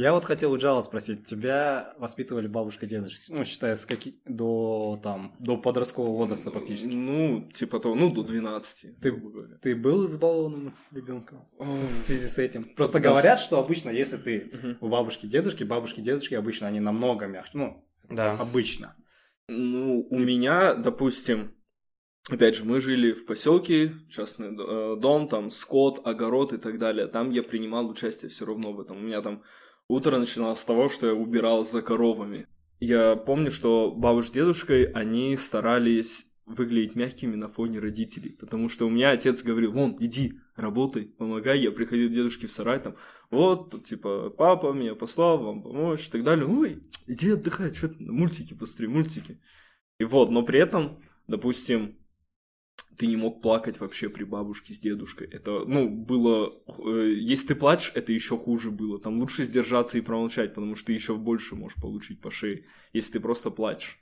Я 0.00 0.14
вот 0.14 0.24
хотел 0.24 0.50
у 0.52 0.56
Джала 0.56 0.80
спросить, 0.80 1.26
тебя 1.26 1.92
воспитывали 1.98 2.46
бабушка, 2.46 2.86
дедушка, 2.86 3.20
ну, 3.28 3.44
считая, 3.44 3.74
с 3.74 3.84
каки... 3.84 4.18
до, 4.24 4.98
там, 5.02 5.36
до 5.38 5.58
подросткового 5.58 6.16
возраста 6.16 6.50
практически? 6.50 6.94
Ну, 6.94 7.50
типа 7.52 7.80
того, 7.80 7.94
ну, 7.94 8.10
до 8.10 8.22
12. 8.22 8.98
Ты, 8.98 9.22
ты 9.60 9.76
был 9.76 10.06
избалованным 10.06 10.74
ребенком 10.90 11.46
в 11.58 11.94
связи 11.94 12.28
с 12.28 12.38
этим? 12.38 12.64
Просто 12.76 12.98
говорят, 12.98 13.38
что 13.40 13.58
обычно, 13.58 13.90
если 13.90 14.16
ты 14.16 14.78
у 14.80 14.88
бабушки, 14.88 15.26
дедушки, 15.26 15.64
бабушки, 15.64 16.00
дедушки, 16.00 16.32
обычно 16.32 16.66
они 16.66 16.80
намного 16.80 17.26
мягче, 17.26 17.50
ну, 17.58 17.86
да. 18.08 18.32
обычно. 18.32 18.96
Ну, 19.48 20.06
у 20.08 20.18
меня, 20.18 20.74
допустим, 20.74 21.54
Опять 22.28 22.54
же, 22.54 22.64
мы 22.64 22.80
жили 22.80 23.12
в 23.12 23.24
поселке, 23.24 23.92
частный 24.10 24.48
э, 24.48 24.96
дом, 25.00 25.26
там 25.26 25.50
скот, 25.50 26.06
огород 26.06 26.52
и 26.52 26.58
так 26.58 26.78
далее. 26.78 27.06
Там 27.06 27.30
я 27.30 27.42
принимал 27.42 27.88
участие 27.88 28.28
все 28.30 28.44
равно 28.44 28.72
в 28.72 28.80
этом. 28.80 28.98
У 28.98 29.00
меня 29.00 29.20
там 29.22 29.42
утро 29.90 30.18
начиналось 30.18 30.60
с 30.60 30.64
того, 30.64 30.88
что 30.88 31.08
я 31.08 31.14
убирал 31.14 31.64
за 31.64 31.82
коровами. 31.82 32.46
Я 32.78 33.16
помню, 33.16 33.50
что 33.50 33.90
бабушка 33.90 34.30
с 34.30 34.34
дедушкой, 34.34 34.84
они 34.84 35.36
старались 35.36 36.26
выглядеть 36.46 36.96
мягкими 36.96 37.36
на 37.36 37.48
фоне 37.48 37.78
родителей, 37.78 38.36
потому 38.40 38.68
что 38.68 38.86
у 38.86 38.90
меня 38.90 39.10
отец 39.10 39.42
говорил, 39.42 39.72
вон, 39.72 39.96
иди, 40.00 40.40
работай, 40.56 41.04
помогай, 41.04 41.60
я 41.60 41.70
приходил 41.70 42.08
к 42.08 42.12
дедушке 42.12 42.46
в 42.46 42.50
сарай, 42.50 42.80
там, 42.80 42.96
вот, 43.30 43.84
типа, 43.84 44.30
папа 44.30 44.72
меня 44.72 44.94
послал 44.94 45.38
вам 45.38 45.62
помочь 45.62 46.08
и 46.08 46.10
так 46.10 46.24
далее, 46.24 46.46
ой, 46.46 46.82
иди 47.06 47.30
отдыхай, 47.30 47.72
что 47.72 47.88
ты, 47.88 47.96
мультики 48.00 48.54
посмотри, 48.54 48.88
мультики. 48.88 49.40
И 49.98 50.04
вот, 50.04 50.30
но 50.30 50.42
при 50.42 50.58
этом, 50.58 51.02
допустим, 51.28 51.99
ты 52.96 53.06
не 53.06 53.16
мог 53.16 53.40
плакать 53.40 53.80
вообще 53.80 54.08
при 54.08 54.24
бабушке 54.24 54.74
с 54.74 54.78
дедушкой. 54.78 55.28
Это, 55.28 55.64
ну, 55.66 55.88
было... 55.88 56.52
Э, 56.78 57.12
если 57.16 57.48
ты 57.48 57.54
плачешь, 57.54 57.92
это 57.94 58.12
еще 58.12 58.36
хуже 58.36 58.70
было. 58.70 58.98
Там 58.98 59.18
лучше 59.18 59.44
сдержаться 59.44 59.98
и 59.98 60.02
промолчать, 60.02 60.54
потому 60.54 60.74
что 60.74 60.86
ты 60.86 60.92
еще 60.92 61.16
больше 61.16 61.54
можешь 61.54 61.80
получить 61.80 62.20
по 62.20 62.30
шее, 62.30 62.66
если 62.92 63.12
ты 63.12 63.20
просто 63.20 63.50
плачешь. 63.50 63.98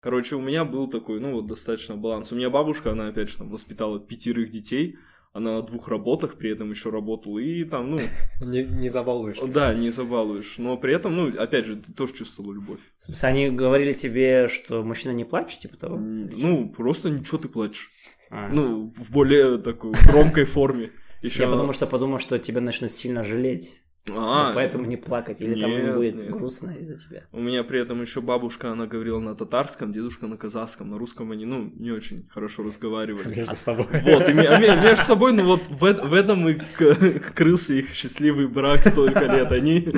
Короче, 0.00 0.36
у 0.36 0.40
меня 0.40 0.64
был 0.64 0.88
такой, 0.88 1.18
ну, 1.18 1.32
вот 1.32 1.46
достаточно 1.46 1.96
баланс. 1.96 2.30
У 2.30 2.36
меня 2.36 2.50
бабушка, 2.50 2.92
она, 2.92 3.08
опять 3.08 3.28
же, 3.28 3.38
там, 3.38 3.50
воспитала 3.50 3.98
пятерых 3.98 4.50
детей, 4.50 4.96
она 5.32 5.56
на 5.56 5.62
двух 5.62 5.88
работах 5.88 6.36
при 6.36 6.50
этом 6.50 6.70
еще 6.70 6.90
работала, 6.90 7.38
и 7.38 7.64
там, 7.64 7.90
ну... 7.90 8.00
Не, 8.40 8.64
не 8.64 8.88
забалуешь. 8.88 9.38
Да, 9.46 9.74
не 9.74 9.90
забалуешь. 9.90 10.58
Но 10.58 10.76
при 10.76 10.94
этом, 10.94 11.14
ну, 11.14 11.40
опять 11.40 11.66
же, 11.66 11.76
ты 11.76 11.92
тоже 11.92 12.14
чувствовала 12.14 12.52
любовь. 12.52 12.80
В 12.98 13.04
смысле, 13.04 13.28
они 13.28 13.50
говорили 13.50 13.92
тебе, 13.92 14.48
что 14.48 14.82
мужчина 14.82 15.12
не 15.12 15.24
плачет, 15.24 15.60
типа 15.60 15.76
того? 15.76 15.96
Ну, 15.96 16.70
просто 16.70 17.10
ничего 17.10 17.38
ты 17.38 17.48
плачешь. 17.48 17.88
А. 18.30 18.48
Ну, 18.48 18.92
в 18.96 19.10
более 19.10 19.58
такой 19.58 19.92
громкой 20.06 20.44
форме. 20.44 20.90
Еще 21.22 21.44
Я 21.44 21.50
потому 21.50 21.72
что 21.72 21.86
подумал, 21.86 22.18
что 22.18 22.38
тебя 22.38 22.60
начнут 22.60 22.92
сильно 22.92 23.22
жалеть. 23.22 23.80
А, 24.16 24.48
типа, 24.48 24.52
поэтому 24.54 24.84
не 24.86 24.96
плакать, 24.96 25.40
или 25.40 25.54
нет, 25.54 25.60
там 25.60 25.70
не 25.70 25.92
будет 25.92 26.14
нет. 26.16 26.30
грустно 26.30 26.70
из-за 26.80 26.96
тебя. 26.96 27.24
У 27.32 27.40
меня 27.40 27.64
при 27.64 27.80
этом 27.80 28.00
еще 28.00 28.20
бабушка, 28.20 28.70
она 28.72 28.86
говорила 28.86 29.18
на 29.18 29.34
татарском, 29.34 29.92
дедушка 29.92 30.26
на 30.26 30.36
казахском, 30.36 30.90
на 30.90 30.98
русском 30.98 31.30
они, 31.32 31.44
ну, 31.44 31.72
не 31.76 31.90
очень 31.90 32.26
хорошо 32.28 32.62
разговаривали. 32.62 33.34
Между 33.34 33.56
собой. 33.56 33.86
Вот, 33.90 34.28
и, 34.28 34.32
а, 34.32 34.58
между 34.58 34.96
собой, 35.02 35.32
ну 35.32 35.44
вот 35.44 35.68
в, 35.68 35.80
в 35.80 36.14
этом 36.14 36.48
и 36.48 36.54
крылся 36.54 37.74
их 37.74 37.92
счастливый 37.92 38.48
брак 38.48 38.82
столько 38.82 39.24
лет, 39.24 39.52
они 39.52 39.88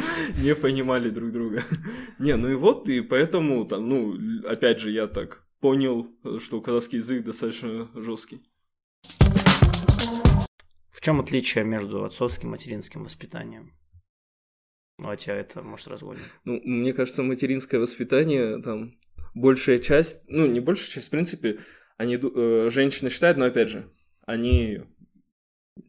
не 0.43 0.55
понимали 0.55 1.11
друг 1.11 1.33
друга. 1.33 1.65
Не, 2.19 2.37
ну 2.37 2.49
и 2.49 2.55
вот, 2.55 2.89
и 2.89 3.01
поэтому, 3.01 3.65
там, 3.65 3.89
ну, 3.89 4.17
опять 4.47 4.81
же, 4.81 4.91
я 4.91 5.07
так 5.07 5.43
понял, 5.61 6.09
что 6.39 6.61
казахский 6.61 6.99
язык 6.99 7.25
достаточно 7.25 7.89
жесткий. 7.95 8.43
В 10.91 11.03
чем 11.03 11.21
отличие 11.21 11.65
между 11.65 12.05
отцовским 12.05 12.49
и 12.49 12.53
материнским 12.53 13.03
воспитанием? 13.03 13.73
Давайте 15.01 15.33
это, 15.33 15.63
может, 15.63 15.89
разводим. 15.89 16.23
Ну, 16.45 16.61
мне 16.65 16.93
кажется, 16.93 17.23
материнское 17.23 17.81
воспитание, 17.81 18.61
там, 18.63 18.93
большая 19.35 19.79
часть, 19.79 20.29
ну, 20.29 20.47
не 20.47 20.61
большая 20.61 20.91
часть, 20.91 21.09
в 21.09 21.11
принципе, 21.11 21.61
они, 21.97 22.17
э, 22.17 22.69
женщины 22.71 23.11
считают, 23.11 23.39
но, 23.39 23.47
опять 23.47 23.71
же, 23.71 23.91
они 24.27 24.83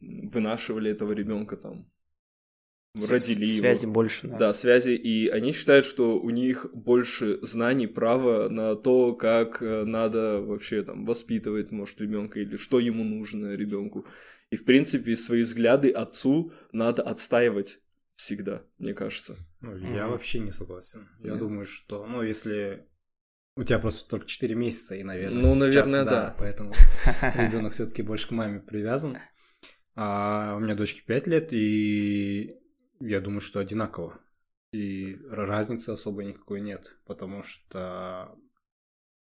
вынашивали 0.00 0.90
этого 0.90 1.12
ребенка 1.12 1.56
там, 1.56 1.90
родили 2.94 3.46
его. 3.46 3.60
Связи 3.60 3.86
больше, 3.86 4.28
да. 4.28 4.38
Да, 4.38 4.52
связи, 4.52 4.92
и 4.92 5.28
они 5.28 5.52
считают, 5.52 5.86
что 5.86 6.18
у 6.18 6.30
них 6.30 6.66
больше 6.72 7.38
знаний, 7.42 7.86
права 7.86 8.48
на 8.48 8.76
то, 8.76 9.14
как 9.14 9.62
э, 9.62 9.84
надо 9.84 10.40
вообще 10.40 10.82
там 10.82 11.04
воспитывать, 11.04 11.70
может, 11.70 12.00
ребенка 12.00 12.40
или 12.40 12.56
что 12.56 12.78
ему 12.78 13.04
нужно 13.04 13.54
ребенку. 13.54 14.06
И, 14.50 14.56
в 14.56 14.64
принципе, 14.64 15.16
свои 15.16 15.42
взгляды 15.42 15.90
отцу 15.90 16.52
надо 16.72 17.02
отстаивать 17.02 17.80
всегда, 18.22 18.62
мне 18.78 18.94
кажется. 18.94 19.36
Ну, 19.60 19.76
я 19.76 20.04
mm-hmm. 20.04 20.10
вообще 20.10 20.38
не 20.38 20.52
согласен. 20.52 21.08
Я 21.18 21.32
mm-hmm. 21.32 21.38
думаю, 21.38 21.64
что, 21.64 22.06
ну, 22.06 22.22
если 22.22 22.86
у 23.56 23.64
тебя 23.64 23.78
просто 23.78 24.08
только 24.08 24.26
4 24.26 24.54
месяца, 24.54 24.94
и, 24.94 25.02
наверное, 25.02 25.42
ну, 25.42 25.54
наверное, 25.56 26.04
да, 26.04 26.10
да. 26.10 26.36
Поэтому 26.38 26.72
ребенок 27.34 27.72
все-таки 27.72 28.02
больше 28.02 28.28
к 28.28 28.30
маме 28.30 28.60
привязан. 28.60 29.18
А 29.94 30.54
у 30.56 30.60
меня 30.60 30.74
дочке 30.74 31.02
5 31.02 31.26
лет, 31.26 31.52
и 31.52 32.56
я 33.00 33.20
думаю, 33.20 33.40
что 33.40 33.60
одинаково. 33.60 34.20
И 34.72 35.18
разницы 35.28 35.90
особой 35.90 36.24
никакой 36.26 36.60
нет, 36.60 36.96
потому 37.04 37.42
что 37.42 38.38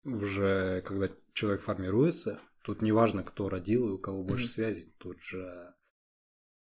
уже 0.05 0.81
когда 0.85 1.09
человек 1.33 1.61
формируется, 1.61 2.39
тут 2.63 2.81
не 2.81 2.91
важно, 2.91 3.23
кто 3.23 3.49
родил 3.49 3.89
и 3.89 3.91
у 3.93 3.97
кого 3.97 4.23
больше 4.23 4.45
mm-hmm. 4.45 4.49
связей, 4.49 4.95
тут 4.99 5.21
же 5.21 5.73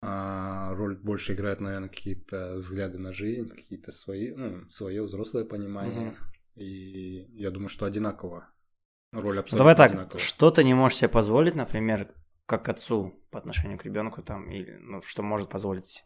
а, 0.04 0.74
роль 0.74 0.96
больше 0.96 1.34
играют, 1.34 1.60
наверное, 1.60 1.88
какие-то 1.88 2.56
взгляды 2.56 2.98
на 2.98 3.12
жизнь, 3.12 3.48
какие-то 3.48 3.92
свои, 3.92 4.32
ну, 4.34 4.68
свое 4.68 5.02
взрослое 5.02 5.44
понимание. 5.44 6.08
Mm-hmm. 6.10 6.60
И 6.60 7.28
я 7.34 7.50
думаю, 7.50 7.68
что 7.68 7.86
одинаково. 7.86 8.48
Роль 9.12 9.38
абсолютно 9.38 9.58
Давай 9.58 9.76
так, 9.76 9.90
одинаковая. 9.92 10.20
что 10.20 10.50
ты 10.50 10.64
не 10.64 10.74
можешь 10.74 10.98
себе 10.98 11.08
позволить, 11.08 11.54
например, 11.54 12.12
как 12.46 12.68
отцу 12.68 13.14
по 13.30 13.38
отношению 13.38 13.78
к 13.78 13.84
ребенку 13.84 14.22
там, 14.22 14.50
или 14.50 14.76
ну, 14.80 15.00
что 15.02 15.22
может 15.22 15.48
позволить 15.48 16.04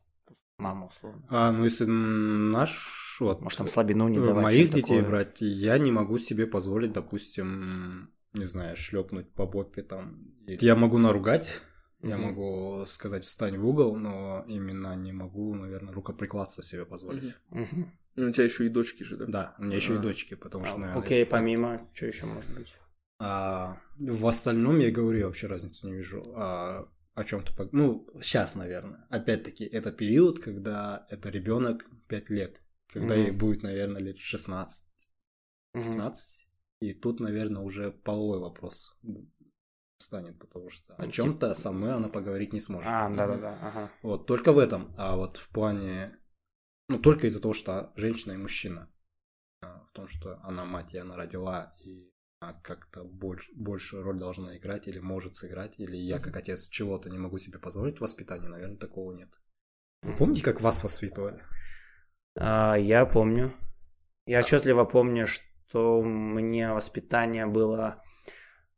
мама, 0.58 0.86
условно. 0.86 1.24
А, 1.30 1.50
ну 1.52 1.64
если 1.64 1.86
наш... 1.86 3.16
Вот, 3.20 3.40
Может, 3.40 3.58
там 3.58 3.68
слабину 3.68 4.08
не 4.08 4.18
давать. 4.18 4.42
Моих 4.42 4.68
детей 4.68 4.98
такое. 4.98 5.08
брать, 5.08 5.40
я 5.40 5.78
не 5.78 5.90
могу 5.90 6.18
себе 6.18 6.46
позволить, 6.46 6.92
допустим, 6.92 8.10
не 8.34 8.44
знаю, 8.44 8.76
шлепнуть 8.76 9.32
по 9.32 9.46
попе 9.46 9.82
там. 9.82 10.34
Я 10.46 10.76
могу 10.76 10.98
наругать, 10.98 11.62
mm-hmm. 12.00 12.08
я 12.08 12.16
могу 12.16 12.84
сказать 12.86 13.24
встань 13.24 13.58
в 13.58 13.66
угол, 13.66 13.96
но 13.96 14.44
именно 14.46 14.94
не 14.96 15.12
могу, 15.12 15.54
наверное, 15.54 15.94
рукоприкладство 15.94 16.62
себе 16.62 16.84
позволить. 16.84 17.34
Mm-hmm. 17.50 17.86
Ну, 18.16 18.28
у 18.28 18.32
тебя 18.32 18.44
еще 18.44 18.66
и 18.66 18.70
дочки 18.70 19.02
же, 19.02 19.16
да? 19.16 19.26
Да, 19.26 19.54
у 19.58 19.64
меня 19.64 19.76
еще 19.76 19.94
а. 19.94 19.98
и 19.98 20.02
дочки, 20.02 20.34
потому 20.34 20.64
а, 20.64 20.66
что, 20.68 20.78
наверное... 20.78 21.02
Окей, 21.02 21.26
помимо, 21.26 21.86
что 21.92 22.06
еще 22.06 22.26
может 22.26 22.50
быть? 22.54 22.74
А, 23.18 23.78
в 23.98 24.26
остальном, 24.26 24.78
я 24.78 24.90
говорю, 24.90 25.18
я 25.18 25.26
вообще 25.26 25.46
разницы 25.46 25.86
не 25.86 25.94
вижу. 25.94 26.32
А, 26.34 26.88
о 27.14 27.24
чем-то, 27.24 27.68
ну, 27.72 28.06
сейчас, 28.22 28.54
наверное. 28.54 29.06
Опять-таки, 29.10 29.64
это 29.64 29.92
период, 29.92 30.38
когда 30.38 31.06
это 31.10 31.30
ребенок 31.30 31.86
5 32.08 32.30
лет, 32.30 32.60
когда 32.88 33.16
mm-hmm. 33.16 33.22
ей 33.22 33.30
будет, 33.30 33.62
наверное, 33.62 34.02
лет 34.02 34.18
16, 34.18 34.86
15. 35.72 36.42
Mm-hmm. 36.42 36.46
И 36.80 36.92
тут, 36.92 37.20
наверное, 37.20 37.62
уже 37.62 37.90
половой 37.90 38.38
вопрос 38.38 38.94
станет, 39.98 40.38
потому 40.38 40.70
что 40.70 40.94
о 40.94 41.06
чем-то 41.06 41.54
со 41.54 41.72
мной 41.72 41.94
она 41.94 42.08
поговорить 42.08 42.52
не 42.52 42.60
сможет. 42.60 42.90
А, 42.90 43.08
да-да-да, 43.08 43.56
ага. 43.62 43.90
Вот, 44.02 44.26
только 44.26 44.52
в 44.52 44.58
этом. 44.58 44.94
А 44.96 45.16
вот 45.16 45.36
в 45.36 45.48
плане, 45.48 46.18
ну, 46.88 46.98
только 46.98 47.26
из-за 47.26 47.40
того, 47.40 47.54
что 47.54 47.92
женщина 47.96 48.32
и 48.32 48.36
мужчина. 48.36 48.90
А, 49.62 49.84
в 49.84 49.92
том, 49.92 50.08
что 50.08 50.38
она 50.42 50.64
мать, 50.64 50.94
и 50.94 50.98
она 50.98 51.16
родила, 51.16 51.74
и 51.84 52.10
а 52.40 52.52
как-то 52.52 53.02
больше, 53.02 53.50
больше 53.54 54.02
роль 54.02 54.18
должна 54.18 54.56
играть 54.58 54.86
или 54.88 54.98
может 54.98 55.36
сыграть, 55.36 55.80
или 55.80 55.96
я 55.96 56.18
как 56.18 56.36
отец 56.36 56.68
чего-то 56.68 57.08
не 57.08 57.18
могу 57.18 57.38
себе 57.38 57.58
позволить 57.58 57.98
в 57.98 58.02
воспитании, 58.02 58.46
наверное, 58.46 58.76
такого 58.76 59.12
нет. 59.12 59.40
Вы 60.02 60.14
помните, 60.14 60.44
как 60.44 60.60
вас 60.60 60.84
воспитывали? 60.84 61.42
А, 62.38 62.74
я 62.76 63.06
помню. 63.06 63.56
Я 64.26 64.40
отчетливо 64.40 64.84
помню, 64.84 65.26
что 65.26 66.02
мне 66.02 66.72
воспитание 66.72 67.46
было... 67.46 68.02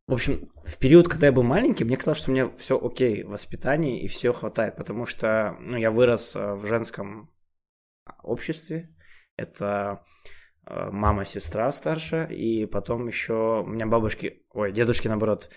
В 0.09 0.15
общем, 0.15 0.51
в 0.65 0.79
период, 0.79 1.07
когда 1.07 1.27
я 1.27 1.33
был 1.33 1.45
маленький, 1.45 1.85
мне 1.85 1.97
казалось, 1.97 2.19
что 2.19 2.33
мне 2.33 2.51
все 2.57 2.77
окей 2.77 3.23
в 3.23 3.29
воспитании 3.29 4.03
и 4.03 4.09
все 4.09 4.33
хватает, 4.33 4.75
потому 4.75 5.07
что 5.07 5.57
ну, 5.61 5.77
я 5.77 5.93
вырос 5.93 6.35
э, 6.35 6.55
в 6.55 6.67
женском 6.67 7.31
обществе. 8.25 8.93
Это 9.37 10.03
Э, 10.71 10.91
мама, 10.93 11.25
сестра 11.25 11.73
старшая, 11.73 12.27
и 12.27 12.67
потом 12.67 13.07
еще 13.07 13.63
у 13.63 13.67
меня 13.67 13.87
бабушки, 13.87 14.45
ой, 14.51 14.71
дедушки, 14.71 15.09
наоборот, 15.09 15.51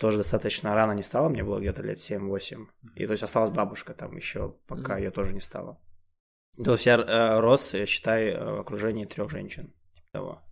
тоже 0.00 0.18
достаточно 0.18 0.74
рано 0.74 0.92
не 0.92 1.02
стало, 1.02 1.28
мне 1.28 1.44
было 1.44 1.60
где-то 1.60 1.82
лет 1.82 1.98
7-8. 1.98 2.66
И 2.96 3.06
то 3.06 3.12
есть 3.12 3.22
осталась 3.22 3.50
бабушка 3.50 3.94
там 3.94 4.16
еще, 4.16 4.56
пока 4.66 4.96
mm-hmm. 4.96 5.02
ее 5.02 5.10
тоже 5.12 5.34
не 5.34 5.40
стало. 5.40 5.80
То 6.62 6.72
есть 6.72 6.84
я 6.84 6.96
э, 6.96 7.38
рос, 7.38 7.74
я 7.74 7.86
считаю, 7.86 8.56
в 8.56 8.60
окружении 8.60 9.04
трех 9.04 9.30
женщин. 9.30 9.72
Типа 9.92 10.08
того. 10.10 10.42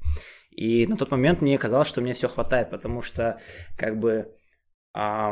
И 0.59 0.89
на 0.89 0.97
тот 0.97 1.13
момент 1.13 1.41
мне 1.41 1.57
казалось, 1.57 1.87
что 1.87 2.01
мне 2.01 2.15
все 2.15 2.27
хватает, 2.27 2.71
потому 2.71 3.01
что 3.01 3.39
как 3.77 3.97
бы 3.97 4.27
э, 4.93 5.31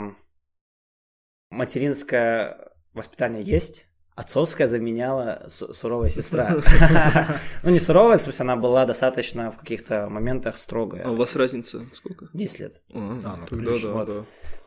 материнское 1.50 2.70
воспитание 2.92 3.42
есть, 3.42 3.88
отцовская 4.14 4.68
заменяла 4.68 5.46
суровая 5.48 6.10
сестра. 6.10 6.54
Ну, 7.64 7.70
не 7.70 7.80
суровая, 7.80 8.18
в 8.18 8.22
смысле, 8.22 8.44
она 8.44 8.54
была 8.54 8.86
достаточно 8.86 9.50
в 9.50 9.58
каких-то 9.58 10.08
моментах 10.08 10.58
строгая. 10.58 11.04
А 11.04 11.10
у 11.10 11.16
вас 11.16 11.34
разница 11.34 11.82
сколько? 11.92 12.28
10 12.32 12.60
лет. 12.60 12.82
А, 12.94 12.98
ну, 12.98 13.46
тогда 13.48 14.04
да. 14.04 14.24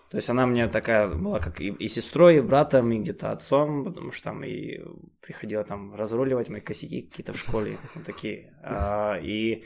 То 0.10 0.18
есть 0.18 0.30
она 0.30 0.46
мне 0.46 0.68
такая 0.68 1.08
была 1.08 1.40
как 1.40 1.62
и, 1.62 1.70
и 1.70 1.88
сестрой, 1.88 2.38
и 2.38 2.42
братом, 2.42 2.92
и 2.92 3.00
где-то 3.00 3.32
отцом, 3.32 3.86
потому 3.86 4.12
что 4.12 4.26
там 4.26 4.44
и 4.44 4.82
приходила 5.22 5.64
там 5.64 5.96
разруливать 5.96 6.50
мои 6.50 6.60
косяки 6.60 7.04
какие-то 7.04 7.32
в 7.32 7.38
школе, 7.38 7.78
вот 7.96 8.04
такие. 8.04 8.54
А, 8.62 9.18
и 9.22 9.64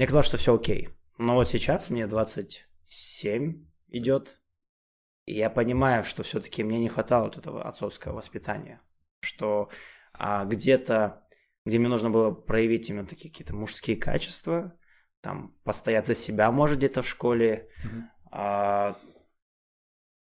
мне 0.00 0.06
казалось, 0.06 0.28
что 0.28 0.38
все 0.38 0.54
окей. 0.54 0.88
Но 1.18 1.34
вот 1.34 1.46
сейчас 1.46 1.90
мне 1.90 2.06
27 2.06 3.66
идет, 3.88 4.40
и 5.26 5.34
я 5.34 5.50
понимаю, 5.50 6.04
что 6.04 6.22
все-таки 6.22 6.64
мне 6.64 6.78
не 6.78 6.88
хватало 6.88 7.24
вот 7.24 7.36
этого 7.36 7.68
отцовского 7.68 8.14
воспитания, 8.14 8.80
что 9.20 9.68
а, 10.14 10.46
где-то, 10.46 11.28
где 11.66 11.78
мне 11.78 11.88
нужно 11.88 12.08
было 12.08 12.30
проявить 12.30 12.88
именно 12.88 13.06
такие 13.06 13.30
какие-то 13.30 13.54
мужские 13.54 13.98
качества, 13.98 14.74
там 15.20 15.54
постоять 15.64 16.06
за 16.06 16.14
себя, 16.14 16.50
может, 16.50 16.78
где-то 16.78 17.02
в 17.02 17.06
школе, 17.06 17.68
Мгм. 17.84 18.10
а, 18.32 18.96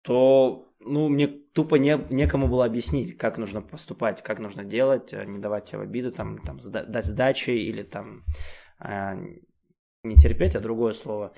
то 0.03 0.75
ну, 0.81 1.09
мне 1.09 1.29
тупо 1.29 1.77
не, 1.77 1.97
некому 2.11 2.49
было 2.49 2.65
объяснить, 2.65 3.17
как 3.17 3.39
нужно 3.39 3.63
поступать, 3.63 4.25
как 4.25 4.41
нужно 4.41 4.65
делать, 4.65 5.13
э, 5.15 5.25
не 5.25 5.39
давать 5.39 5.69
себе 5.69 5.79
в 5.79 5.83
обиду, 5.83 6.11
там, 6.11 6.39
там 6.39 6.59
сда- 6.59 6.85
дать 6.85 7.05
сдачи 7.05 7.51
или 7.51 7.85
там 7.85 8.25
э, 8.81 9.15
не 10.09 10.17
терпеть, 10.17 10.57
а 10.57 10.61
другое 10.61 10.93
слово. 10.93 11.33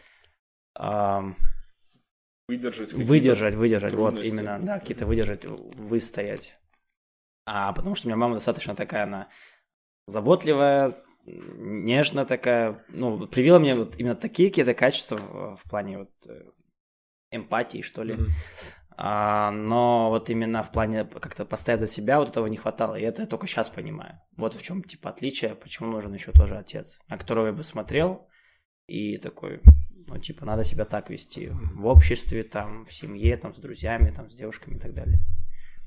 Ам, 0.75 1.37
Выдержать. 2.49 2.93
выдержать, 2.93 3.55
выдержать, 3.55 3.94
вот 3.94 4.17
трудности. 4.17 4.34
именно, 4.34 4.58
да, 4.61 4.81
какие-то 4.81 5.06
выдержать, 5.06 5.44
выстоять. 5.44 6.58
А 7.46 7.72
потому 7.72 7.94
что 7.94 8.06
у 8.06 8.11
меня 8.11 8.17
мама 8.17 8.34
достаточно 8.34 8.75
такая, 8.75 9.05
она 9.05 9.28
заботливая, 10.06 10.94
нежная 11.25 12.25
такая, 12.25 12.84
ну, 12.88 13.26
привила 13.26 13.58
мне 13.58 13.75
вот 13.75 13.96
именно 13.99 14.17
такие 14.17 14.49
какие-то 14.49 14.75
качества 14.75 15.16
в, 15.16 15.56
в 15.56 15.62
плане 15.69 15.99
вот 15.99 16.11
э, 16.26 16.43
эмпатии, 17.31 17.82
что 17.82 18.02
ли. 18.02 18.14
Мгм. 18.14 18.26
А, 18.96 19.50
но 19.50 20.11
вот 20.11 20.28
именно 20.28 20.62
в 20.62 20.73
плане 20.73 21.05
как-то 21.05 21.46
постоять 21.46 21.81
за 21.81 21.87
себя 21.87 22.19
вот 22.19 22.28
этого 22.28 22.46
не 22.46 22.56
хватало. 22.56 22.96
И 22.96 23.02
это 23.02 23.23
я 23.23 23.26
только 23.26 23.46
сейчас 23.46 23.70
понимаю. 23.70 24.20
Вот 24.37 24.55
в 24.55 24.62
чем 24.62 24.82
типа 24.82 25.11
отличие, 25.11 25.55
почему 25.55 25.90
нужен 25.90 26.12
еще 26.12 26.32
тоже 26.32 26.56
отец, 26.58 27.00
на 27.08 27.16
которого 27.16 27.46
я 27.46 27.52
бы 27.52 27.62
смотрел 27.62 28.28
и 28.90 29.19
такой, 29.19 29.60
ну 30.08 30.19
типа 30.19 30.44
надо 30.44 30.64
себя 30.64 30.84
так 30.84 31.10
вести 31.10 31.48
в 31.48 31.87
обществе, 31.87 32.42
там, 32.42 32.84
в 32.84 32.92
семье, 32.92 33.37
там, 33.37 33.54
с 33.54 33.58
друзьями, 33.58 34.12
там, 34.14 34.31
с 34.31 34.34
девушками 34.34 34.75
и 34.76 34.78
так 34.81 34.94
далее. 34.94 35.20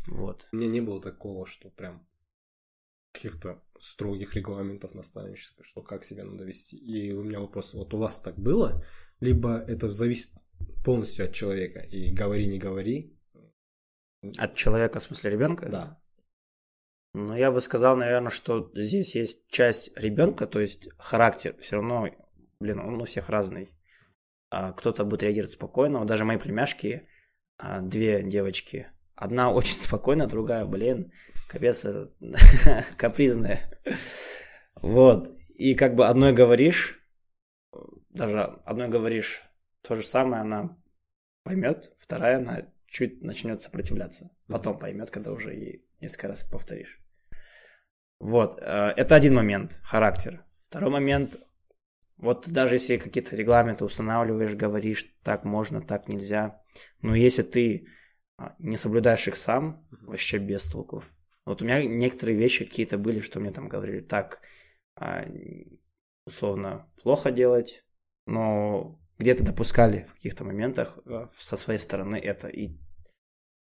Вот. 0.08 0.48
У 0.52 0.56
меня 0.56 0.70
не 0.70 0.82
было 0.82 1.02
такого, 1.02 1.46
что 1.46 1.70
прям 1.70 2.08
каких-то 3.12 3.62
строгих 3.78 4.36
регламентов 4.36 4.96
наставничества, 4.96 5.64
что 5.66 5.82
как 5.82 6.04
себя 6.06 6.24
надо 6.24 6.46
вести. 6.46 6.78
И 6.78 7.12
у 7.12 7.24
меня 7.24 7.42
вопрос, 7.42 7.74
вот 7.74 7.94
у 7.94 7.98
вас 7.98 8.20
так 8.20 8.38
было, 8.40 8.84
либо 9.20 9.58
это 9.58 9.92
зависит 9.92 10.32
полностью 10.86 11.26
от 11.26 11.34
человека, 11.34 11.82
и 11.82 12.12
говори, 12.12 12.48
не 12.48 12.58
говори. 12.58 13.18
От 14.38 14.56
человека, 14.56 15.00
в 15.00 15.04
смысле 15.04 15.32
ребенка? 15.32 15.70
Да. 15.70 16.02
Ну, 17.14 17.36
я 17.36 17.52
бы 17.52 17.62
сказал, 17.62 17.98
наверное, 17.98 18.32
что 18.32 18.72
здесь 18.74 19.16
есть 19.16 19.48
часть 19.50 19.96
ребенка, 19.98 20.48
то 20.48 20.60
есть 20.60 20.88
характер 20.98 21.56
все 21.60 21.76
равно, 21.76 22.08
блин, 22.64 22.80
он 22.80 23.02
у 23.02 23.06
всех 23.06 23.30
разный. 23.30 23.70
А, 24.50 24.72
Кто-то 24.72 25.04
будет 25.04 25.24
реагировать 25.24 25.52
спокойно. 25.52 26.00
Вот 26.00 26.08
даже 26.08 26.26
мои 26.26 26.38
племяшки, 26.38 27.08
а, 27.58 27.82
две 27.82 28.24
девочки, 28.24 28.88
одна 29.16 29.52
очень 29.54 29.76
спокойная, 29.76 30.28
другая, 30.28 30.66
блин, 30.66 31.12
капец, 31.48 31.86
э, 31.86 32.08
капризная. 32.98 33.80
Вот. 34.82 35.30
И 35.56 35.76
как 35.76 35.96
бы 35.96 36.08
одной 36.08 36.34
говоришь, 36.34 37.00
даже 38.10 38.42
одной 38.66 38.88
говоришь 38.90 39.44
то 39.82 39.96
же 39.96 40.04
самое, 40.04 40.42
она 40.42 40.78
поймет, 41.44 41.92
вторая, 41.98 42.38
она 42.38 42.68
чуть 42.88 43.22
начнет 43.22 43.62
сопротивляться. 43.62 44.32
Потом 44.48 44.80
поймет, 44.80 45.12
когда 45.12 45.32
уже 45.32 45.54
ей 45.54 45.86
несколько 46.00 46.30
раз 46.30 46.44
это 46.44 46.54
повторишь. 46.54 47.00
Вот, 48.20 48.60
э, 48.62 48.94
это 48.96 49.16
один 49.16 49.36
момент, 49.36 49.80
характер. 49.84 50.46
Второй 50.70 50.92
момент, 50.92 51.38
вот 52.24 52.48
даже 52.50 52.76
если 52.76 52.98
какие-то 52.98 53.36
регламенты 53.36 53.84
устанавливаешь, 53.84 54.56
говоришь, 54.56 55.14
так 55.24 55.44
можно, 55.44 55.82
так 55.82 56.08
нельзя, 56.08 56.62
но 57.02 57.16
если 57.16 57.42
ты 57.44 57.88
а, 58.38 58.56
не 58.60 58.78
соблюдаешь 58.78 59.28
их 59.28 59.36
сам, 59.36 59.86
вообще 60.02 60.38
без 60.38 60.64
толку. 60.64 61.04
Вот 61.46 61.62
у 61.62 61.66
меня 61.66 61.84
некоторые 61.84 62.38
вещи 62.38 62.64
какие-то 62.64 62.98
были, 62.98 63.20
что 63.20 63.42
мне 63.42 63.52
там 63.52 63.68
говорили, 63.68 64.00
так, 64.00 64.42
а, 64.96 65.26
условно, 66.26 66.90
плохо 67.04 67.30
делать, 67.30 67.84
но 68.26 68.98
где-то 69.20 69.44
допускали 69.44 70.08
в 70.10 70.14
каких-то 70.14 70.46
моментах 70.46 71.00
э, 71.06 71.28
со 71.38 71.58
своей 71.58 71.80
стороны 71.80 72.16
это. 72.16 72.48
И 72.48 72.78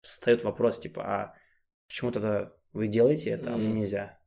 встает 0.00 0.42
вопрос, 0.42 0.80
типа, 0.80 1.02
а 1.04 1.34
почему 1.86 2.10
тогда 2.10 2.52
вы 2.72 2.88
делаете 2.88 3.30
это, 3.30 3.54
а 3.54 3.56
мне 3.56 3.72
нельзя? 3.72 4.17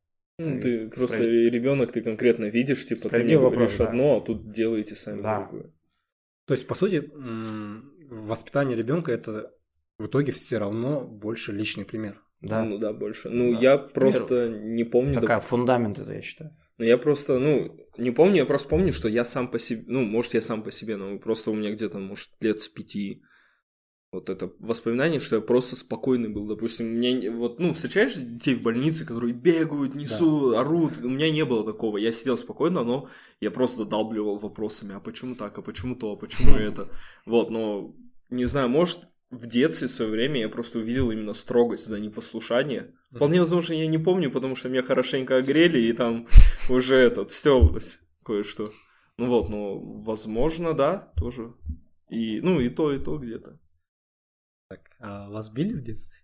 Ну, 0.49 0.61
ты 0.61 0.89
просто 0.89 1.15
справед- 1.17 1.51
ребенок, 1.51 1.91
ты 1.91 2.01
конкретно 2.01 2.45
видишь, 2.45 2.85
типа, 2.85 3.09
ты 3.09 3.23
мне 3.23 3.37
говоришь 3.37 3.59
вопрос, 3.59 3.77
да. 3.77 3.87
одно, 3.87 4.17
а 4.17 4.21
тут 4.21 4.51
делаете 4.51 4.95
сами 4.95 5.21
Да. 5.21 5.39
другое. 5.41 5.71
То 6.47 6.53
есть, 6.53 6.67
по 6.67 6.75
сути, 6.75 7.09
воспитание 8.09 8.77
ребенка 8.77 9.11
это 9.11 9.51
в 9.97 10.07
итоге 10.07 10.31
все 10.31 10.57
равно 10.57 11.07
больше 11.07 11.51
личный 11.51 11.85
пример. 11.85 12.21
Да, 12.41 12.63
Ну 12.65 12.77
да, 12.79 12.91
больше. 12.91 13.29
Ну, 13.29 13.53
Да. 13.53 13.59
я 13.59 13.77
просто 13.77 14.49
не 14.49 14.83
помню. 14.83 15.13
такая 15.13 15.39
фундамент 15.39 15.99
это, 15.99 16.11
я 16.13 16.21
считаю. 16.21 16.51
Ну, 16.79 16.85
я 16.85 16.97
просто, 16.97 17.37
ну, 17.37 17.77
не 17.97 18.09
помню, 18.11 18.37
я 18.37 18.45
просто 18.45 18.67
помню, 18.67 18.91
что 18.91 19.07
я 19.07 19.23
сам 19.23 19.47
по 19.51 19.59
себе, 19.59 19.83
ну, 19.87 20.01
может, 20.03 20.33
я 20.33 20.41
сам 20.41 20.63
по 20.63 20.71
себе, 20.71 20.95
но 20.97 21.19
просто 21.19 21.51
у 21.51 21.53
меня 21.55 21.71
где-то, 21.71 21.99
может, 21.99 22.29
лет 22.39 22.59
с 22.61 22.67
пяти 22.67 23.21
вот 24.11 24.29
это 24.29 24.51
воспоминание, 24.59 25.21
что 25.21 25.37
я 25.37 25.41
просто 25.41 25.75
спокойный 25.77 26.27
был, 26.27 26.45
допустим, 26.45 26.87
мне, 26.87 27.13
не- 27.13 27.29
вот, 27.29 27.59
ну, 27.59 27.71
встречаешь 27.73 28.15
детей 28.15 28.55
в 28.55 28.61
больнице, 28.61 29.05
которые 29.05 29.33
бегают, 29.33 29.95
несут, 29.95 30.55
орут, 30.55 30.99
у 31.01 31.07
меня 31.09 31.31
не 31.31 31.45
было 31.45 31.63
такого, 31.63 31.97
я 31.97 32.11
сидел 32.11 32.37
спокойно, 32.37 32.83
но 32.83 33.07
я 33.39 33.51
просто 33.51 33.83
задалбливал 33.83 34.37
вопросами, 34.37 34.95
а 34.95 34.99
почему 34.99 35.35
так, 35.35 35.57
а 35.57 35.61
почему 35.61 35.95
то, 35.95 36.11
а 36.11 36.15
почему 36.17 36.55
это, 36.57 36.89
вот, 37.25 37.49
но, 37.51 37.95
не 38.29 38.45
знаю, 38.45 38.67
может, 38.67 38.99
в 39.29 39.47
детстве 39.47 39.87
в 39.87 39.91
свое 39.91 40.11
время 40.11 40.41
я 40.41 40.49
просто 40.49 40.79
увидел 40.79 41.09
именно 41.09 41.33
строгость 41.33 41.87
за 41.87 41.97
непослушание. 42.01 42.93
Вполне 43.15 43.39
возможно, 43.39 43.73
я 43.73 43.87
не 43.87 43.97
помню, 43.97 44.29
потому 44.29 44.57
что 44.57 44.67
меня 44.67 44.83
хорошенько 44.83 45.37
огрели, 45.37 45.87
и 45.87 45.93
там 45.93 46.27
уже 46.69 46.95
этот, 46.95 47.31
стёбалось 47.31 47.99
кое-что. 48.25 48.73
Ну 49.15 49.27
вот, 49.27 49.47
ну, 49.47 49.79
возможно, 50.03 50.73
да, 50.73 51.13
тоже. 51.15 51.53
И, 52.09 52.41
ну, 52.41 52.59
и 52.59 52.67
то, 52.67 52.91
и 52.91 52.99
то 52.99 53.17
где-то. 53.17 53.57
Так, 54.71 54.79
а 54.99 55.29
вас 55.29 55.49
били 55.49 55.73
в 55.73 55.81
детстве? 55.83 56.19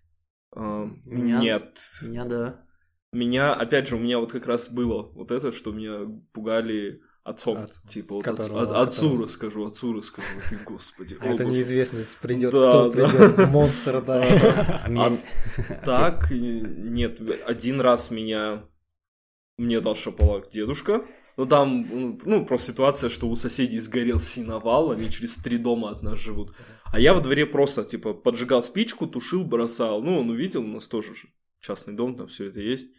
А, 0.55 0.85
Меня- 1.05 1.39
Нет. 1.39 1.79
Меня, 2.01 2.25
да. 2.25 2.65
Меня, 3.11 3.53
опять 3.53 3.87
же, 3.89 3.95
у 3.95 3.99
меня 3.99 4.19
вот 4.19 4.31
как 4.31 4.47
раз 4.47 4.69
было 4.69 5.03
вот 5.13 5.31
это, 5.31 5.51
что 5.51 5.71
меня 5.71 5.99
пугали 6.31 7.01
отцом. 7.25 7.57
Отцом. 7.57 7.87
Типа, 7.89 8.15
вот 8.15 8.23
Которого- 8.23 8.61
отцу- 8.63 8.71
от- 8.75 8.87
отцу 8.87 9.01
которого- 9.01 9.23
расскажу, 9.25 9.65
отцу 9.65 9.93
расскажу. 9.93 10.27
Ты, 10.49 10.57
господи. 10.65 11.17
А 11.19 11.25
это 11.27 11.43
боже. 11.43 11.55
неизвестность 11.57 12.17
придет, 12.19 12.51
Да, 12.53 12.69
кто 12.69 12.89
да. 12.89 13.09
придет, 13.09 13.49
монстр, 13.49 14.01
да. 14.01 14.23
А 14.87 15.17
Так, 15.85 16.31
нет, 16.31 17.19
один 17.45 17.81
раз 17.81 18.11
меня 18.11 18.63
мне 19.57 19.81
дал 19.81 19.95
шапалак 19.95 20.49
дедушка. 20.49 21.05
Ну 21.35 21.45
там, 21.45 22.17
ну, 22.23 22.45
просто 22.45 22.71
ситуация, 22.71 23.09
что 23.09 23.27
у 23.29 23.35
соседей 23.35 23.79
сгорел 23.79 24.19
синовал, 24.19 24.91
они 24.91 25.09
через 25.11 25.35
три 25.35 25.57
дома 25.57 25.91
от 25.91 26.01
нас 26.03 26.17
живут. 26.17 26.55
А 26.91 26.99
я 26.99 27.13
во 27.13 27.19
дворе 27.21 27.45
просто, 27.45 27.83
типа, 27.83 28.13
поджигал 28.13 28.63
спичку, 28.63 29.07
тушил, 29.07 29.43
бросал. 29.45 30.01
Ну, 30.01 30.19
он 30.19 30.29
увидел, 30.29 30.63
у 30.63 30.67
нас 30.67 30.87
тоже 30.87 31.13
же 31.15 31.27
частный 31.59 31.93
дом, 31.93 32.15
там 32.15 32.27
все 32.27 32.45
это 32.45 32.59
есть. 32.59 32.89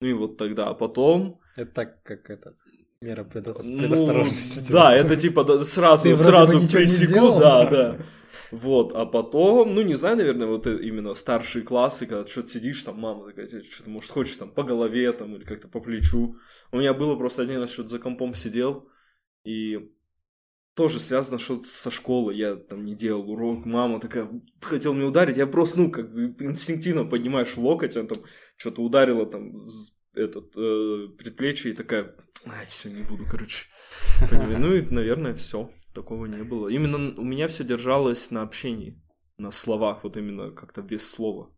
Ну 0.00 0.08
и 0.08 0.12
вот 0.12 0.36
тогда, 0.36 0.68
а 0.68 0.74
потом... 0.74 1.40
Это 1.56 1.70
так, 1.72 2.02
как 2.02 2.30
этот, 2.30 2.56
мера 3.00 3.24
предо- 3.24 3.54
Ну, 3.64 3.78
предосторожности. 3.80 4.72
да, 4.72 4.94
это 4.94 5.16
типа 5.16 5.44
да, 5.44 5.64
сразу, 5.64 6.02
Ты 6.10 6.16
сразу 6.16 6.60
пресеку, 6.68 7.12
сделал. 7.12 7.38
да, 7.40 7.64
да. 7.70 7.98
Вот, 8.50 8.92
а 8.94 9.06
потом, 9.06 9.74
ну, 9.74 9.82
не 9.82 9.94
знаю, 9.94 10.16
наверное, 10.16 10.46
вот 10.46 10.66
э- 10.66 10.78
именно 10.82 11.14
старшие 11.14 11.62
классы, 11.64 12.06
когда 12.06 12.24
что-то 12.26 12.48
сидишь, 12.48 12.82
там 12.82 12.98
мама 13.00 13.26
такая, 13.26 13.46
что-то, 13.46 13.90
может, 13.90 14.10
хочешь 14.10 14.36
там 14.36 14.50
по 14.50 14.62
голове 14.62 15.12
там 15.12 15.34
или 15.36 15.44
как-то 15.44 15.68
по 15.68 15.80
плечу. 15.80 16.36
У 16.70 16.78
меня 16.78 16.94
было 16.94 17.16
просто 17.16 17.42
один 17.42 17.60
раз 17.60 17.72
что-то 17.72 17.88
за 17.90 17.98
компом 17.98 18.34
сидел, 18.34 18.88
и 19.44 19.90
тоже 20.74 21.00
связано 21.00 21.38
что-то 21.38 21.64
со 21.64 21.90
школы. 21.90 22.34
Я 22.34 22.56
там 22.56 22.84
не 22.84 22.94
делал 22.94 23.30
урок, 23.30 23.64
мама 23.64 24.00
такая 24.00 24.28
хотела 24.60 24.94
меня 24.94 25.06
ударить, 25.06 25.36
я 25.36 25.46
просто, 25.46 25.80
ну, 25.80 25.90
как 25.90 26.06
инстинктивно 26.14 27.04
поднимаешь 27.04 27.56
локоть, 27.56 27.96
она 27.96 28.08
там 28.08 28.18
что-то 28.56 28.82
ударила 28.82 29.26
там 29.26 29.66
этот 30.14 30.56
э, 30.56 31.08
предплечье 31.18 31.72
и 31.72 31.76
такая, 31.76 32.14
ай, 32.46 32.66
все, 32.66 32.90
не 32.90 33.02
буду, 33.02 33.24
короче. 33.30 33.66
Ну 34.30 34.74
и, 34.74 34.82
наверное, 34.82 35.34
все. 35.34 35.70
Такого 35.94 36.24
не 36.24 36.42
было. 36.42 36.68
Именно 36.68 37.20
у 37.20 37.24
меня 37.24 37.48
все 37.48 37.64
держалось 37.64 38.30
на 38.30 38.42
общении, 38.42 39.02
на 39.36 39.50
словах, 39.50 40.04
вот 40.04 40.16
именно 40.16 40.50
как-то 40.50 40.80
вес 40.80 41.06
слова 41.08 41.50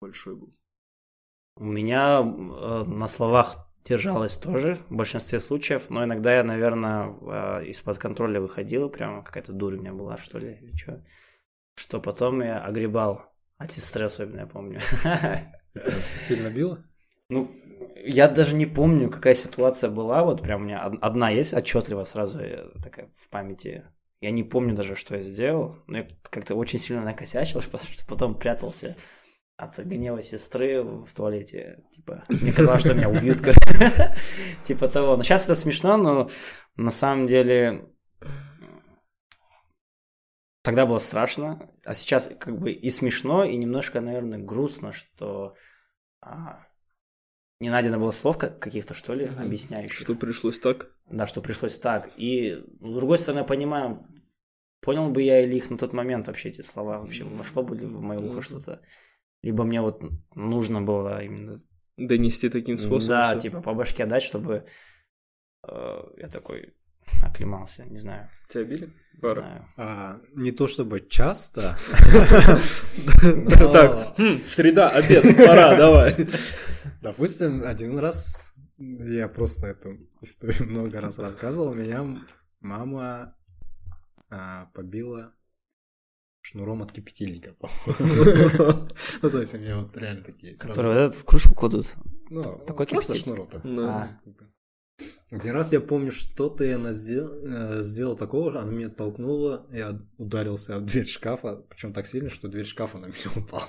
большой 0.00 0.36
был. 0.36 0.54
У 1.56 1.64
меня 1.64 2.20
э, 2.20 2.84
на 2.84 3.08
словах 3.08 3.69
держалась 3.84 4.36
тоже 4.36 4.74
в 4.88 4.94
большинстве 4.94 5.40
случаев, 5.40 5.90
но 5.90 6.04
иногда 6.04 6.34
я, 6.34 6.44
наверное, 6.44 7.14
э, 7.60 7.66
из-под 7.66 7.98
контроля 7.98 8.40
выходила, 8.40 8.88
прямо 8.88 9.22
какая-то 9.22 9.52
дурь 9.52 9.76
у 9.76 9.80
меня 9.80 9.92
была, 9.92 10.16
что 10.16 10.38
ли, 10.38 10.58
или 10.60 10.76
что. 10.76 11.04
Что 11.76 12.00
потом 12.00 12.42
я 12.42 12.62
огребал 12.62 13.32
антистресс, 13.58 14.14
особенно 14.14 14.40
я 14.40 14.46
помню. 14.46 14.80
Сильно 16.20 16.50
било? 16.50 16.84
Ну, 17.28 17.50
я 18.04 18.28
даже 18.28 18.56
не 18.56 18.66
помню, 18.66 19.10
какая 19.10 19.34
ситуация 19.34 19.90
была, 19.90 20.24
вот 20.24 20.42
прям 20.42 20.62
у 20.62 20.64
меня 20.64 20.82
одна 20.82 21.30
есть 21.30 21.54
отчетливо 21.54 22.04
сразу 22.04 22.40
э, 22.40 22.68
такая 22.82 23.10
в 23.16 23.28
памяти. 23.28 23.84
Я 24.20 24.30
не 24.30 24.42
помню 24.42 24.74
даже, 24.74 24.96
что 24.96 25.16
я 25.16 25.22
сделал, 25.22 25.76
но 25.86 25.98
я 25.98 26.08
как-то 26.22 26.54
очень 26.54 26.78
сильно 26.78 27.02
накосячил, 27.02 27.62
потому 27.70 27.90
что 27.90 28.06
потом 28.06 28.34
прятался 28.38 28.96
от 29.60 29.78
гнева 29.78 30.22
сестры 30.22 30.82
в 30.82 31.12
туалете. 31.14 31.84
Типа, 31.90 32.24
мне 32.28 32.52
казалось, 32.52 32.82
что 32.82 32.94
меня 32.94 33.10
убьют. 33.10 33.42
Типа 34.64 34.88
того. 34.88 35.16
Но 35.16 35.22
сейчас 35.22 35.44
это 35.44 35.54
смешно, 35.54 35.96
но 35.96 36.30
на 36.76 36.90
самом 36.90 37.26
деле 37.26 37.86
тогда 40.62 40.86
было 40.86 40.98
страшно, 40.98 41.68
а 41.84 41.94
сейчас 41.94 42.30
как 42.38 42.58
бы 42.58 42.72
и 42.72 42.90
смешно, 42.90 43.44
и 43.44 43.56
немножко, 43.56 44.00
наверное, 44.00 44.38
грустно, 44.38 44.92
что 44.92 45.54
а, 46.20 46.66
не 47.60 47.70
найдено 47.70 47.98
было 47.98 48.10
слов 48.10 48.38
каких-то, 48.38 48.94
что 48.94 49.14
ли, 49.14 49.26
объясняющих. 49.26 50.00
Что 50.00 50.14
пришлось 50.14 50.58
так? 50.58 50.90
Да, 51.06 51.26
что 51.26 51.42
пришлось 51.42 51.78
так. 51.78 52.10
И, 52.16 52.62
с 52.80 52.94
другой 52.94 53.18
стороны, 53.18 53.40
я 53.40 53.44
понимаю, 53.44 54.06
понял 54.80 55.10
бы 55.10 55.22
я 55.22 55.42
или 55.42 55.56
их 55.56 55.70
на 55.70 55.76
тот 55.76 55.92
момент 55.92 56.28
вообще 56.28 56.48
эти 56.48 56.62
слова, 56.62 56.98
вообще 56.98 57.24
вошло 57.24 57.62
бы 57.62 57.76
ли 57.76 57.86
в 57.86 58.00
мое 58.00 58.18
ухо 58.18 58.40
что-то. 58.40 58.80
Либо 59.42 59.64
мне 59.64 59.80
вот 59.80 60.02
нужно 60.34 60.82
было 60.82 61.22
именно... 61.22 61.58
Донести 61.96 62.48
таким 62.48 62.78
способом? 62.78 63.08
Да, 63.08 63.36
типа 63.36 63.60
по 63.60 63.74
башке 63.74 64.06
дать, 64.06 64.22
чтобы 64.22 64.64
э, 65.68 66.02
я 66.16 66.28
такой 66.28 66.74
оклемался, 67.22 67.84
не 67.84 67.98
знаю. 67.98 68.30
Тебя 68.48 68.64
били? 68.64 68.92
Пара. 69.20 69.68
А, 69.76 70.20
не 70.34 70.50
то 70.50 70.66
чтобы 70.66 71.00
часто. 71.00 71.76
Так, 73.72 74.14
хм, 74.16 74.42
среда, 74.42 74.88
обед, 74.88 75.36
пора, 75.36 75.76
давай. 75.76 76.26
Допустим, 77.02 77.64
один 77.64 77.98
раз 77.98 78.54
я 78.78 79.28
просто 79.28 79.68
эту 79.68 79.90
историю 80.22 80.68
много 80.70 81.00
раз 81.00 81.18
рассказывал, 81.18 81.74
меня 81.74 82.06
мама 82.60 83.36
а, 84.30 84.66
побила 84.74 85.34
шнуром 86.42 86.82
от 86.82 86.92
кипятильника. 86.92 87.54
Ну, 89.22 89.30
то 89.30 89.40
есть 89.40 89.54
у 89.54 89.58
меня 89.58 89.78
вот 89.78 89.96
реально 89.96 90.24
такие... 90.24 90.56
Которые 90.56 91.10
в 91.10 91.24
кружку 91.24 91.54
кладут? 91.54 91.94
Ну, 92.30 92.42
такой 92.66 92.86
просто 92.86 93.16
шнурок. 93.16 93.48
А. 93.64 94.18
Один 95.30 95.52
раз 95.52 95.72
я 95.72 95.80
помню, 95.80 96.10
что-то 96.10 96.64
я 96.64 96.92
сделал, 96.92 97.30
э, 97.44 97.82
сделал 97.82 98.16
такого, 98.16 98.60
она 98.60 98.70
меня 98.70 98.88
толкнула, 98.88 99.64
я 99.70 99.98
ударился 100.18 100.76
об 100.76 100.86
дверь 100.86 101.06
шкафа, 101.06 101.62
причем 101.68 101.92
так 101.92 102.06
сильно, 102.06 102.28
что 102.28 102.48
дверь 102.48 102.66
шкафа 102.66 102.98
на 102.98 103.06
меня 103.06 103.30
упала. 103.36 103.64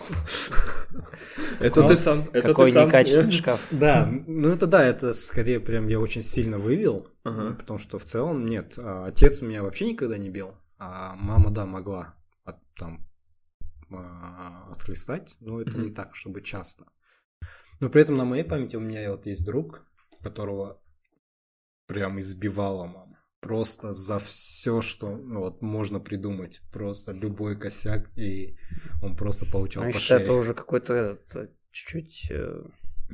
Это 1.60 1.88
ты 1.88 1.96
сам. 1.98 2.30
Это 2.34 2.48
Какой 2.48 2.72
некачественный 2.72 3.32
шкаф. 3.32 3.62
Да, 3.72 4.12
ну 4.28 4.50
это 4.50 4.66
да, 4.66 4.84
это 4.84 5.14
скорее 5.14 5.60
прям 5.60 5.88
я 5.88 6.00
очень 6.00 6.24
сильно 6.24 6.58
вывел, 6.58 7.08
потому 7.24 7.78
что 7.78 8.00
в 8.00 8.06
целом 8.06 8.46
нет. 8.46 8.76
А 8.78 9.06
отец 9.06 9.42
меня 9.42 9.62
вообще 9.62 9.92
никогда 9.92 10.18
не 10.18 10.30
бил, 10.30 10.56
а 10.80 11.16
мама, 11.16 11.52
да, 11.52 11.66
могла 11.66 12.16
там 12.78 13.08
а, 13.92 14.70
отхлестать, 14.72 15.36
но 15.40 15.62
это 15.62 15.78
не 15.78 15.92
так, 15.92 16.16
чтобы 16.16 16.42
часто. 16.42 16.86
Но 17.80 17.90
при 17.90 18.02
этом 18.02 18.16
на 18.16 18.26
моей 18.26 18.44
памяти 18.44 18.76
у 18.76 18.80
меня 18.80 19.12
вот 19.12 19.26
есть 19.26 19.46
друг, 19.46 19.86
которого 20.22 20.82
прям 21.88 22.20
избивала 22.20 22.86
мама. 22.86 23.18
Просто 23.40 23.94
за 23.94 24.20
все, 24.20 24.82
что 24.82 25.18
ну, 25.18 25.40
вот 25.40 25.62
можно 25.62 26.00
придумать. 26.00 26.62
Просто 26.72 27.12
любой 27.12 27.60
косяк, 27.60 28.16
и 28.16 28.56
он 29.02 29.18
просто 29.18 29.46
получал 29.46 29.84
Значит, 29.84 30.00
по 30.00 30.06
шее. 30.06 30.20
это 30.20 30.34
уже 30.34 30.54
какой-то 30.54 31.20
чуть-чуть... 31.72 32.28
Э, 32.30 32.64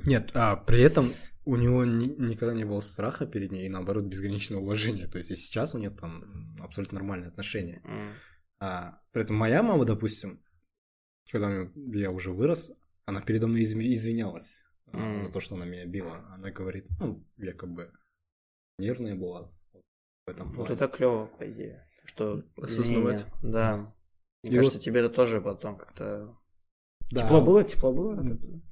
Нет, 0.06 0.32
а 0.34 0.58
при 0.58 0.82
этом 0.82 1.08
у 1.46 1.56
него 1.56 1.86
ни, 1.86 2.08
никогда 2.22 2.54
не 2.54 2.66
было 2.66 2.82
страха 2.82 3.26
перед 3.26 3.52
ней, 3.54 3.68
и 3.68 3.70
наоборот, 3.70 4.04
безграничное 4.04 4.60
уважение. 4.60 5.08
То 5.08 5.18
есть 5.18 5.32
и 5.32 5.38
сейчас 5.38 5.74
у 5.74 5.78
них 5.78 5.96
там 5.96 6.58
абсолютно 6.60 7.00
нормальные 7.00 7.30
отношения. 7.30 7.82
Mm. 7.86 8.08
А, 8.60 9.00
при 9.12 9.24
этом 9.24 9.36
моя 9.36 9.64
мама, 9.64 9.86
допустим, 9.86 10.44
когда 11.30 11.70
я 11.76 12.12
уже 12.12 12.32
вырос, 12.32 12.72
она 13.06 13.22
передо 13.22 13.48
мной 13.48 13.64
извинялась 13.64 14.64
mm. 14.88 15.20
за 15.20 15.32
то, 15.32 15.40
что 15.40 15.56
она 15.56 15.66
меня 15.66 15.86
била. 15.86 16.26
Она 16.30 16.52
говорит, 16.52 16.88
ну, 17.00 17.24
якобы 17.38 17.92
нервная 18.78 19.16
была 19.16 19.52
в 20.26 20.30
этом 20.30 20.52
плане. 20.52 20.70
Вот 20.70 20.70
это 20.70 20.88
клево, 20.88 21.28
по 21.28 21.50
идее. 21.50 21.88
Что 22.06 22.44
осознавать. 22.58 23.26
Да. 23.44 23.94
Мне 24.44 24.54
и 24.54 24.56
кажется, 24.56 24.78
вот... 24.78 24.84
тебе 24.84 25.02
это 25.02 25.10
тоже 25.10 25.42
потом 25.42 25.78
как-то 25.78 26.38
да. 27.12 27.22
Тепло 27.22 27.42
было, 27.42 27.64
тепло 27.64 27.94
было. 27.94 28.26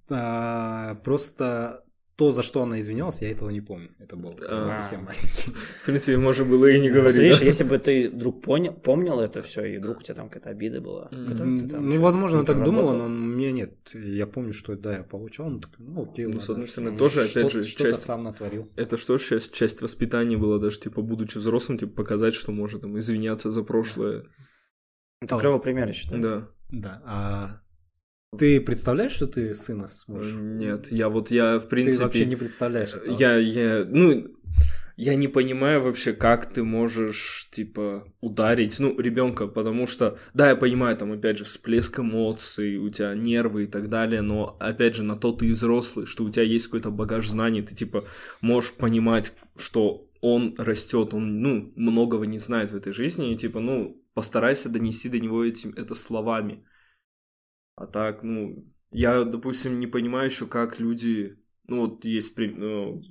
А, 0.09 0.95
просто 0.95 1.84
то, 2.15 2.31
за 2.31 2.43
что 2.43 2.63
она 2.63 2.79
извинялась, 2.79 3.21
я 3.21 3.29
этого 3.29 3.49
не 3.49 3.61
помню. 3.61 3.89
Это 3.99 4.15
был 4.15 4.35
а, 4.47 4.71
совсем 4.71 5.03
маленький. 5.05 5.51
В 5.81 5.85
принципе, 5.85 6.17
можно 6.17 6.45
было 6.45 6.65
и 6.67 6.79
не 6.79 6.89
говорить. 6.89 7.19
Видишь, 7.19 7.41
если 7.41 7.65
бы 7.65 7.77
ты 7.77 8.09
вдруг 8.09 8.41
понял, 8.41 8.73
помнил 8.73 9.19
это 9.19 9.41
все, 9.41 9.65
и 9.65 9.77
вдруг 9.77 9.99
у 9.99 10.01
тебя 10.01 10.15
там 10.15 10.29
какая-то 10.29 10.49
обида 10.49 10.79
была. 10.81 11.09
ну, 11.11 11.99
возможно, 11.99 12.39
она 12.39 12.47
так 12.47 12.63
думала, 12.63 12.95
но 12.95 13.07
мне 13.07 13.51
нет. 13.51 13.73
Я 13.93 14.27
помню, 14.27 14.53
что 14.53 14.75
да, 14.75 14.97
я 14.97 15.03
получал, 15.03 15.49
ну, 15.49 15.59
так, 15.59 15.71
ну 15.77 16.03
окей. 16.03 16.25
Ну, 16.25 16.39
с 16.39 16.49
одной 16.49 16.67
стороны, 16.67 16.97
тоже, 16.97 17.23
опять 17.23 17.51
же, 17.51 17.63
часть... 17.63 17.99
сам 17.99 18.23
натворил. 18.23 18.71
Это 18.75 18.97
что 18.97 19.17
же 19.17 19.25
часть, 19.25 19.53
часть 19.53 19.81
воспитания 19.81 20.37
была, 20.37 20.57
даже, 20.57 20.79
типа, 20.79 21.01
будучи 21.01 21.37
взрослым, 21.37 21.77
типа, 21.77 21.93
показать, 21.95 22.33
что 22.33 22.51
может 22.51 22.81
там 22.81 22.97
извиняться 22.97 23.51
за 23.51 23.63
прошлое. 23.63 24.25
Это 25.21 25.37
клевый 25.37 25.59
пример, 25.59 25.87
я 25.87 25.93
считаю. 25.93 26.21
Да. 26.21 26.47
Да. 26.71 27.01
А 27.05 27.64
ты 28.37 28.61
представляешь, 28.61 29.13
что 29.13 29.27
ты 29.27 29.53
сына 29.55 29.87
сможешь? 29.87 30.35
Нет, 30.35 30.91
я 30.91 31.09
вот, 31.09 31.31
я 31.31 31.59
в 31.59 31.67
принципе... 31.67 31.97
Ты 31.97 32.03
вообще 32.03 32.25
не 32.25 32.35
представляешь 32.35 32.93
этого. 32.93 33.15
Я, 33.15 33.37
я, 33.37 33.85
ну, 33.87 34.35
я 34.97 35.15
не 35.15 35.27
понимаю 35.27 35.81
вообще, 35.81 36.13
как 36.13 36.51
ты 36.51 36.63
можешь, 36.63 37.49
типа, 37.51 38.07
ударить, 38.21 38.79
ну, 38.79 38.97
ребенка, 38.99 39.47
потому 39.47 39.87
что, 39.87 40.17
да, 40.33 40.49
я 40.49 40.55
понимаю, 40.55 40.95
там, 40.95 41.11
опять 41.11 41.37
же, 41.37 41.43
всплеск 41.43 41.99
эмоций, 41.99 42.77
у 42.77 42.89
тебя 42.89 43.13
нервы 43.13 43.63
и 43.63 43.67
так 43.67 43.89
далее, 43.89 44.21
но, 44.21 44.55
опять 44.59 44.95
же, 44.95 45.03
на 45.03 45.17
то 45.17 45.33
ты 45.33 45.47
и 45.47 45.51
взрослый, 45.51 46.05
что 46.05 46.23
у 46.23 46.29
тебя 46.29 46.43
есть 46.43 46.67
какой-то 46.67 46.91
багаж 46.91 47.27
знаний, 47.27 47.61
ты, 47.61 47.75
типа, 47.75 48.05
можешь 48.41 48.73
понимать, 48.73 49.33
что 49.57 50.07
он 50.21 50.55
растет, 50.57 51.13
он, 51.13 51.41
ну, 51.41 51.73
многого 51.75 52.25
не 52.25 52.39
знает 52.39 52.71
в 52.71 52.75
этой 52.75 52.93
жизни, 52.93 53.33
и, 53.33 53.37
типа, 53.37 53.59
ну, 53.59 54.01
постарайся 54.13 54.69
донести 54.69 55.09
до 55.09 55.19
него 55.19 55.43
этим, 55.43 55.73
это 55.75 55.93
словами. 55.93 56.63
А 57.75 57.87
так, 57.87 58.23
ну, 58.23 58.65
я, 58.91 59.23
допустим, 59.23 59.79
не 59.79 59.87
понимаю 59.87 60.29
еще, 60.29 60.45
как 60.45 60.79
люди, 60.79 61.37
ну, 61.67 61.81
вот 61.81 62.05
есть 62.05 62.37
ну, 62.37 63.01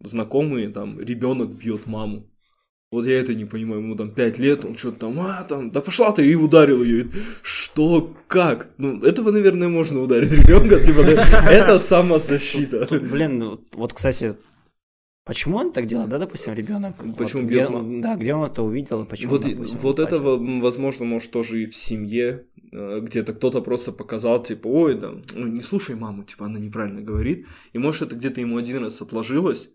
знакомые, 0.00 0.70
там, 0.70 0.98
ребенок 0.98 1.50
бьет 1.50 1.86
маму. 1.86 2.28
Вот 2.90 3.06
я 3.06 3.20
это 3.20 3.34
не 3.34 3.44
понимаю, 3.44 3.82
ему 3.82 3.94
там 3.94 4.12
5 4.12 4.38
лет, 4.40 4.64
он 4.64 4.76
что-то 4.76 4.98
там, 4.98 5.20
а, 5.20 5.44
там, 5.44 5.70
да 5.70 5.80
пошла 5.80 6.10
ты, 6.10 6.28
и 6.28 6.34
ударил 6.34 6.82
ее. 6.82 7.06
Что, 7.40 8.16
как? 8.26 8.70
Ну, 8.78 9.00
этого, 9.02 9.30
наверное, 9.30 9.68
можно 9.68 10.00
ударить 10.00 10.32
ребенка, 10.32 10.80
типа, 10.80 11.02
это 11.02 11.78
самозащита. 11.78 12.88
Блин, 12.98 13.38
ну, 13.38 13.64
вот, 13.74 13.92
кстати, 13.92 14.36
Почему 15.30 15.56
он 15.58 15.72
так 15.72 15.86
делает, 15.86 16.10
да, 16.10 16.18
допустим, 16.18 16.54
ребенок? 16.54 16.96
Почему 17.16 17.42
вот, 17.42 17.50
где, 17.50 17.68
Да, 18.00 18.16
где 18.16 18.34
он 18.34 18.44
это 18.50 18.62
увидел, 18.62 19.06
почему? 19.06 19.30
Вот, 19.30 19.42
допустим, 19.42 19.78
вот 19.78 19.98
это, 20.00 20.18
возможно, 20.20 21.04
может 21.04 21.30
тоже 21.30 21.62
и 21.62 21.66
в 21.66 21.74
семье 21.74 22.46
Э, 22.72 23.00
где-то 23.00 23.32
кто-то 23.32 23.62
просто 23.62 23.92
показал, 23.92 24.42
типа, 24.42 24.68
ой, 24.68 24.94
да, 24.94 25.12
ну, 25.34 25.46
не 25.46 25.62
слушай 25.62 25.96
маму, 25.96 26.22
типа, 26.22 26.46
она 26.46 26.58
неправильно 26.58 27.00
говорит. 27.00 27.46
И 27.72 27.78
может 27.78 28.02
это 28.02 28.14
где-то 28.14 28.40
ему 28.40 28.58
один 28.58 28.84
раз 28.84 29.02
отложилось, 29.02 29.70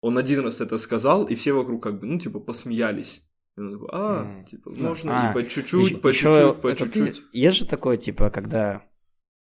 он 0.00 0.16
один 0.16 0.40
раз 0.40 0.60
это 0.60 0.78
сказал, 0.78 1.24
и 1.24 1.34
все 1.34 1.52
вокруг 1.52 1.82
как 1.82 2.00
бы, 2.00 2.06
ну, 2.06 2.18
типа, 2.18 2.40
посмеялись. 2.40 3.22
И 3.56 3.60
он 3.60 3.72
такой, 3.72 3.88
а, 3.92 4.24
mm. 4.24 4.44
типа, 4.50 4.72
можно 4.78 5.30
а, 5.30 5.32
по 5.32 5.42
чуть-чуть, 5.42 6.00
по 6.00 6.12
чуть-чуть, 6.12 6.56
по 6.56 6.74
чуть-чуть. 6.74 7.22
Есть 7.32 7.56
же 7.58 7.66
такое, 7.66 7.96
типа, 7.98 8.30
когда 8.30 8.85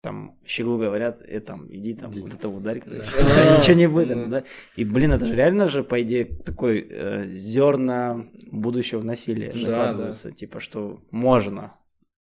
там 0.00 0.38
щеглу 0.46 0.78
говорят, 0.78 1.22
э, 1.26 1.40
там, 1.40 1.66
иди 1.70 1.94
там, 1.94 2.10
иди. 2.12 2.20
вот 2.20 2.34
это 2.34 2.48
ударь, 2.48 2.80
короче, 2.80 3.02
ничего 3.58 3.74
не 3.74 3.88
будет, 3.88 4.30
да. 4.30 4.44
И, 4.76 4.84
блин, 4.84 5.12
это 5.12 5.26
же 5.26 5.34
реально 5.34 5.68
же, 5.68 5.82
по 5.82 6.00
идее, 6.00 6.24
такой 6.24 6.86
э, 6.88 7.24
зерна 7.32 8.24
будущего 8.52 9.02
насилия 9.02 9.52
закладывается, 9.52 10.30
типа, 10.30 10.60
что 10.60 11.02
можно, 11.10 11.74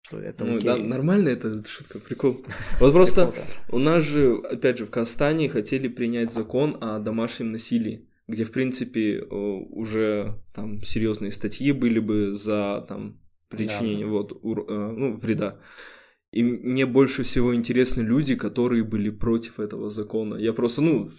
что 0.01 0.20
это 0.20 0.44
ну, 0.44 0.58
окей. 0.58 0.68
Да, 0.68 0.78
нормально 0.78 1.30
это 1.30 1.63
шутка, 1.66 2.00
прикол. 2.00 2.42
Вот 2.80 2.92
просто 2.92 3.34
у 3.70 3.78
нас 3.78 4.04
же, 4.04 4.36
опять 4.51 4.78
же, 4.78 4.86
в 4.86 4.90
Казахстане 4.90 5.48
хотели 5.48 5.88
принять 5.88 6.34
закон 6.34 6.78
о 6.82 7.00
домашнем 7.00 7.54
насилии, 7.54 8.06
где, 8.28 8.44
в 8.44 8.51
принципе, 8.51 9.22
уже 9.22 10.42
там 10.54 10.84
серьезные 10.84 11.32
статьи 11.32 11.72
были 11.72 12.00
бы 12.00 12.34
за 12.34 12.86
там 12.88 13.22
причинение 13.48 14.06
да. 14.06 14.12
вот 14.12 14.40
ур, 14.42 14.66
э, 14.68 14.94
ну, 14.98 15.13
вреда. 15.13 15.58
И 16.31 16.43
мне 16.43 16.85
больше 16.85 17.23
всего 17.23 17.53
интересны 17.53 18.01
люди, 18.01 18.35
которые 18.35 18.83
были 18.83 19.09
против 19.09 19.59
этого 19.59 19.89
закона. 19.89 20.35
Я 20.35 20.53
просто, 20.53 20.81
ну, 20.81 21.11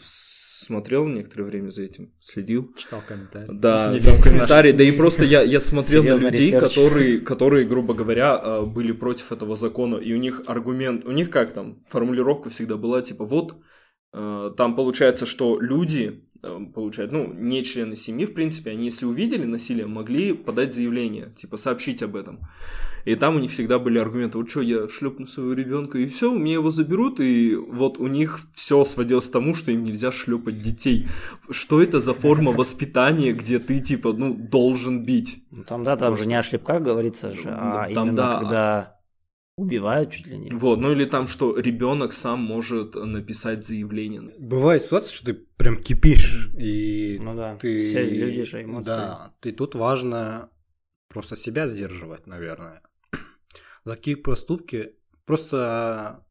смотрел 0.62 1.06
некоторое 1.06 1.44
время 1.44 1.70
за 1.70 1.82
этим, 1.82 2.12
следил. 2.20 2.72
Читал 2.78 3.02
комментарии. 3.06 3.48
Да, 3.52 3.92
там 3.92 4.22
комментарии. 4.22 4.72
Да 4.72 4.84
и 4.84 4.92
просто 4.92 5.24
я, 5.24 5.42
я 5.42 5.60
смотрел 5.60 6.04
на 6.04 6.16
людей, 6.16 6.52
которые, 6.52 7.18
которые, 7.18 7.66
грубо 7.66 7.94
говоря, 7.94 8.40
э, 8.42 8.64
были 8.64 8.92
против 8.92 9.32
этого 9.32 9.56
закона. 9.56 9.96
И 9.96 10.14
у 10.14 10.18
них 10.18 10.42
аргумент, 10.46 11.04
у 11.04 11.12
них 11.12 11.30
как 11.30 11.52
там, 11.52 11.84
формулировка 11.88 12.48
всегда 12.48 12.76
была, 12.76 13.02
типа, 13.02 13.24
вот, 13.24 13.56
э, 14.14 14.50
там 14.56 14.76
получается, 14.76 15.26
что 15.26 15.60
люди, 15.60 16.24
получают, 16.42 17.12
ну, 17.12 17.32
не 17.32 17.62
члены 17.62 17.94
семьи, 17.94 18.26
в 18.26 18.34
принципе, 18.34 18.72
они, 18.72 18.86
если 18.86 19.06
увидели 19.06 19.44
насилие, 19.44 19.86
могли 19.86 20.32
подать 20.32 20.74
заявление, 20.74 21.32
типа, 21.36 21.56
сообщить 21.56 22.02
об 22.02 22.16
этом. 22.16 22.40
И 23.04 23.14
там 23.14 23.36
у 23.36 23.38
них 23.38 23.50
всегда 23.52 23.78
были 23.78 23.98
аргументы, 23.98 24.38
вот 24.38 24.50
что, 24.50 24.60
я 24.60 24.88
шлепну 24.88 25.26
своего 25.26 25.52
ребенка, 25.52 25.98
и 25.98 26.06
все, 26.06 26.32
мне 26.32 26.54
его 26.54 26.70
заберут, 26.70 27.20
и 27.20 27.54
вот 27.54 27.98
у 27.98 28.08
них 28.08 28.40
все 28.54 28.84
сводилось 28.84 29.28
к 29.28 29.32
тому, 29.32 29.54
что 29.54 29.70
им 29.70 29.84
нельзя 29.84 30.10
шлепать 30.10 30.60
детей. 30.60 31.06
Что 31.50 31.80
это 31.80 32.00
за 32.00 32.12
форма 32.12 32.50
воспитания, 32.56 33.32
где 33.32 33.58
ты, 33.60 33.80
типа, 33.80 34.12
ну, 34.12 34.34
должен 34.34 35.04
бить? 35.04 35.44
Ну, 35.52 35.62
там, 35.62 35.84
да, 35.84 35.96
там 35.96 36.16
же 36.16 36.26
не 36.26 36.34
о 36.34 36.42
шлепках 36.42 36.82
говорится 36.82 37.32
же, 37.32 37.48
а 37.48 37.88
там, 37.94 38.08
именно 38.08 38.16
да, 38.16 38.38
когда 38.40 39.01
убивают 39.62 40.10
чуть 40.10 40.26
ли 40.26 40.38
не. 40.38 40.50
Вот, 40.50 40.78
ну 40.78 40.92
или 40.92 41.04
там, 41.04 41.26
что 41.26 41.58
ребенок 41.58 42.12
сам 42.12 42.40
может 42.40 42.94
написать 42.94 43.64
заявление. 43.66 44.22
Бывает 44.38 44.82
ситуация, 44.82 45.12
что 45.12 45.26
ты 45.26 45.34
прям 45.34 45.76
кипишь, 45.76 46.50
и 46.58 47.18
ну 47.22 47.34
да, 47.34 47.56
ты... 47.56 47.78
все 47.78 48.02
люди 48.02 48.42
же 48.42 48.62
эмоции. 48.62 48.86
Да, 48.86 49.34
ты 49.40 49.52
тут 49.52 49.74
важно 49.74 50.50
просто 51.08 51.36
себя 51.36 51.66
сдерживать, 51.66 52.26
наверное 52.26 52.82
за 53.84 53.96
какие 53.96 54.14
проступки. 54.14 54.96
Просто 55.24 56.26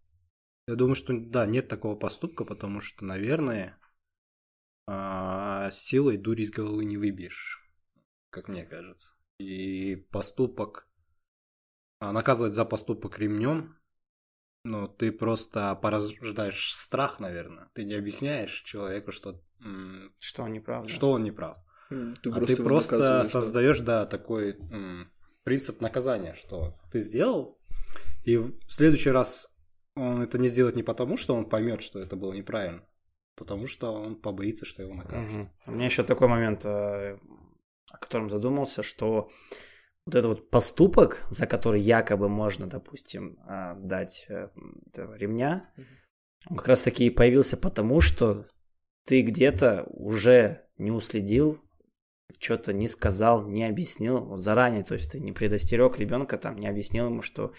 я 0.67 0.75
думаю, 0.75 0.95
что 0.95 1.13
да, 1.17 1.45
нет 1.45 1.67
такого 1.67 1.95
поступка, 1.95 2.45
потому 2.45 2.81
что, 2.81 3.05
наверное, 3.05 3.77
а, 4.88 5.69
силой 5.71 6.17
дурь 6.17 6.41
из 6.41 6.51
головы 6.51 6.85
не 6.85 6.97
выбьешь, 6.97 7.61
как 8.29 8.47
мне 8.47 8.65
кажется. 8.65 9.13
И 9.39 9.95
поступок 10.11 10.88
наказывать 12.01 12.53
за 12.53 12.65
поступок 12.65 13.20
ремнем, 13.20 13.77
ну, 14.63 14.88
ты 14.88 15.12
просто 15.12 15.75
порождаешь 15.75 16.74
страх, 16.74 17.20
наверное. 17.20 17.70
Ты 17.74 17.84
не 17.84 17.93
объясняешь 17.93 18.62
человеку, 18.62 19.12
что... 19.12 19.41
Что 20.20 20.43
он 20.43 20.53
не 20.53 20.60
прав. 20.60 20.89
Что 20.89 21.12
он 21.12 21.24
не 21.24 21.31
прав. 21.31 21.58
Ты 21.89 22.31
а 22.31 22.46
ты 22.46 22.55
просто 22.55 23.24
создаешь, 23.25 23.79
да, 23.79 24.05
такой 24.05 24.58
принцип 25.43 25.81
наказания, 25.81 26.34
что 26.34 26.77
ты 26.91 27.00
сделал, 27.00 27.60
и 28.24 28.38
в 28.38 28.53
следующий 28.67 29.10
раз 29.10 29.51
он 29.96 30.22
это 30.22 30.38
не 30.38 30.48
сделает 30.48 30.75
не 30.75 30.84
потому, 30.84 31.17
что 31.17 31.36
он 31.36 31.50
поймет, 31.50 31.81
что 31.81 32.00
это 32.00 32.15
было 32.15 32.34
неправильно, 32.34 32.86
потому 33.36 33.67
что 33.67 33.93
он 33.93 34.15
побоится, 34.15 34.65
что 34.65 34.84
его 34.84 34.93
накажут. 34.93 35.34
Угу. 35.34 35.50
У 35.67 35.72
меня 35.72 35.86
еще 35.86 36.03
такой 36.03 36.27
момент, 36.27 36.63
э, 36.65 37.17
о 37.89 37.98
котором 37.98 38.29
задумался, 38.29 38.84
что 38.84 39.29
вот 40.12 40.15
этот 40.15 40.25
вот 40.25 40.50
поступок, 40.50 41.25
за 41.30 41.48
который 41.48 41.82
якобы 41.82 42.27
можно, 42.27 42.68
допустим, 42.68 43.39
э, 43.48 43.75
дать 43.77 44.25
э, 44.30 44.50
ремня, 44.96 45.70
он 46.50 46.58
как 46.58 46.68
раз 46.68 46.82
таки 46.82 47.06
и 47.06 47.10
появился 47.10 47.56
потому, 47.56 48.01
что 48.01 48.46
ты 49.06 49.22
где-то 49.22 49.86
уже 49.89 50.65
не 50.77 50.91
уследил 50.91 51.62
что-то 52.39 52.74
не 52.74 52.88
сказал, 52.88 53.48
не 53.48 53.65
объяснил 53.65 54.24
вот 54.24 54.39
заранее, 54.39 54.84
то 54.84 54.96
есть 54.96 55.12
ты 55.12 55.20
не 55.20 55.32
предостерег 55.32 55.98
ребенка, 56.00 56.38
там, 56.38 56.58
не 56.58 56.68
объяснил 56.68 57.08
ему, 57.08 57.22
что 57.22 57.53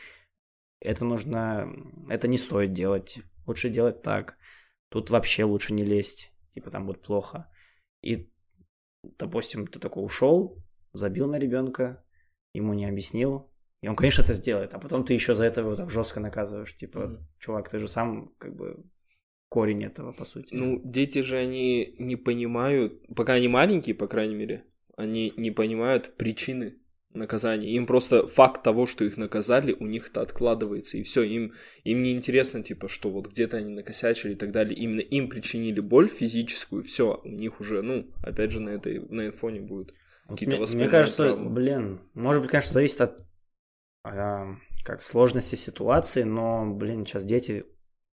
это 0.81 1.05
нужно, 1.05 1.73
это 2.09 2.27
не 2.27 2.39
стоит 2.39 2.73
делать, 2.73 3.21
лучше 3.47 3.69
делать 3.71 4.03
так, 4.03 4.37
тут 4.91 5.11
вообще 5.11 5.45
лучше 5.45 5.73
не 5.73 5.85
лезть, 5.85 6.33
типа 6.53 6.71
там 6.71 6.87
будет 6.87 7.03
плохо. 7.03 7.49
И, 8.03 8.33
допустим, 9.19 9.67
ты 9.67 9.79
такой 9.79 10.05
ушел, 10.05 10.59
забил 10.93 11.29
на 11.29 11.39
ребенка, 11.39 12.05
ему 12.55 12.75
не 12.75 12.87
объяснил, 12.87 13.51
и 13.83 13.89
он, 13.89 13.97
конечно, 13.97 14.23
это 14.23 14.35
сделает, 14.35 14.75
а 14.75 14.79
потом 14.79 15.05
ты 15.05 15.13
еще 15.13 15.35
за 15.35 15.45
это 15.45 15.63
его 15.63 15.75
так 15.75 15.91
жестко 15.91 16.21
наказываешь, 16.21 16.75
типа, 16.75 16.99
mm-hmm. 16.99 17.19
чувак, 17.39 17.69
ты 17.69 17.79
же 17.79 17.89
сам 17.89 18.33
как 18.39 18.55
бы 18.55 18.85
корень 19.49 19.85
этого, 19.85 20.13
по 20.13 20.25
сути. 20.25 20.55
Ну, 20.55 20.81
дети 20.85 21.21
же, 21.21 21.37
они 21.37 21.95
не 21.99 22.17
понимают, 22.17 23.07
пока 23.15 23.35
они 23.35 23.49
маленькие, 23.49 23.95
по 23.95 24.07
крайней 24.07 24.35
мере, 24.35 24.65
они 24.97 25.33
не 25.37 25.51
понимают 25.51 26.17
причины 26.17 26.79
наказания. 27.13 27.71
Им 27.73 27.87
просто 27.87 28.27
факт 28.27 28.63
того, 28.63 28.87
что 28.87 29.05
их 29.05 29.17
наказали, 29.17 29.77
у 29.79 29.87
них 29.87 30.09
это 30.09 30.23
откладывается, 30.23 30.97
и 30.97 31.03
все, 31.03 31.23
им, 31.23 31.53
им 31.85 32.03
не 32.03 32.13
интересно, 32.13 32.63
типа, 32.63 32.89
что 32.89 33.11
вот 33.11 33.29
где-то 33.29 33.59
они 33.59 33.75
накосячили 33.75 34.33
и 34.33 34.37
так 34.37 34.53
далее. 34.53 34.75
Именно 34.75 35.01
им 35.01 35.29
причинили 35.29 35.81
боль 35.81 36.09
физическую, 36.09 36.83
все, 36.83 37.21
у 37.25 37.29
них 37.29 37.61
уже, 37.61 37.83
ну, 37.83 38.11
опять 38.23 38.53
же, 38.53 38.61
на 38.61 38.71
этой 38.71 39.01
на 39.01 39.33
фоне 39.33 39.61
будет 39.61 39.93
какие-то 40.29 40.57
мне, 40.57 40.75
мне 40.75 40.89
кажется, 40.89 41.25
травмы. 41.25 41.51
блин, 41.51 42.01
может 42.15 42.43
быть, 42.43 42.51
конечно, 42.51 42.73
зависит 42.73 43.01
от 43.01 43.27
а, 44.05 44.57
как 44.85 45.03
сложности 45.03 45.55
ситуации, 45.55 46.23
но, 46.23 46.67
блин, 46.67 47.07
сейчас 47.07 47.25
дети 47.25 47.65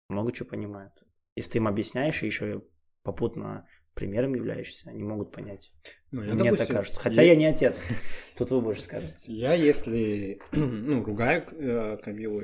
много 0.09 0.31
чего 0.31 0.49
понимают. 0.49 0.93
Если 1.35 1.51
ты 1.51 1.57
им 1.59 1.67
объясняешь 1.67 2.23
и 2.23 2.25
еще 2.25 2.63
попутно 3.03 3.67
примером 3.93 4.33
являешься, 4.33 4.89
они 4.89 5.03
могут 5.03 5.31
понять. 5.31 5.71
Ну, 6.11 6.23
я, 6.23 6.33
Мне 6.33 6.43
допустим, 6.43 6.67
так 6.67 6.77
кажется. 6.77 6.99
Хотя 6.99 7.21
я... 7.21 7.33
я 7.33 7.35
не 7.35 7.45
отец. 7.45 7.83
Тут 8.37 8.51
вы 8.51 8.61
больше 8.61 8.81
скажете. 8.81 9.33
Я, 9.33 9.53
если 9.53 10.41
ну, 10.51 11.03
ругаю 11.03 11.45
э, 11.51 11.97
Камилу, 11.97 12.41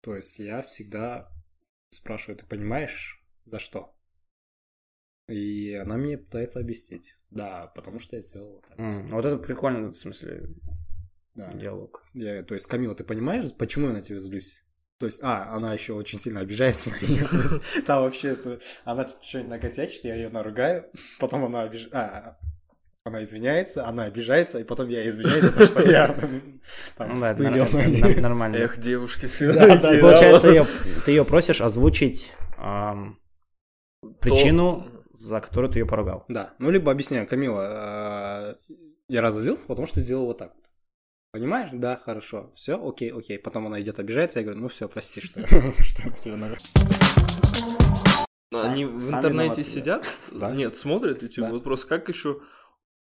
то 0.00 0.16
есть 0.16 0.38
я 0.38 0.62
всегда 0.62 1.30
спрашиваю, 1.90 2.38
ты 2.38 2.46
понимаешь, 2.46 3.24
за 3.44 3.58
что? 3.58 3.94
И 5.32 5.74
она 5.74 5.96
мне 5.96 6.18
пытается 6.18 6.60
объяснить. 6.60 7.16
Да, 7.30 7.72
потому 7.74 7.98
что 7.98 8.16
я 8.16 8.22
сделал 8.22 8.62
так. 8.68 8.78
Mm, 8.78 9.04
вот 9.06 9.24
это 9.24 9.38
прикольно, 9.38 9.88
в 9.88 9.96
смысле, 9.96 10.50
да. 11.34 11.50
диалог. 11.52 12.04
Я, 12.12 12.42
то 12.42 12.54
есть, 12.54 12.66
Камила, 12.66 12.94
ты 12.94 13.04
понимаешь, 13.04 13.44
почему 13.56 13.86
я 13.86 13.94
на 13.94 14.02
тебя 14.02 14.18
злюсь? 14.18 14.62
То 14.98 15.06
есть, 15.06 15.20
а, 15.22 15.48
она 15.50 15.72
еще 15.72 15.94
очень 15.94 16.18
сильно 16.18 16.40
обижается 16.40 16.90
на 16.90 17.06
нее. 17.06 17.26
Там 17.86 18.02
вообще, 18.02 18.36
она 18.84 19.10
что-нибудь 19.22 19.50
накосячит, 19.50 20.04
я 20.04 20.14
ее 20.14 20.28
наругаю, 20.28 20.84
потом 21.18 21.46
она 21.46 21.62
обижается, 21.62 22.38
она 23.04 23.22
извиняется, 23.22 23.86
она 23.88 24.04
обижается, 24.04 24.58
и 24.60 24.64
потом 24.64 24.88
я 24.88 25.08
извиняюсь 25.08 25.44
за 25.44 25.52
то, 25.52 25.66
что 25.66 25.90
я 25.90 26.08
там 26.96 27.08
ну 27.08 27.16
спылил. 27.16 28.20
Нормально. 28.20 28.56
Эх, 28.56 28.78
девушки 28.78 29.26
всегда. 29.26 29.78
Получается, 29.98 30.66
ты 31.04 31.12
ее 31.12 31.24
просишь 31.24 31.62
озвучить 31.62 32.32
причину, 34.20 34.91
за 35.12 35.40
которую 35.40 35.70
ты 35.72 35.78
ее 35.80 35.86
поругал. 35.86 36.24
Да, 36.28 36.54
ну 36.58 36.70
либо 36.70 36.90
объясняю, 36.90 37.26
Камила, 37.26 37.66
а, 37.68 38.58
я 39.08 39.20
разозлился, 39.20 39.66
потому 39.66 39.86
что 39.86 40.00
сделал 40.00 40.26
вот 40.26 40.38
так. 40.38 40.52
Понимаешь? 41.32 41.70
Да, 41.72 41.96
хорошо. 41.96 42.52
Все, 42.54 42.74
окей, 42.74 43.10
окей. 43.10 43.38
Потом 43.38 43.66
она 43.66 43.80
идет 43.80 43.98
обижается, 43.98 44.40
я 44.40 44.44
говорю, 44.44 44.60
ну 44.60 44.68
все, 44.68 44.86
прости, 44.86 45.22
что 45.22 45.40
Они 48.52 48.84
в 48.84 49.10
интернете 49.10 49.64
сидят? 49.64 50.06
Нет, 50.30 50.76
смотрят 50.76 51.22
YouTube. 51.22 51.48
Вот 51.50 51.64
просто 51.64 51.86
как 51.86 52.08
еще 52.10 52.34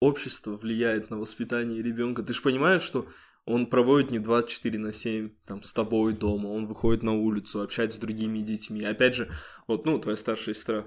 общество 0.01 0.57
влияет 0.57 1.11
на 1.11 1.19
воспитание 1.19 1.83
ребенка? 1.83 2.23
Ты 2.23 2.33
же 2.33 2.41
понимаешь, 2.41 2.81
что 2.83 3.07
он 3.45 3.67
проводит 3.67 4.11
не 4.11 4.19
24 4.19 4.79
на 4.79 4.93
7 4.93 5.31
там, 5.47 5.63
с 5.63 5.73
тобой 5.73 6.15
дома, 6.15 6.49
он 6.49 6.65
выходит 6.65 7.03
на 7.03 7.13
улицу, 7.13 7.61
общается 7.61 7.99
с 7.99 8.01
другими 8.01 8.39
детьми. 8.39 8.83
Опять 8.85 9.17
же, 9.17 9.31
вот, 9.67 9.85
ну, 9.85 9.99
твоя 9.99 10.17
старшая 10.17 10.55
сестра, 10.55 10.87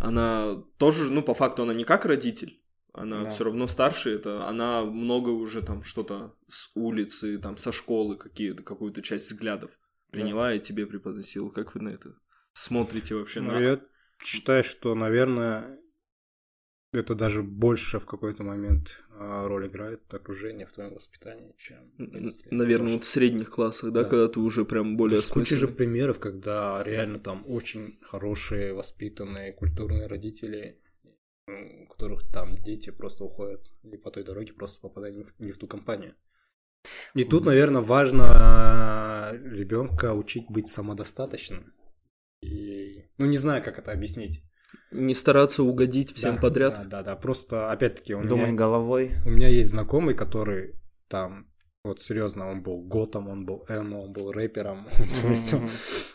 она 0.00 0.62
тоже, 0.78 1.12
ну, 1.12 1.22
по 1.22 1.34
факту, 1.34 1.62
она 1.62 1.74
не 1.74 1.84
как 1.84 2.04
родитель, 2.04 2.60
она 2.92 3.24
да. 3.24 3.30
все 3.30 3.44
равно 3.44 3.66
старше, 3.66 4.14
это 4.14 4.46
она 4.46 4.84
много 4.84 5.30
уже 5.30 5.62
там 5.62 5.82
что-то 5.82 6.36
с 6.48 6.70
улицы, 6.74 7.38
там 7.38 7.56
со 7.56 7.72
школы 7.72 8.16
какие-то 8.16 8.62
какую-то 8.62 9.02
часть 9.02 9.26
взглядов 9.26 9.78
приняла 10.10 10.48
да. 10.48 10.54
и 10.54 10.60
тебе 10.60 10.86
преподносила. 10.86 11.50
Как 11.50 11.74
вы 11.74 11.82
на 11.82 11.88
это 11.88 12.14
смотрите 12.52 13.14
вообще? 13.14 13.40
Ну, 13.40 13.52
на... 13.52 13.58
я 13.58 13.80
считаю, 14.22 14.62
что, 14.62 14.94
наверное, 14.94 15.78
это 16.92 17.14
даже 17.14 17.42
больше 17.42 17.98
в 17.98 18.06
какой-то 18.06 18.44
момент 18.44 19.03
роль 19.18 19.68
играет 19.68 20.12
окружение 20.12 20.66
в 20.66 20.72
твоем 20.72 20.94
воспитании, 20.94 21.54
чем 21.56 21.92
Наверное, 22.50 22.94
вот 22.94 23.04
в 23.04 23.08
средних 23.08 23.50
классах, 23.50 23.92
да, 23.92 24.02
да, 24.02 24.08
когда 24.08 24.28
ты 24.28 24.40
уже 24.40 24.64
прям 24.64 24.96
более 24.96 25.20
Куча 25.30 25.56
же 25.56 25.68
примеров, 25.68 26.18
когда 26.18 26.82
реально 26.84 27.18
там 27.18 27.44
очень 27.46 27.98
хорошие, 28.02 28.72
воспитанные, 28.72 29.52
культурные 29.52 30.06
родители 30.06 30.80
у 31.46 31.86
которых 31.86 32.26
там 32.32 32.56
дети 32.56 32.90
просто 32.90 33.24
уходят 33.24 33.72
не 33.82 33.96
по 33.96 34.10
той 34.10 34.24
дороге, 34.24 34.52
просто 34.52 34.80
попадая 34.80 35.12
не 35.12 35.24
в, 35.24 35.38
не 35.38 35.52
в 35.52 35.58
ту 35.58 35.66
компанию. 35.66 36.14
И 37.14 37.24
тут, 37.24 37.44
наверное, 37.44 37.82
важно 37.82 39.30
ребенка 39.32 40.14
учить 40.14 40.46
быть 40.48 40.68
самодостаточным. 40.68 41.72
И, 42.40 43.04
ну, 43.16 43.26
не 43.26 43.36
знаю, 43.36 43.62
как 43.62 43.78
это 43.78 43.92
объяснить. 43.92 44.42
Не 44.94 45.14
стараться 45.14 45.62
угодить 45.64 46.14
всем 46.14 46.36
да, 46.36 46.40
подряд. 46.40 46.74
Да, 46.74 46.84
да, 46.84 47.02
да. 47.02 47.16
Просто, 47.16 47.70
опять-таки, 47.70 48.14
у 48.14 48.22
Думай 48.22 48.46
меня... 48.46 48.56
головой. 48.56 49.16
У 49.26 49.30
меня 49.30 49.48
есть 49.48 49.70
знакомый, 49.70 50.14
который 50.14 50.74
там 51.08 51.46
Вот 51.86 52.00
серьезно, 52.00 52.50
он 52.50 52.62
был 52.62 52.80
готом, 52.80 53.28
он 53.28 53.44
был 53.44 53.66
эмо, 53.68 53.96
он 54.04 54.12
был 54.12 54.32
рэпером. 54.32 54.86
То 55.22 55.28
есть 55.28 55.52
он, 55.52 55.68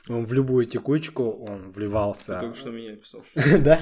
он 0.07 0.25
в 0.25 0.33
любую 0.33 0.65
текучку, 0.65 1.29
он 1.29 1.71
вливался. 1.71 2.39
Только 2.39 2.57
что 2.57 2.71
меня 2.71 2.95
писал. 2.95 3.21
Да? 3.63 3.79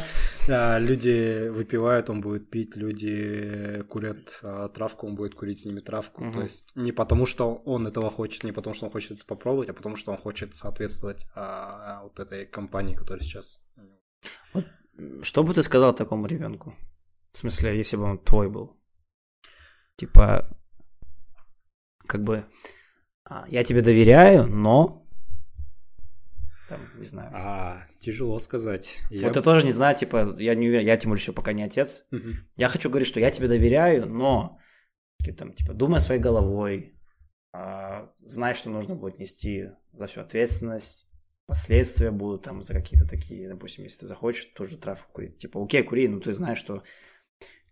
А, 0.49 0.79
Люди 0.79 1.47
выпивают, 1.47 2.09
он 2.09 2.19
будет 2.19 2.49
пить, 2.49 2.75
люди 2.75 3.83
курят 3.87 4.39
а, 4.43 4.67
травку, 4.67 5.07
он 5.07 5.15
будет 5.15 5.35
курить 5.35 5.59
с 5.59 5.65
ними 5.65 5.79
травку. 5.79 6.29
То 6.33 6.41
есть 6.41 6.69
не 6.75 6.91
потому, 6.91 7.25
что 7.25 7.61
он 7.65 7.87
этого 7.87 8.09
хочет, 8.09 8.43
не 8.43 8.51
потому, 8.51 8.73
что 8.73 8.85
он 8.87 8.91
хочет 8.91 9.11
это 9.11 9.25
попробовать, 9.25 9.69
а 9.69 9.73
потому, 9.73 9.95
что 9.95 10.11
он 10.11 10.17
хочет 10.17 10.55
соответствовать 10.55 11.25
а, 11.35 12.01
вот 12.03 12.19
этой 12.19 12.45
компании, 12.45 12.95
которая 12.95 13.23
сейчас... 13.23 13.61
Что 15.21 15.43
бы 15.43 15.53
ты 15.53 15.63
сказал 15.63 15.93
такому 15.93 16.27
ребенку? 16.27 16.75
В 17.31 17.37
смысле, 17.37 17.77
если 17.77 17.97
бы 17.97 18.03
он 18.03 18.17
твой 18.17 18.49
был? 18.49 18.77
Типа, 19.95 20.49
как 22.05 22.23
бы, 22.23 22.45
а, 23.23 23.45
я 23.49 23.63
тебе 23.63 23.81
доверяю, 23.81 24.47
но... 24.47 25.05
Там, 26.69 26.79
не 26.97 27.05
знаю. 27.05 27.31
А, 27.33 27.77
тяжело 27.99 28.39
сказать. 28.39 28.97
Вот 29.09 29.35
я 29.35 29.41
тоже 29.41 29.65
не 29.65 29.71
знаю, 29.71 29.95
типа, 29.95 30.35
я 30.37 30.55
не 30.55 30.67
уверен, 30.67 30.85
я 30.85 30.97
тем 30.97 31.11
более 31.11 31.21
еще 31.21 31.31
пока 31.31 31.53
не 31.53 31.63
отец. 31.63 32.05
Мгм. 32.11 32.47
Я 32.55 32.67
хочу 32.67 32.89
говорить, 32.89 33.07
что 33.07 33.19
я 33.19 33.31
тебе 33.31 33.47
доверяю, 33.47 34.07
но 34.07 34.59
там, 35.37 35.53
типа, 35.53 35.73
думай 35.73 35.99
своей 35.99 36.21
головой, 36.21 36.97
а, 37.53 38.11
знай, 38.21 38.53
что 38.53 38.69
нужно 38.69 38.95
будет 38.95 39.19
нести 39.19 39.71
за 39.93 40.07
всю 40.07 40.21
ответственность, 40.21 41.09
последствия 41.47 42.11
будут 42.11 42.43
там 42.43 42.61
за 42.61 42.73
какие-то 42.73 43.07
такие, 43.07 43.47
допустим, 43.49 43.85
если 43.85 44.01
ты 44.01 44.05
захочешь 44.05 44.45
тоже 44.53 44.77
травку 44.77 45.11
курить, 45.13 45.37
типа, 45.37 45.63
окей, 45.63 45.81
кури, 45.81 46.07
но 46.07 46.19
ты 46.19 46.33
знаешь, 46.33 46.59
что 46.59 46.83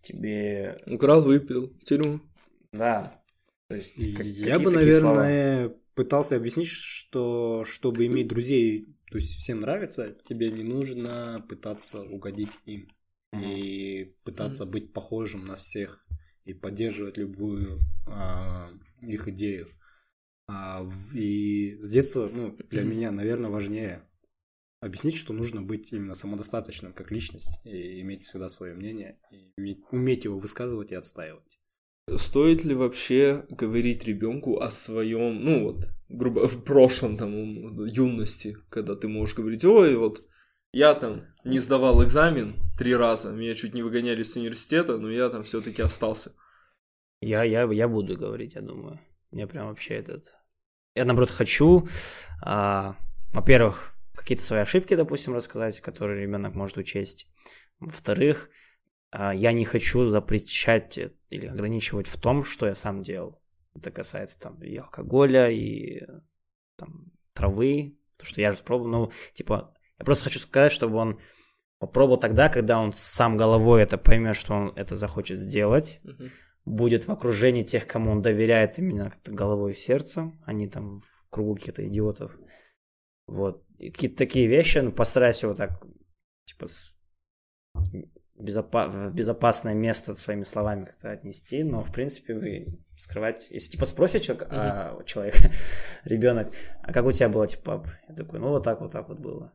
тебе, 0.01 0.81
Украл, 0.87 1.21
выпил, 1.21 1.67
в 1.79 1.83
тюрьму. 1.83 2.21
да, 2.71 3.21
то 3.67 3.75
есть 3.75 3.93
как- 3.95 4.25
Я 4.25 4.59
бы, 4.59 4.71
такие 4.71 4.93
слова. 4.93 5.15
наверное, 5.23 5.75
пытался 5.93 6.35
объяснить, 6.37 6.67
что 6.67 7.63
чтобы 7.65 8.05
иметь 8.05 8.27
друзей, 8.27 8.95
то 9.11 9.17
есть 9.17 9.37
всем 9.37 9.59
нравится, 9.59 10.17
тебе 10.27 10.51
не 10.51 10.63
нужно 10.63 11.45
пытаться 11.47 12.01
угодить 12.01 12.57
им 12.65 12.87
Мгм. 13.31 13.43
и 13.43 14.15
пытаться 14.23 14.65
быть 14.65 14.93
похожим 14.93 15.45
на 15.45 15.55
всех 15.55 16.05
и 16.45 16.53
поддерживать 16.53 17.17
любую 17.17 17.79
а, 18.07 18.69
их 19.01 19.27
идею. 19.29 19.67
А, 20.47 20.87
и 21.13 21.77
с 21.79 21.89
детства, 21.89 22.29
ну, 22.31 22.55
для 22.69 22.83
меня, 22.83 23.11
наверное, 23.11 23.49
важнее 23.49 24.07
объяснить, 24.79 25.15
что 25.15 25.33
нужно 25.33 25.61
быть 25.61 25.91
именно 25.91 26.13
самодостаточным 26.13 26.93
как 26.93 27.11
личность 27.11 27.59
и 27.63 28.01
иметь 28.01 28.23
всегда 28.23 28.49
свое 28.49 28.75
мнение, 28.75 29.19
и 29.31 29.51
иметь- 29.57 29.83
уметь 29.91 30.25
его 30.25 30.37
высказывать 30.37 30.91
и 30.91 30.95
отстаивать. 30.95 31.59
Стоит 32.17 32.63
ли 32.63 32.75
вообще 32.75 33.45
говорить 33.49 34.03
ребенку 34.03 34.59
о 34.59 34.69
своем, 34.69 35.43
ну 35.43 35.63
вот, 35.63 35.87
грубо 36.07 36.47
в 36.47 36.63
прошлом 36.63 37.17
там 37.17 37.33
юности, 37.87 38.55
когда 38.69 38.95
ты 38.95 39.07
можешь 39.07 39.35
говорить, 39.35 39.65
ой, 39.65 39.95
вот 39.95 40.23
я 40.71 40.93
там 40.93 41.25
не 41.43 41.57
сдавал 41.59 42.03
экзамен 42.03 42.53
три 42.77 42.95
раза, 42.95 43.31
меня 43.31 43.55
чуть 43.55 43.73
не 43.73 43.81
выгоняли 43.81 44.21
с 44.21 44.35
университета, 44.35 44.97
но 44.97 45.09
я 45.09 45.29
там 45.29 45.41
все-таки 45.41 45.81
остался. 45.81 46.33
Я, 47.21 47.43
я, 47.43 47.63
я 47.71 47.87
буду 47.87 48.15
говорить, 48.15 48.53
я 48.53 48.61
думаю. 48.61 48.99
Мне 49.35 49.47
прям 49.47 49.67
вообще 49.67 49.95
этот... 49.95 50.33
Я, 50.95 51.03
наоборот, 51.03 51.29
хочу, 51.29 51.89
а, 52.41 52.95
во-первых, 53.33 53.93
какие-то 54.13 54.45
свои 54.45 54.61
ошибки, 54.61 54.95
допустим, 54.95 55.33
рассказать, 55.33 55.81
которые 55.81 56.21
ребенок 56.21 56.55
может 56.55 56.77
учесть. 56.77 57.27
Во-вторых, 57.81 58.49
а, 59.11 59.35
я 59.35 59.51
не 59.51 59.65
хочу 59.65 60.07
запрещать 60.07 60.97
э, 60.97 61.11
или 61.29 61.47
ограничивать 61.47 62.07
в 62.07 62.17
том, 62.17 62.45
что 62.45 62.65
я 62.65 62.75
сам 62.75 63.03
делал. 63.03 63.41
Это 63.73 63.91
касается 63.91 64.39
там 64.39 64.63
и 64.63 64.77
алкоголя, 64.77 65.51
и 65.51 66.07
там 66.77 67.11
травы, 67.33 67.97
то, 68.15 68.25
что 68.25 68.39
я 68.39 68.53
же 68.53 68.63
пробовал. 68.63 68.89
Ну, 68.89 69.11
типа, 69.33 69.75
я 69.99 70.05
просто 70.05 70.23
хочу 70.23 70.39
сказать, 70.39 70.71
чтобы 70.71 70.95
он 70.95 71.19
попробовал 71.77 72.21
тогда, 72.21 72.47
когда 72.47 72.79
он 72.79 72.93
сам 72.93 73.35
головой 73.35 73.83
это 73.83 73.97
поймет, 73.97 74.37
что 74.37 74.53
он 74.53 74.73
это 74.77 74.95
захочет 74.95 75.37
сделать, 75.37 75.99
будет 76.65 77.07
в 77.07 77.11
окружении 77.11 77.63
тех, 77.63 77.87
кому 77.87 78.11
он 78.11 78.21
доверяет 78.21 78.79
именно 78.79 79.11
как-то 79.11 79.31
головой 79.31 79.73
и 79.73 79.77
сердцем, 79.77 80.41
а 80.45 80.53
не 80.53 80.67
там 80.67 80.99
в 80.99 81.29
кругу 81.29 81.55
каких-то 81.55 81.87
идиотов. 81.87 82.35
Вот. 83.27 83.63
И 83.77 83.91
какие-то 83.91 84.17
такие 84.17 84.47
вещи, 84.47 84.79
ну, 84.79 84.91
постарайся 84.91 85.47
вот 85.47 85.57
так, 85.57 85.83
типа, 86.45 86.67
безопа- 88.37 88.89
в 88.89 89.13
безопасное 89.13 89.73
место 89.73 90.15
своими 90.15 90.43
словами 90.43 90.85
как-то 90.85 91.11
отнести, 91.11 91.63
но, 91.63 91.83
в 91.83 91.91
принципе, 91.91 92.33
вы 92.33 92.79
скрывать... 92.97 93.47
Если, 93.51 93.71
типа, 93.71 93.85
спросит 93.85 94.21
человек, 94.21 94.47
а, 94.51 95.03
человек, 95.05 95.35
ребенок, 96.03 96.51
а 96.81 96.93
как 96.93 97.05
у 97.05 97.11
тебя 97.11 97.29
было, 97.29 97.47
типа, 97.47 97.79
пап? 97.79 97.87
Я 98.07 98.15
такой, 98.15 98.39
ну, 98.39 98.49
вот 98.49 98.63
так, 98.63 98.81
вот 98.81 98.91
так 98.91 99.07
вот 99.09 99.19
было. 99.19 99.53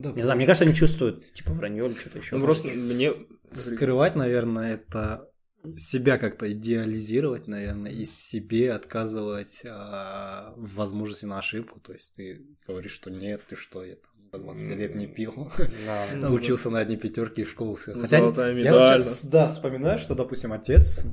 Не 0.00 0.22
знаю, 0.22 0.36
мне 0.36 0.46
кажется, 0.46 0.64
они 0.64 0.74
чувствуют, 0.74 1.32
типа, 1.32 1.52
вранье 1.52 1.86
или 1.86 1.94
что-то 1.94 2.18
еще. 2.18 2.36
Ну 2.36 2.44
просто 2.44 2.66
мне... 2.68 3.12
Скрывать, 3.52 4.16
наверное, 4.16 4.74
это 4.74 5.30
себя 5.76 6.18
как-то 6.18 6.50
идеализировать, 6.50 7.46
наверное, 7.46 7.90
и 7.90 8.04
себе 8.04 8.72
отказывать 8.72 9.62
а, 9.66 10.54
в 10.56 10.76
возможности 10.76 11.26
на 11.26 11.38
ошибку. 11.38 11.80
То 11.80 11.92
есть 11.92 12.14
ты 12.14 12.42
говоришь, 12.66 12.92
что 12.92 13.10
нет, 13.10 13.42
ты 13.48 13.56
что, 13.56 13.84
я 13.84 13.96
там 13.96 14.12
до 14.32 14.38
20 14.38 14.76
лет 14.76 14.94
не 14.94 15.06
пил, 15.06 15.50
учился 16.30 16.70
на 16.70 16.80
одни 16.80 16.96
пятерки 16.96 17.44
в 17.44 17.50
школу 17.50 17.76
все. 17.76 17.94
Золотая 17.94 18.56
я 18.56 18.72
вот 18.72 19.02
сейчас, 19.02 19.24
да, 19.24 19.46
вспоминаю, 19.46 19.98
что, 19.98 20.14
допустим, 20.14 20.52
отец, 20.52 21.04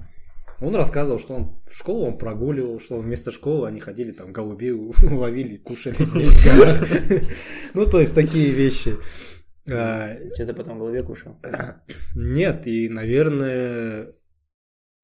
он 0.62 0.76
рассказывал, 0.76 1.20
что 1.20 1.34
он 1.34 1.60
в 1.66 1.76
школу 1.76 2.06
он 2.06 2.18
прогуливал, 2.18 2.80
что 2.80 2.98
вместо 2.98 3.32
школы 3.32 3.68
они 3.68 3.80
ходили 3.80 4.12
там 4.12 4.32
голубей 4.32 4.72
ловили, 5.04 5.58
кушали. 5.58 5.98
Ну, 7.74 7.86
то 7.86 8.00
есть 8.00 8.14
такие 8.14 8.52
вещи. 8.52 8.98
А, 9.70 10.16
Что 10.34 10.46
ты 10.46 10.54
потом 10.54 10.76
в 10.76 10.80
голове 10.80 11.04
кушал? 11.04 11.38
нет, 12.16 12.68
и, 12.68 12.90
наверное, 12.90 14.12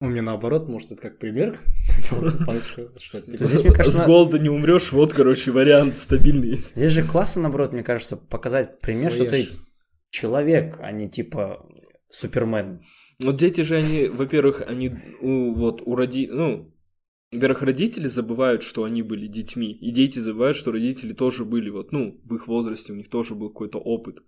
у 0.00 0.06
меня 0.06 0.22
наоборот, 0.22 0.68
может, 0.68 0.92
это 0.92 1.02
как 1.02 1.18
пример. 1.18 1.56
То 2.10 3.20
типа, 3.20 3.44
здесь, 3.44 3.64
мне 3.64 3.72
кажется, 3.72 4.02
С 4.02 4.06
голода 4.06 4.38
не 4.38 4.48
умрешь, 4.48 4.92
вот, 4.92 5.12
короче, 5.12 5.50
вариант 5.50 5.98
стабильный 5.98 6.48
есть. 6.50 6.76
Здесь 6.76 6.92
же 6.92 7.02
классно, 7.02 7.42
наоборот, 7.42 7.72
мне 7.72 7.82
кажется, 7.82 8.16
показать 8.16 8.80
пример, 8.80 9.10
что 9.10 9.26
ты 9.26 9.48
человек, 10.10 10.78
а 10.80 10.92
не 10.92 11.08
типа 11.10 11.66
Супермен. 12.10 12.82
Вот 13.20 13.36
дети 13.36 13.62
же, 13.62 13.76
они, 13.76 14.08
во-первых, 14.08 14.62
они 14.66 14.94
у, 15.20 15.52
вот 15.52 15.82
у 15.84 15.96
роди... 15.96 16.28
ну, 16.28 16.72
во-первых, 17.32 17.62
родители 17.62 18.06
забывают, 18.06 18.62
что 18.62 18.84
они 18.84 19.02
были 19.02 19.26
детьми, 19.26 19.72
и 19.72 19.90
дети 19.90 20.18
забывают, 20.20 20.56
что 20.56 20.72
родители 20.72 21.12
тоже 21.12 21.44
были 21.44 21.68
вот, 21.68 21.92
ну, 21.92 22.20
в 22.24 22.34
их 22.36 22.46
возрасте 22.46 22.92
у 22.92 22.96
них 22.96 23.10
тоже 23.10 23.34
был 23.34 23.48
какой-то 23.48 23.78
опыт. 23.78 24.22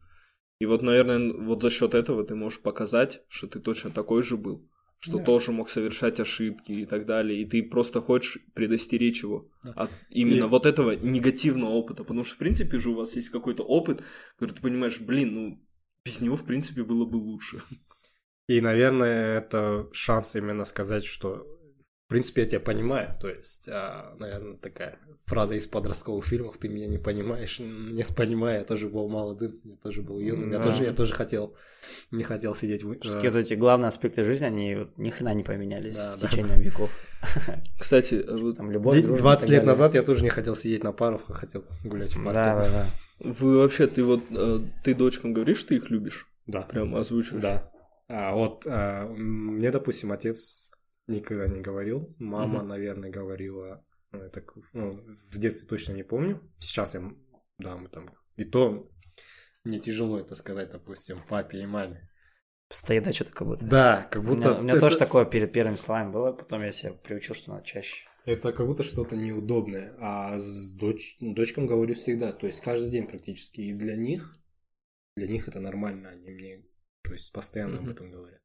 И 0.59 0.67
вот, 0.67 0.83
наверное, 0.83 1.33
вот 1.33 1.63
за 1.63 1.71
счет 1.71 1.95
этого 1.95 2.25
ты 2.25 2.35
можешь 2.35 2.61
показать, 2.61 3.23
что 3.29 3.47
ты 3.47 3.61
точно 3.61 3.91
такой 3.91 4.23
же 4.23 4.37
был, 4.37 4.69
что 5.01 5.19
Да. 5.19 5.25
тоже 5.25 5.51
мог 5.53 5.69
совершать 5.71 6.21
ошибки 6.21 6.73
и 6.73 6.87
так 6.87 7.07
далее, 7.07 7.41
и 7.41 7.47
ты 7.47 7.63
просто 7.63 8.01
хочешь 8.03 8.39
предостеречь 8.55 9.23
его 9.23 9.49
Да. 9.65 9.73
от 9.73 9.91
именно 10.11 10.45
И- 10.45 10.49
вот 10.49 10.67
этого 10.67 10.93
негативного 10.93 11.71
опыта, 11.71 12.05
потому 12.05 12.23
что, 12.23 12.35
в 12.35 12.39
принципе 12.39 12.79
же, 12.79 12.91
у 12.91 12.95
вас 12.95 13.17
есть 13.17 13.31
какой-то 13.31 13.63
опыт, 13.65 14.03
который 14.37 14.55
ты 14.55 14.61
понимаешь, 14.61 15.01
блин, 15.01 15.35
ну, 15.35 15.67
без 16.05 16.21
него, 16.21 16.37
в 16.37 16.45
принципе, 16.45 16.83
было 16.85 17.05
бы 17.07 17.17
лучше. 17.17 17.63
И, 18.49 18.61
наверное, 18.61 19.39
это 19.39 19.89
шанс 19.93 20.37
именно 20.37 20.65
сказать, 20.65 21.05
что 21.05 21.47
принципе, 22.11 22.43
я 22.43 22.49
тебя 22.49 22.61
понимаю. 22.61 23.17
То 23.21 23.29
есть, 23.29 23.69
а, 23.69 24.15
наверное, 24.19 24.57
такая 24.57 24.99
фраза 25.27 25.55
из 25.55 25.67
подростковых 25.67 26.25
фильмов 26.27 26.59
«Ты 26.59 26.69
меня 26.69 26.87
не 26.87 26.99
понимаешь». 26.99 27.59
Нет, 27.61 28.09
понимаю, 28.17 28.59
я 28.59 28.65
тоже 28.65 28.89
был 28.89 29.09
молодым, 29.09 29.61
я 29.65 29.77
тоже 29.77 30.03
был 30.03 30.19
юным, 30.19 30.51
я, 30.51 30.59
Да. 30.59 30.65
тоже, 30.65 30.85
я 30.85 30.93
тоже 30.93 31.15
хотел, 31.15 31.55
не 32.11 32.23
хотел 32.25 32.55
сидеть 32.55 32.83
в... 32.83 32.95
Что 33.03 33.19
э, 33.21 33.41
эти 33.41 33.55
главные 33.55 33.89
аспекты 33.89 34.25
жизни, 34.25 34.45
они 34.45 34.75
вот 34.75 34.99
ни 34.99 35.11
хрена 35.11 35.35
не 35.35 35.45
поменялись 35.45 35.97
Да, 35.97 36.11
с 36.11 36.21
да. 36.21 36.29
течением 36.29 36.61
веков. 36.61 36.91
Кстати, 37.81 38.25
вот 38.29 38.57
Там 38.57 38.71
любовь, 38.71 38.95
де- 38.97 39.03
дружба 39.03 39.19
и 39.19 39.23
20 39.23 39.41
так 39.43 39.51
лет 39.51 39.65
назад 39.65 39.95
я 39.95 40.03
тоже 40.03 40.23
не 40.23 40.31
хотел 40.31 40.57
сидеть 40.57 40.85
на 40.85 40.93
парах, 40.93 41.23
а 41.29 41.33
хотел 41.33 41.65
гулять 41.85 42.13
в 42.13 42.23
парке. 42.25 42.33
Да, 42.33 42.55
да, 42.57 42.69
да. 42.71 42.87
Вы 43.21 43.59
вообще, 43.59 43.87
ты 43.87 44.03
вот, 44.03 44.23
э, 44.31 44.59
ты 44.83 44.95
дочкам 44.95 45.33
говоришь, 45.33 45.59
что 45.59 45.69
ты 45.69 45.77
их 45.77 45.91
любишь? 45.91 46.27
Да. 46.47 46.63
Прям 46.63 46.97
озвучиваешь? 46.97 47.43
Да. 47.43 47.71
А 48.09 48.35
вот 48.35 48.67
а, 48.67 49.07
мне, 49.07 49.71
допустим, 49.71 50.11
отец 50.11 50.73
никогда 51.11 51.47
не 51.49 51.61
говорил. 51.61 52.15
Мама, 52.19 52.61
Мгм. 52.61 52.69
наверное, 52.69 53.11
говорила. 53.11 53.85
ну, 54.13 54.19
это 54.21 54.41
к- 54.41 54.55
ну, 54.73 55.01
в 55.31 55.39
детстве 55.39 55.69
точно 55.69 55.93
не 55.93 56.03
помню. 56.03 56.41
Сейчас 56.59 56.95
я, 56.95 57.03
да, 57.59 57.77
мы 57.77 57.89
там... 57.89 58.09
И 58.37 58.45
то 58.45 58.91
мне 59.65 59.79
тяжело 59.79 60.19
это 60.19 60.35
сказать, 60.35 60.71
допустим, 60.73 61.19
папе 61.29 61.61
и 61.61 61.67
маме. 61.67 62.09
Постоянно 62.69 63.13
что-то 63.13 63.33
как 63.33 63.47
будто. 63.47 63.67
Да, 63.67 64.09
как 64.11 64.23
У 64.23 64.27
будто... 64.27 64.49
меня, 64.49 64.59
у 64.59 64.63
меня 64.63 64.73
это, 64.73 64.81
тоже 64.81 64.99
такое 64.99 65.25
перед 65.25 65.53
первыми 65.53 65.77
словами 65.77 66.11
было, 66.13 66.33
потом 66.33 66.63
я 66.63 66.73
себя 66.73 66.93
приучил, 66.93 67.35
что 67.35 67.51
надо 67.53 67.65
чаще. 67.65 68.07
Это 68.25 68.53
как 68.53 68.67
будто 68.67 68.83
что-то 68.83 69.17
неудобное. 69.17 69.95
А 70.01 70.39
с 70.39 70.73
доч... 70.73 71.17
ну, 71.21 71.35
дочкам 71.35 71.67
говорю 71.67 71.95
всегда. 71.95 72.33
То 72.33 72.47
есть 72.47 72.61
каждый 72.63 72.91
день 72.91 73.07
практически. 73.07 73.61
И 73.61 73.73
для 73.73 73.97
них... 73.97 74.35
Для 75.17 75.27
них 75.29 75.49
это 75.49 75.61
нормально. 75.61 76.11
Они 76.11 76.31
мне... 76.31 76.65
То 77.03 77.13
есть 77.13 77.33
постоянно 77.33 77.77
об 77.79 77.83
Мгм. 77.83 77.93
этом 77.93 78.11
говорят. 78.11 78.40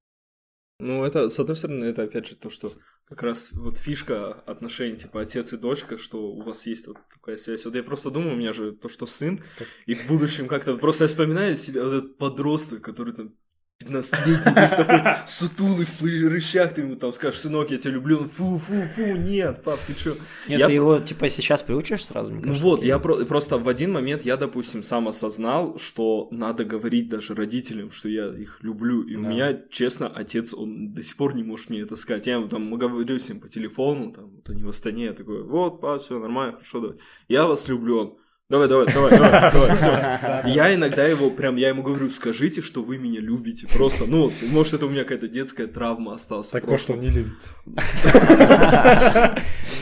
Ну, 0.80 1.04
это, 1.06 1.30
с 1.30 1.40
одной 1.40 1.56
стороны, 1.56 1.86
это 1.86 2.04
опять 2.04 2.28
же 2.28 2.36
то, 2.36 2.50
что 2.50 2.74
как 3.08 3.24
раз 3.24 3.50
вот 3.52 3.78
фишка 3.78 4.34
отношений, 4.34 4.98
типа 4.98 5.22
отец 5.22 5.54
и 5.54 5.58
дочка, 5.58 5.98
что 5.98 6.32
у 6.32 6.42
вас 6.42 6.66
есть 6.66 6.88
вот 6.88 6.98
такая 7.14 7.38
связь. 7.38 7.66
Вот 7.66 7.76
я 7.76 7.84
просто 7.84 8.10
думаю, 8.10 8.34
у 8.34 8.38
меня 8.38 8.52
же 8.52 8.74
то, 8.74 8.90
что 8.90 9.06
сын, 9.06 9.40
и 9.86 9.94
в 9.94 10.08
будущем 10.08 10.48
как-то 10.48 10.76
просто 10.78 11.06
я 11.06 11.08
вспоминаю 11.08 11.56
себя, 11.56 11.84
вот 11.84 11.94
этот 11.94 12.18
подросток, 12.18 12.82
который 12.82 13.14
там 13.14 13.36
15-летний, 13.84 14.54
весь 14.62 14.72
такой 14.72 15.02
сутулый 15.28 15.86
в 15.86 16.00
прыщах, 16.00 16.74
ты 16.74 16.82
ему 16.82 16.96
там 16.96 17.12
скажешь, 17.12 17.42
сынок, 17.42 17.72
я 17.72 17.78
тебя 17.78 17.92
люблю, 17.96 18.20
он 18.20 18.30
фу, 18.30 18.58
фу, 18.58 18.74
фу, 18.96 19.16
нет, 19.18 19.64
пап, 19.64 19.78
ты 19.86 19.94
чё? 19.94 20.16
Нет, 20.48 20.60
Я- 20.62 20.68
ты 20.68 20.74
его, 20.74 20.98
типа, 21.00 21.28
сейчас 21.30 21.62
приучишь 21.62 22.06
сразу, 22.06 22.32
мне 22.32 22.40
Ну 22.40 22.46
кажется, 22.48 22.64
вот, 22.64 22.76
такие. 22.78 22.88
я 22.90 23.00
про- 23.00 23.26
просто 23.26 23.58
в 23.58 23.68
один 23.68 23.92
момент 23.92 24.24
я, 24.24 24.38
допустим, 24.38 24.82
сам 24.82 25.10
осознал, 25.10 25.78
что 25.78 26.30
надо 26.32 26.64
говорить 26.64 27.10
даже 27.10 27.36
родителям, 27.36 27.92
что 27.92 28.08
я 28.08 28.28
их 28.30 28.60
люблю. 28.62 29.04
И 29.04 29.18
у 29.18 29.24
Да. 29.24 29.30
меня, 29.30 29.60
честно, 29.70 30.08
отец, 30.08 30.54
он 30.54 30.94
до 30.94 31.04
сих 31.04 31.18
пор 31.18 31.36
не 31.36 31.44
может 31.44 31.70
мне 31.70 31.82
это 31.82 31.98
сказать. 31.98 32.28
Я 32.28 32.36
ему 32.36 32.48
там 32.48 32.74
говорю 32.78 33.20
с 33.20 33.28
ним 33.28 33.42
по 33.42 33.50
телефону, 33.50 34.14
там, 34.14 34.30
вот 34.38 34.50
они 34.50 34.64
в 34.64 34.70
Астане, 34.70 35.06
я 35.06 35.14
такой, 35.14 35.44
вот, 35.44 35.82
па, 35.82 35.98
все 36.00 36.18
нормально, 36.18 36.54
хорошо, 36.54 36.80
давай. 36.80 36.98
Я 37.28 37.46
вас 37.46 37.68
люблю, 37.68 37.98
он. 38.00 38.18
Давай, 38.48 38.68
давай, 38.68 38.86
давай, 38.94 39.10
давай, 39.10 39.32
давай, 39.54 39.76
все. 39.76 40.48
Я 40.48 40.76
иногда 40.76 41.04
его 41.08 41.32
прям, 41.32 41.56
я 41.56 41.70
ему 41.70 41.82
говорю, 41.82 42.12
скажите, 42.12 42.62
что 42.62 42.84
вы 42.84 43.00
меня 43.00 43.20
любите. 43.20 43.66
Просто, 43.68 44.06
ну, 44.06 44.32
может, 44.52 44.76
это 44.76 44.86
у 44.86 44.90
меня 44.90 45.02
какая-то 45.02 45.28
детская 45.28 45.66
травма 45.66 46.14
осталась. 46.14 46.50
Так 46.50 46.64
он 46.70 47.00
не 47.00 47.10
любит. 47.10 47.34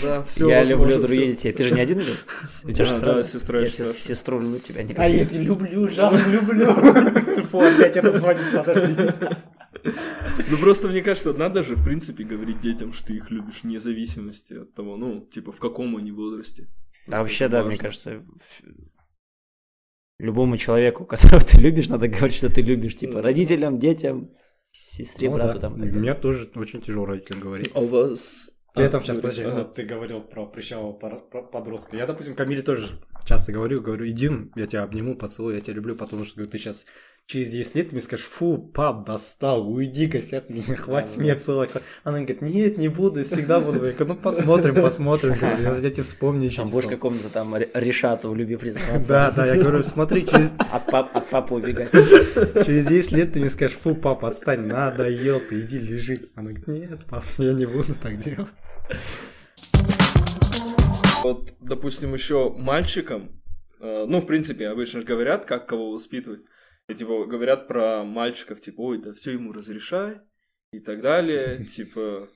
Да, 0.02 0.23
все 0.23 0.49
Я 0.49 0.63
люблю 0.63 0.97
других 0.99 1.32
детей. 1.36 1.52
Ты 1.52 1.65
же 1.65 1.76
не 1.76 1.82
один 1.82 1.99
же? 1.99 2.13
У 2.63 2.71
тебя 2.71 2.86
же 2.86 2.91
сестра. 2.91 3.23
сестра 3.23 3.60
Я 3.60 3.67
сестру 3.67 4.39
люблю, 4.39 4.60
тебя 4.60 4.84
не 4.84 4.93
А 4.93 5.10
я 5.10 5.23
люблю. 5.23 5.39
не 5.39 5.45
люблю, 5.45 5.89
Жан, 5.89 6.32
люблю. 6.32 6.73
Фу, 7.43 7.60
опять 7.60 7.97
это 7.97 8.17
звонит, 8.17 8.45
подожди. 8.54 8.95
Ну 9.84 10.58
просто 10.62 10.88
мне 10.88 11.02
кажется, 11.02 11.34
надо 11.34 11.63
же 11.63 11.76
в 11.76 11.84
принципе 11.84 12.23
говорить 12.23 12.62
детям, 12.62 12.93
что 12.93 13.08
ты 13.08 13.13
их 13.15 13.30
любишь, 13.30 13.60
вне 13.63 13.82
зависимости 13.82 14.54
от 14.54 14.73
того, 14.73 14.95
ну, 14.95 15.28
типа 15.30 15.52
в 15.52 15.60
каком 15.60 15.97
они 15.97 16.12
возрасте. 16.13 16.69
А 17.10 17.22
вообще, 17.22 17.48
да, 17.50 17.63
мне 17.63 17.78
кажется, 17.78 18.22
любому 20.20 20.58
человеку, 20.58 21.06
которого 21.06 21.42
ты 21.42 21.58
любишь, 21.58 21.89
надо 21.89 22.08
говорить, 22.08 22.36
что 22.36 22.50
ты 22.50 22.62
любишь. 22.62 22.96
Типа 22.96 23.22
родителям, 23.22 23.80
детям, 23.80 24.32
сестре, 24.72 25.30
Ну 25.30 25.36
брату 25.36 25.60
да, 25.60 25.70
там. 25.70 25.74
Мне 25.76 26.13
тоже 26.13 26.50
очень 26.56 26.82
тяжело 26.82 27.06
родителям 27.06 27.42
говорить. 27.42 27.72
А 27.74 27.82
у 27.82 27.88
вас... 27.88 28.50
При 28.74 28.82
А, 28.82 28.86
этом 28.88 29.04
сейчас, 29.04 29.20
говоришь, 29.20 29.38
подожди, 29.38 29.60
ага. 29.62 29.72
ты 29.72 29.84
говорил 29.84 30.22
про 30.22 30.48
прыщавого 30.48 30.94
подростка. 30.94 31.96
Я, 31.96 32.08
допустим, 32.08 32.34
Камиле 32.34 32.63
тоже 32.63 32.88
часто 33.24 33.52
говорю, 33.52 33.82
говорю, 33.82 34.08
иди, 34.08 34.30
я 34.56 34.66
тебя 34.66 34.82
обниму, 34.82 35.16
поцелую, 35.16 35.56
я 35.56 35.62
тебя 35.62 35.76
люблю, 35.76 35.96
потому 35.96 36.24
что 36.24 36.36
говорю, 36.36 36.50
ты 36.50 36.58
сейчас 36.58 36.86
через 37.25 37.51
10 37.51 37.75
лет 37.75 37.89
ты 37.89 37.95
мне 37.95 38.01
скажешь, 38.01 38.25
фу, 38.25 38.57
пап, 38.57 39.05
достал, 39.05 39.67
уйди-ка 39.67 40.19
от 40.38 40.49
меня, 40.49 40.75
хватит 40.75 41.17
меня 41.17 41.36
целовать. 41.36 41.71
Она 42.03 42.17
говорит, 42.19 42.41
нет, 42.41 42.77
не 42.77 42.89
буду, 42.89 43.23
всегда 43.23 43.59
буду. 43.59 43.86
Я 43.86 43.93
говорю, 43.93 44.13
ну 44.13 44.15
посмотрим, 44.15 44.75
посмотрим, 44.75 45.36
я 45.62 45.73
за 45.73 45.89
тебя 45.89 46.03
вспомню 46.03 46.45
еще. 46.45 46.57
Там 46.57 46.69
будешь 46.69 46.83
стал». 46.83 46.95
какому-то 46.95 47.29
там 47.29 47.55
Ре- 47.55 47.71
Решату 47.73 48.29
в 48.29 48.36
любви 48.36 48.57
признаваться. 48.57 49.07
Да, 49.07 49.31
да, 49.31 49.45
я 49.47 49.55
говорю, 49.62 49.83
смотри, 49.83 50.25
через, 50.27 50.51
От, 50.71 50.86
пап, 50.91 51.15
от 51.15 51.29
папы 51.29 51.55
убегать. 51.55 51.91
через 51.91 52.86
10 52.88 53.12
лет 53.13 53.33
ты 53.33 53.39
мне 53.39 53.49
скажешь, 53.49 53.77
фу, 53.77 53.95
папа, 53.95 54.27
отстань, 54.29 54.67
надоел 54.67 55.39
ты, 55.39 55.62
иди 55.62 55.79
лежи. 55.79 56.29
Она 56.36 56.51
говорит, 56.51 56.67
нет, 56.67 57.05
пап, 57.05 57.23
я 57.38 57.53
не 57.53 57.65
буду 57.65 57.95
так 57.95 58.19
делать. 58.19 58.49
Вот, 61.23 61.53
допустим, 61.62 62.13
еще 62.13 62.49
мальчикам, 62.51 63.41
э, 63.79 64.05
ну, 64.07 64.19
в 64.19 64.27
принципе, 64.27 64.67
обычно 64.67 64.99
же 64.99 65.05
говорят, 65.05 65.45
как 65.45 65.67
кого 65.67 65.91
воспитывать. 65.91 66.41
И, 66.89 66.96
типа, 66.96 67.26
говорят 67.26 67.67
про 67.67 68.04
мальчиков, 68.04 68.60
типа, 68.60 68.82
ой, 68.82 68.98
да 68.98 69.13
все 69.13 69.32
ему 69.32 69.54
разрешай, 69.54 70.22
и 70.72 70.80
так 70.80 71.02
далее, 71.02 71.63
типа, 71.76 72.30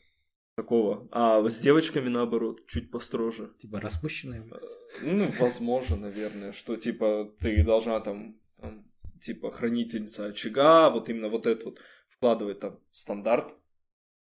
такого. 0.55 1.07
А 1.11 1.47
с 1.47 1.59
девочками, 1.59 2.09
наоборот, 2.09 2.65
чуть 2.67 2.89
построже. 2.89 3.53
Типа 3.59 3.79
распущенные. 3.81 4.41
Э, 4.51 4.57
Ну, 5.03 5.25
возможно, 5.39 5.97
наверное, 5.97 6.51
что, 6.51 6.75
типа, 6.77 7.33
ты 7.39 7.63
должна 7.63 7.99
там, 7.99 8.39
там, 8.57 8.89
типа, 9.21 9.51
хранительница 9.51 10.27
очага, 10.27 10.89
вот 10.89 11.09
именно 11.09 11.29
вот 11.29 11.45
это 11.45 11.65
вот 11.65 11.79
вкладывать 12.09 12.59
там 12.59 12.79
стандарт, 12.91 13.53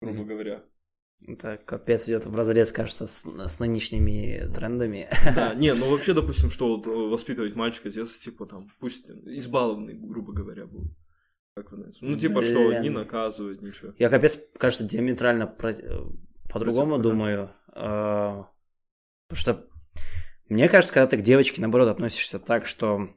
грубо 0.01 0.21
Мгм. 0.21 0.29
говоря. 0.29 0.65
Это 1.27 1.57
капец 1.65 2.07
идет 2.07 2.27
в 2.27 2.37
разрез, 2.37 2.71
кажется, 2.73 3.07
с, 3.07 3.25
с 3.25 3.59
нынешними 3.59 4.51
трендами. 4.55 5.09
Да, 5.35 5.55
не, 5.55 5.73
ну 5.75 5.91
вообще, 5.91 6.13
допустим, 6.13 6.51
что 6.51 6.77
вот, 6.77 6.87
э, 6.87 6.91
воспитывать 6.91 7.55
мальчика 7.55 7.91
с 7.91 7.95
детства, 7.95 8.21
типа 8.31 8.47
там, 8.47 8.71
пусть 8.79 9.11
избалованный, 9.11 9.95
грубо 9.95 10.33
говоря, 10.33 10.67
был. 10.67 10.85
Как 11.57 11.71
вы 11.71 11.79
знаете? 11.79 11.99
Ну, 12.03 12.17
типа, 12.19 12.43
что 12.43 12.69
Блин. 12.69 12.83
не 12.83 12.91
наказывать, 12.91 13.63
ничего. 13.63 13.95
Я 13.99 14.11
капец, 14.11 14.39
кажется, 14.59 14.85
диаметрально 14.85 15.47
про- 15.47 15.71
э, 15.71 16.01
по-другому 16.51 16.97
Против- 16.97 17.03
думаю. 17.03 17.51
э, 17.75 18.45
Потому 19.29 19.41
что 19.41 19.67
мне 20.49 20.69
кажется, 20.69 20.93
когда 20.93 21.07
ты 21.07 21.17
к 21.17 21.23
девочке, 21.23 21.61
наоборот, 21.63 21.89
относишься 21.89 22.39
так, 22.39 22.67
что 22.67 23.09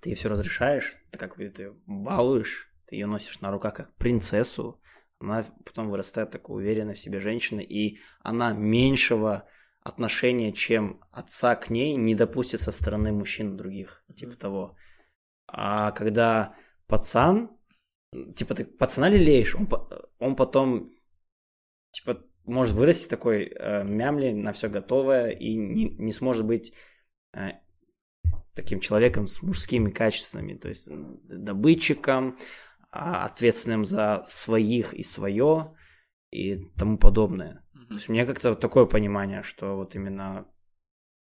ты 0.00 0.10
ей 0.10 0.16
все 0.16 0.28
разрешаешь, 0.28 0.96
ты 1.12 1.18
как 1.18 1.36
бы 1.38 1.48
ты 1.48 1.72
балуешь, 1.86 2.68
ты 2.86 2.96
ее 2.96 3.06
носишь 3.06 3.40
на 3.40 3.50
руках 3.52 3.74
как 3.74 3.94
принцессу, 3.94 4.78
она 5.22 5.44
потом 5.64 5.90
вырастает 5.90 6.30
такой 6.30 6.62
уверенной 6.62 6.94
в 6.94 6.98
себе 6.98 7.20
женщиной, 7.20 7.64
и 7.64 8.00
она 8.20 8.52
меньшего 8.52 9.48
отношения, 9.82 10.52
чем 10.52 11.00
отца 11.10 11.56
к 11.56 11.70
ней, 11.70 11.96
не 11.96 12.14
допустит 12.14 12.60
со 12.60 12.72
стороны 12.72 13.12
мужчин 13.12 13.56
других, 13.56 14.04
типа 14.14 14.36
того. 14.36 14.76
А 15.46 15.92
когда 15.92 16.54
пацан, 16.86 17.50
типа 18.34 18.54
ты 18.54 18.64
пацана 18.64 19.08
лелеешь, 19.08 19.54
он, 19.54 19.68
он 20.18 20.36
потом, 20.36 20.92
типа, 21.90 22.22
может 22.44 22.74
вырасти 22.74 23.08
такой 23.08 23.46
э, 23.46 23.84
мямли 23.84 24.30
на 24.30 24.52
все 24.52 24.68
готовое 24.68 25.30
и 25.30 25.54
не, 25.54 25.90
не 25.90 26.12
сможет 26.12 26.46
быть 26.46 26.72
э, 27.34 27.52
таким 28.54 28.80
человеком 28.80 29.26
с 29.26 29.42
мужскими 29.42 29.90
качествами, 29.90 30.54
то 30.54 30.68
есть 30.68 30.88
добытчиком, 30.90 32.36
ответственным 32.92 33.84
за 33.84 34.24
своих 34.26 34.94
и 34.94 35.02
свое 35.02 35.74
и 36.30 36.56
тому 36.78 36.98
подобное. 36.98 37.64
То 37.88 37.94
есть 37.94 38.08
мне 38.08 38.26
как-то 38.26 38.50
вот 38.50 38.60
такое 38.60 38.86
понимание, 38.86 39.42
что 39.42 39.76
вот 39.76 39.94
именно 39.94 40.46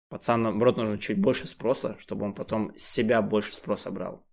пацан, 0.09 0.41
наоборот, 0.41 0.77
нужно 0.77 0.97
чуть 0.97 1.19
больше 1.19 1.47
спроса, 1.47 1.97
чтобы 1.99 2.25
он 2.25 2.33
потом 2.33 2.73
с 2.77 2.83
себя 2.83 3.21
больше 3.21 3.53
спроса 3.53 3.89
брал. 3.91 4.25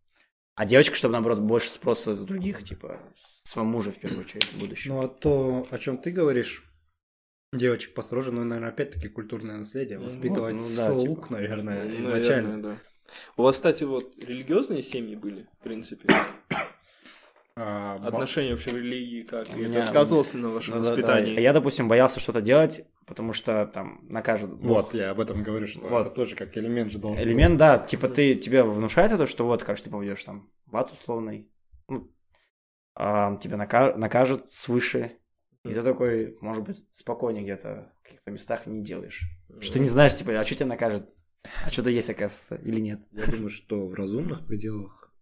А 0.54 0.66
девочка, 0.66 0.96
чтобы, 0.96 1.12
наоборот, 1.12 1.38
больше 1.38 1.70
спроса 1.70 2.14
с 2.14 2.20
других, 2.24 2.64
типа, 2.64 3.00
своему 3.44 3.70
мужа, 3.70 3.92
в 3.92 3.98
первую 3.98 4.24
очередь, 4.24 4.44
в 4.52 4.58
будущем. 4.58 4.94
Ну, 4.94 5.02
а 5.02 5.08
то, 5.08 5.68
о 5.70 5.78
чем 5.78 5.98
ты 5.98 6.10
говоришь, 6.10 6.64
девочек 7.52 7.94
построже, 7.94 8.32
ну, 8.32 8.42
наверное, 8.42 8.70
опять-таки 8.70 9.08
культурное 9.08 9.56
наследие. 9.56 9.98
Ну, 9.98 10.06
Воспитывать 10.06 10.56
ну 10.56 10.76
да, 10.76 10.98
слуг, 10.98 11.24
типа. 11.28 11.32
наверное, 11.34 11.84
Ну, 11.84 12.00
изначально. 12.00 12.48
наверное, 12.48 12.74
да. 12.74 12.78
У 13.36 13.42
вас, 13.42 13.54
кстати, 13.56 13.84
вот 13.84 14.18
религиозные 14.18 14.82
семьи 14.82 15.14
были, 15.14 15.46
в 15.60 15.62
принципе? 15.62 16.08
А, 17.60 17.96
Отношения 17.96 18.52
вообще 18.52 18.70
в 18.70 18.76
религии 18.76 19.22
как? 19.24 19.48
И 19.56 19.58
меня- 19.58 19.78
это 19.80 19.82
сказывалось 19.82 20.32
ли 20.32 20.40
на 20.40 20.48
вашем 20.50 20.74
Ну 20.76 20.80
да, 20.80 20.84
да. 20.84 20.90
воспитании? 20.94 21.40
Я, 21.40 21.52
допустим, 21.52 21.88
боялся 21.88 22.20
что-то 22.20 22.40
делать, 22.40 22.82
потому 23.04 23.32
что 23.32 23.66
там 23.66 24.06
накажут. 24.08 24.62
Вот, 24.62 24.94
я 24.94 25.10
об 25.10 25.18
этом 25.18 25.42
говорю, 25.42 25.66
что 25.66 25.80
Вот. 25.88 26.06
это 26.06 26.14
тоже 26.14 26.36
как 26.36 26.56
элемент 26.56 26.92
же 26.92 26.98
должен 26.98 27.20
Элемент, 27.22 27.56
да, 27.56 27.78
типа 27.78 28.08
ты 28.08 28.34
тебе 28.34 28.62
внушает 28.62 29.10
это, 29.10 29.26
что 29.26 29.44
вот, 29.44 29.64
как 29.64 29.80
ты 29.80 29.90
поведешь 29.90 30.22
там 30.22 30.48
в 30.66 30.76
ад 30.76 30.92
условный, 30.92 31.50
ну, 31.88 32.08
а, 32.94 33.36
тебя 33.38 33.56
нака- 33.56 33.96
накажут 33.96 34.48
свыше, 34.48 35.12
и 35.64 35.72
ты 35.72 35.82
такой, 35.82 36.36
может 36.40 36.62
быть, 36.62 36.84
спокойнее 36.92 37.42
где-то 37.42 37.92
в 38.00 38.02
каких-то 38.04 38.30
местах 38.30 38.66
не 38.66 38.82
делаешь. 38.84 39.22
Что 39.60 39.72
ты 39.74 39.80
не 39.80 39.88
знаешь, 39.88 40.14
типа, 40.14 40.38
а 40.38 40.44
что 40.44 40.54
тебя 40.54 40.66
накажет? 40.66 41.08
А 41.64 41.70
что-то 41.70 41.90
есть, 41.90 42.08
оказывается, 42.10 42.54
или 42.56 42.80
нет? 42.80 43.00
Я 43.10 43.26
думаю, 43.26 43.48
что 43.48 43.84
в 43.86 43.94
разумных 43.94 44.46
пределах 44.46 45.12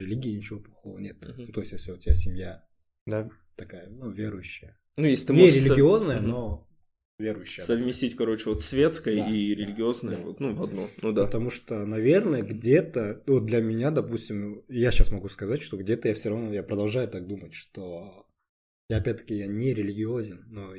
религии 0.00 0.36
ничего 0.36 0.60
плохого 0.60 0.98
нет. 0.98 1.16
Ну, 1.36 1.46
То 1.48 1.60
есть, 1.60 1.72
если 1.72 1.92
у 1.92 1.96
тебя 1.98 2.14
семья 2.14 2.64
Да. 3.06 3.28
такая, 3.56 3.88
ну, 3.90 4.10
верующая. 4.10 4.78
Ну, 4.96 5.06
если 5.06 5.26
ты 5.28 5.32
Не 5.34 5.42
можешь 5.42 5.60
со- 5.62 5.68
религиозная, 5.68 6.18
Мгм. 6.20 6.28
но 6.28 6.68
верующая. 7.18 7.64
совместить, 7.64 8.16
короче, 8.16 8.50
вот 8.50 8.62
светское 8.62 9.16
Да. 9.16 9.28
и 9.30 9.54
религиозное, 9.54 10.16
Да. 10.16 10.22
вот, 10.22 10.40
ну, 10.40 10.54
в 10.54 10.62
одно. 10.62 10.88
Ну 11.02 11.12
да. 11.12 11.24
Потому 11.26 11.50
что, 11.50 11.84
наверное, 11.86 12.42
где-то, 12.42 13.22
вот 13.26 13.44
для 13.44 13.60
меня, 13.60 13.90
допустим, 13.90 14.64
я 14.68 14.90
сейчас 14.90 15.10
могу 15.12 15.28
сказать, 15.28 15.60
что 15.60 15.76
где-то 15.76 16.08
я 16.08 16.14
все 16.14 16.30
равно, 16.30 16.52
я 16.52 16.62
продолжаю 16.62 17.08
так 17.08 17.26
думать, 17.26 17.52
что 17.54 18.26
я 18.88 18.96
опять-таки 18.98 19.36
я 19.36 19.46
не 19.46 19.72
религиозен, 19.74 20.44
но 20.48 20.74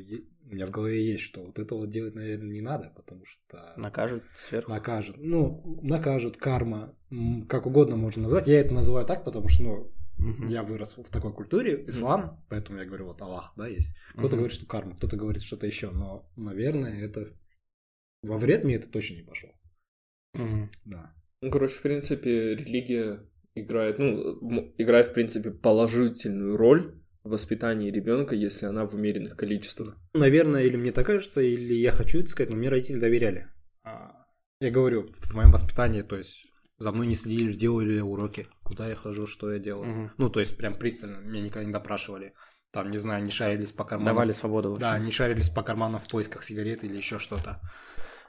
у 0.51 0.53
меня 0.55 0.65
в 0.65 0.69
голове 0.71 1.01
есть, 1.03 1.23
что 1.23 1.45
вот 1.45 1.57
это 1.59 1.75
вот 1.75 1.89
делать, 1.89 2.13
наверное, 2.13 2.51
не 2.51 2.61
надо, 2.61 2.91
потому 2.95 3.25
что 3.25 3.73
Накажут 3.77 4.23
сверху. 4.35 4.69
накажут. 4.69 5.15
Ну, 5.17 5.79
накажут, 5.81 6.35
карма, 6.35 6.93
как 7.47 7.65
угодно 7.65 7.95
можно 7.95 8.23
назвать. 8.23 8.47
Я 8.47 8.59
это 8.59 8.73
называю 8.73 9.05
так, 9.05 9.23
потому 9.23 9.47
что, 9.47 9.63
ну, 9.63 9.93
я 10.49 10.63
вырос 10.63 10.97
в 10.97 11.09
такой 11.09 11.33
культуре, 11.33 11.85
ислам, 11.87 12.43
поэтому 12.49 12.79
я 12.79 12.85
говорю, 12.85 13.05
вот 13.05 13.21
Аллах, 13.21 13.53
да, 13.55 13.67
есть. 13.67 13.95
Кто-то 14.13 14.35
говорит, 14.35 14.53
что 14.53 14.65
карма, 14.65 14.95
кто-то 14.97 15.15
говорит 15.15 15.41
что-то 15.41 15.65
еще, 15.65 15.89
но, 15.89 16.29
наверное, 16.35 16.99
это 17.01 17.27
во 18.21 18.37
вред 18.37 18.65
мне 18.65 18.75
это 18.75 18.89
точно 18.89 19.15
не 19.15 19.23
пошло. 19.23 19.49
Да. 20.85 21.15
Ну, 21.41 21.49
короче, 21.49 21.75
в 21.75 21.81
принципе, 21.81 22.55
религия 22.55 23.25
играет, 23.55 23.99
ну, 23.99 24.73
играет, 24.77 25.07
в 25.07 25.13
принципе, 25.13 25.49
положительную 25.51 26.57
роль 26.57 27.00
воспитании 27.23 27.91
ребенка, 27.91 28.35
если 28.35 28.65
она 28.65 28.85
в 28.85 28.95
умеренных 28.95 29.35
количествах. 29.35 29.95
Наверное, 30.13 30.63
или 30.63 30.77
мне 30.77 30.91
так 30.91 31.05
кажется, 31.05 31.41
или 31.41 31.73
я 31.73 31.91
хочу 31.91 32.19
это 32.19 32.29
сказать, 32.29 32.49
но 32.49 32.55
мне 32.55 32.69
родители 32.69 32.99
доверяли. 32.99 33.47
А, 33.83 34.25
Я 34.59 34.71
говорю, 34.71 35.11
в 35.13 35.33
моем 35.33 35.51
воспитании, 35.51 36.01
то 36.01 36.15
есть 36.15 36.45
за 36.77 36.91
мной 36.91 37.07
не 37.07 37.15
следили, 37.15 37.53
делали 37.53 37.99
уроки, 37.99 38.47
куда 38.63 38.87
я 38.89 38.95
хожу, 38.95 39.27
что 39.27 39.51
я 39.51 39.59
делаю. 39.59 39.89
Мгм. 39.89 40.11
Ну, 40.17 40.29
то 40.29 40.39
есть 40.39 40.57
прям 40.57 40.73
пристально, 40.73 41.17
меня 41.17 41.43
никогда 41.43 41.65
не 41.65 41.71
допрашивали. 41.73 42.33
Там, 42.71 42.89
не 42.89 42.97
знаю, 42.97 43.23
не 43.23 43.31
шарились 43.31 43.71
по 43.71 43.83
карманам. 43.83 44.13
Давали 44.15 44.31
свободу. 44.31 44.73
в 44.73 44.79
Да, 44.79 44.97
не 44.97 45.11
шарились 45.11 45.49
по 45.49 45.61
карманам 45.61 45.99
в 45.99 46.09
поисках 46.09 46.43
сигарет 46.43 46.83
или 46.83 46.95
еще 46.95 47.19
что-то. 47.19 47.59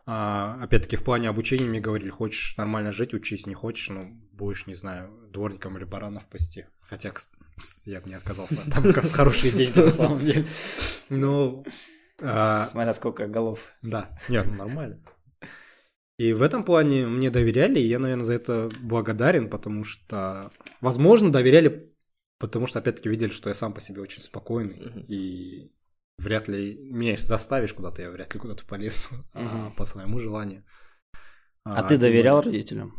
А, 0.04 0.58
опять-таки, 0.60 0.96
в 0.96 1.04
плане 1.04 1.28
обучения 1.28 1.64
мне 1.64 1.80
говорили, 1.80 2.10
хочешь 2.10 2.56
нормально 2.56 2.90
жить, 2.90 3.14
учись, 3.14 3.46
не 3.46 3.54
хочешь, 3.54 3.88
ну, 3.88 4.20
будешь, 4.32 4.66
не 4.66 4.74
знаю, 4.74 5.10
дворником 5.30 5.76
или 5.76 5.84
баранов 5.84 6.26
пасти. 6.26 6.66
Хотя, 6.80 7.12
я 7.84 8.00
бы 8.00 8.08
не 8.08 8.16
отказался, 8.16 8.58
там 8.70 8.82
как 8.82 8.96
раз 8.98 9.12
хорошие 9.12 9.52
деньги 9.52 9.78
на 9.78 9.90
самом 9.90 10.24
деле. 10.24 10.46
Ну, 11.08 11.64
а, 12.20 12.66
Смотря 12.66 12.94
сколько 12.94 13.26
голов. 13.26 13.72
да, 13.82 14.18
нет, 14.28 14.46
ну, 14.46 14.54
нормально. 14.54 15.00
И 16.18 16.32
в 16.32 16.42
этом 16.42 16.64
плане 16.64 17.06
мне 17.06 17.30
доверяли, 17.30 17.80
и 17.80 17.86
я, 17.86 17.98
наверное, 17.98 18.24
за 18.24 18.34
это 18.34 18.70
благодарен, 18.80 19.48
потому 19.48 19.82
что, 19.82 20.52
возможно, 20.80 21.32
доверяли, 21.32 21.92
потому 22.38 22.66
что, 22.66 22.80
опять-таки, 22.80 23.08
видели, 23.08 23.30
что 23.30 23.48
я 23.48 23.54
сам 23.54 23.72
по 23.72 23.80
себе 23.80 24.02
очень 24.02 24.20
спокойный, 24.20 25.04
и 25.08 25.72
вряд 26.22 26.48
ли 26.48 26.78
меня 26.90 27.16
заставишь 27.16 27.74
куда-то, 27.74 28.02
я 28.02 28.10
вряд 28.10 28.34
ли 28.34 28.40
куда-то 28.40 28.64
полезу 28.66 29.08
а, 29.32 29.40
Мгм. 29.42 29.74
по 29.74 29.84
своему 29.84 30.18
желанию. 30.18 30.64
А, 31.64 31.82
ты 31.82 31.94
тем 31.94 32.00
доверял 32.02 32.36
более- 32.38 32.52
родителям? 32.52 32.94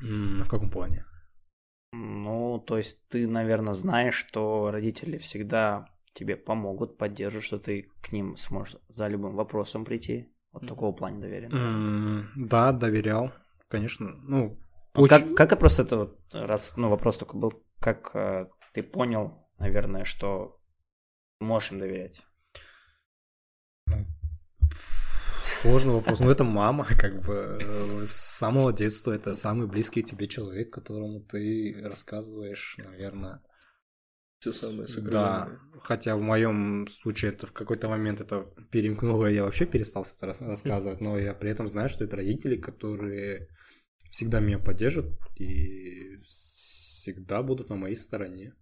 В 0.00 0.48
каком 0.48 0.70
плане? 0.70 1.04
Ну, 1.92 2.58
то 2.58 2.76
есть 2.76 3.08
ты, 3.08 3.26
наверное, 3.26 3.72
знаешь, 3.74 4.14
что 4.14 4.70
родители 4.70 5.16
всегда 5.18 5.88
тебе 6.12 6.36
помогут, 6.36 6.98
поддержат, 6.98 7.42
что 7.42 7.58
ты 7.58 7.90
к 8.02 8.12
ним 8.12 8.36
сможешь 8.36 8.76
за 8.88 9.08
любым 9.08 9.34
вопросом 9.36 9.84
прийти. 9.84 10.28
Вот 10.52 10.66
такого 10.68 10.92
плана 10.92 11.20
доверия. 11.20 11.48
М, 11.52 12.30
Да, 12.36 12.72
доверял, 12.72 13.32
конечно. 13.68 14.06
Ну, 14.22 14.58
Вот 14.94 15.12
очень- 15.12 15.28
Как, 15.28 15.36
как 15.36 15.50
я 15.52 15.56
просто 15.56 15.82
это 15.82 16.14
раз, 16.32 16.74
ну, 16.76 16.88
вопрос 16.88 17.18
такой 17.18 17.40
был, 17.40 17.62
как 17.80 18.10
э, 18.14 18.46
ты 18.72 18.82
понял, 18.82 19.46
наверное, 19.58 20.04
что 20.04 20.58
можешь 21.40 21.72
им 21.72 21.78
доверять? 21.78 22.22
Сложный 25.66 25.94
вопрос. 25.94 26.20
Ну, 26.20 26.30
это 26.30 26.44
мама, 26.44 26.86
как 26.98 27.22
бы 27.22 27.58
э, 27.60 28.04
с 28.06 28.12
самого 28.12 28.72
детства 28.72 29.10
это 29.10 29.34
самый 29.34 29.66
близкий 29.66 30.02
тебе 30.02 30.28
человек, 30.28 30.72
которому 30.72 31.20
ты 31.20 31.76
рассказываешь, 31.82 32.76
наверное. 32.78 33.42
Все 34.38 34.52
самое 34.52 34.86
Да, 34.86 34.86
сокровенное. 34.86 35.58
хотя 35.82 36.16
в 36.16 36.20
моем 36.20 36.86
случае 36.86 37.32
это 37.32 37.48
в 37.48 37.52
какой-то 37.52 37.88
момент 37.88 38.20
это 38.20 38.46
перемкнуло, 38.70 39.28
и 39.28 39.34
я 39.34 39.42
вообще 39.44 39.66
перестал 39.66 40.04
это 40.04 40.26
рас- 40.26 40.40
рассказывать, 40.40 41.00
но 41.00 41.18
я 41.18 41.34
при 41.34 41.50
этом 41.50 41.66
знаю, 41.66 41.88
что 41.88 42.04
это 42.04 42.16
родители, 42.16 42.56
которые 42.56 43.48
всегда 44.10 44.38
меня 44.38 44.60
поддержат 44.60 45.06
и 45.34 46.18
всегда 46.22 47.42
будут 47.42 47.70
на 47.70 47.76
моей 47.76 47.96
стороне. 47.96 48.54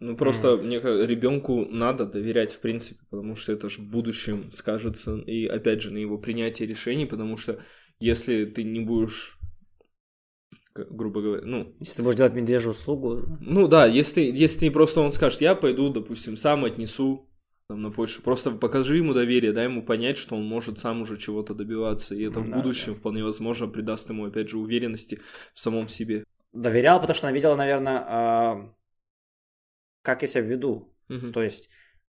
Ну 0.00 0.16
просто 0.16 0.56
мне 0.56 0.78
ребенку 0.78 1.64
надо 1.66 2.04
доверять 2.06 2.52
в 2.52 2.60
принципе, 2.60 3.00
потому 3.10 3.36
что 3.36 3.52
это 3.52 3.68
же 3.68 3.80
в 3.82 3.88
будущем 3.88 4.50
скажется 4.52 5.16
и 5.18 5.46
опять 5.46 5.80
же 5.82 5.92
на 5.92 5.98
его 5.98 6.18
принятие 6.18 6.68
решений, 6.68 7.06
потому 7.06 7.36
что 7.36 7.60
если 8.00 8.44
ты 8.44 8.62
не 8.62 8.80
будешь, 8.80 9.38
грубо 10.74 11.20
говоря, 11.20 11.42
ну 11.44 11.74
Если 11.80 11.96
ты 11.96 12.02
будешь 12.04 12.16
делать 12.16 12.34
медвежью 12.34 12.70
услугу, 12.70 13.26
Ну 13.40 13.68
да, 13.68 13.86
если, 13.86 14.20
если 14.22 14.60
ты 14.60 14.70
просто 14.70 15.00
он 15.00 15.12
скажет, 15.12 15.40
я 15.40 15.54
пойду, 15.54 15.90
допустим, 15.92 16.36
сам 16.36 16.64
отнесу 16.64 17.28
там, 17.68 17.82
на 17.82 17.90
почту, 17.90 18.22
просто 18.22 18.50
покажи 18.52 18.96
ему 18.98 19.12
доверие, 19.14 19.52
дай 19.52 19.64
ему 19.64 19.82
понять, 19.82 20.18
что 20.18 20.36
он 20.36 20.44
может 20.44 20.78
сам 20.78 21.02
уже 21.02 21.16
чего-то 21.18 21.54
добиваться, 21.54 22.14
и 22.14 22.22
это 22.22 22.40
в 22.40 22.50
Да, 22.50 22.56
будущем 22.62 22.94
вполне 22.94 23.24
возможно 23.24 23.68
придаст 23.68 24.08
ему, 24.10 24.24
опять 24.26 24.48
же, 24.48 24.58
уверенности 24.58 25.20
в 25.54 25.60
самом 25.60 25.88
себе. 25.88 26.24
доверял, 26.52 27.00
потому 27.00 27.14
что 27.16 27.26
она 27.26 27.34
видела, 27.34 27.56
наверное, 27.56 28.04
а, 28.06 28.74
как 30.08 30.22
я 30.22 30.28
себя 30.28 30.44
веду. 30.44 30.94
Мгм. 31.08 31.32
То 31.32 31.42
есть 31.42 31.68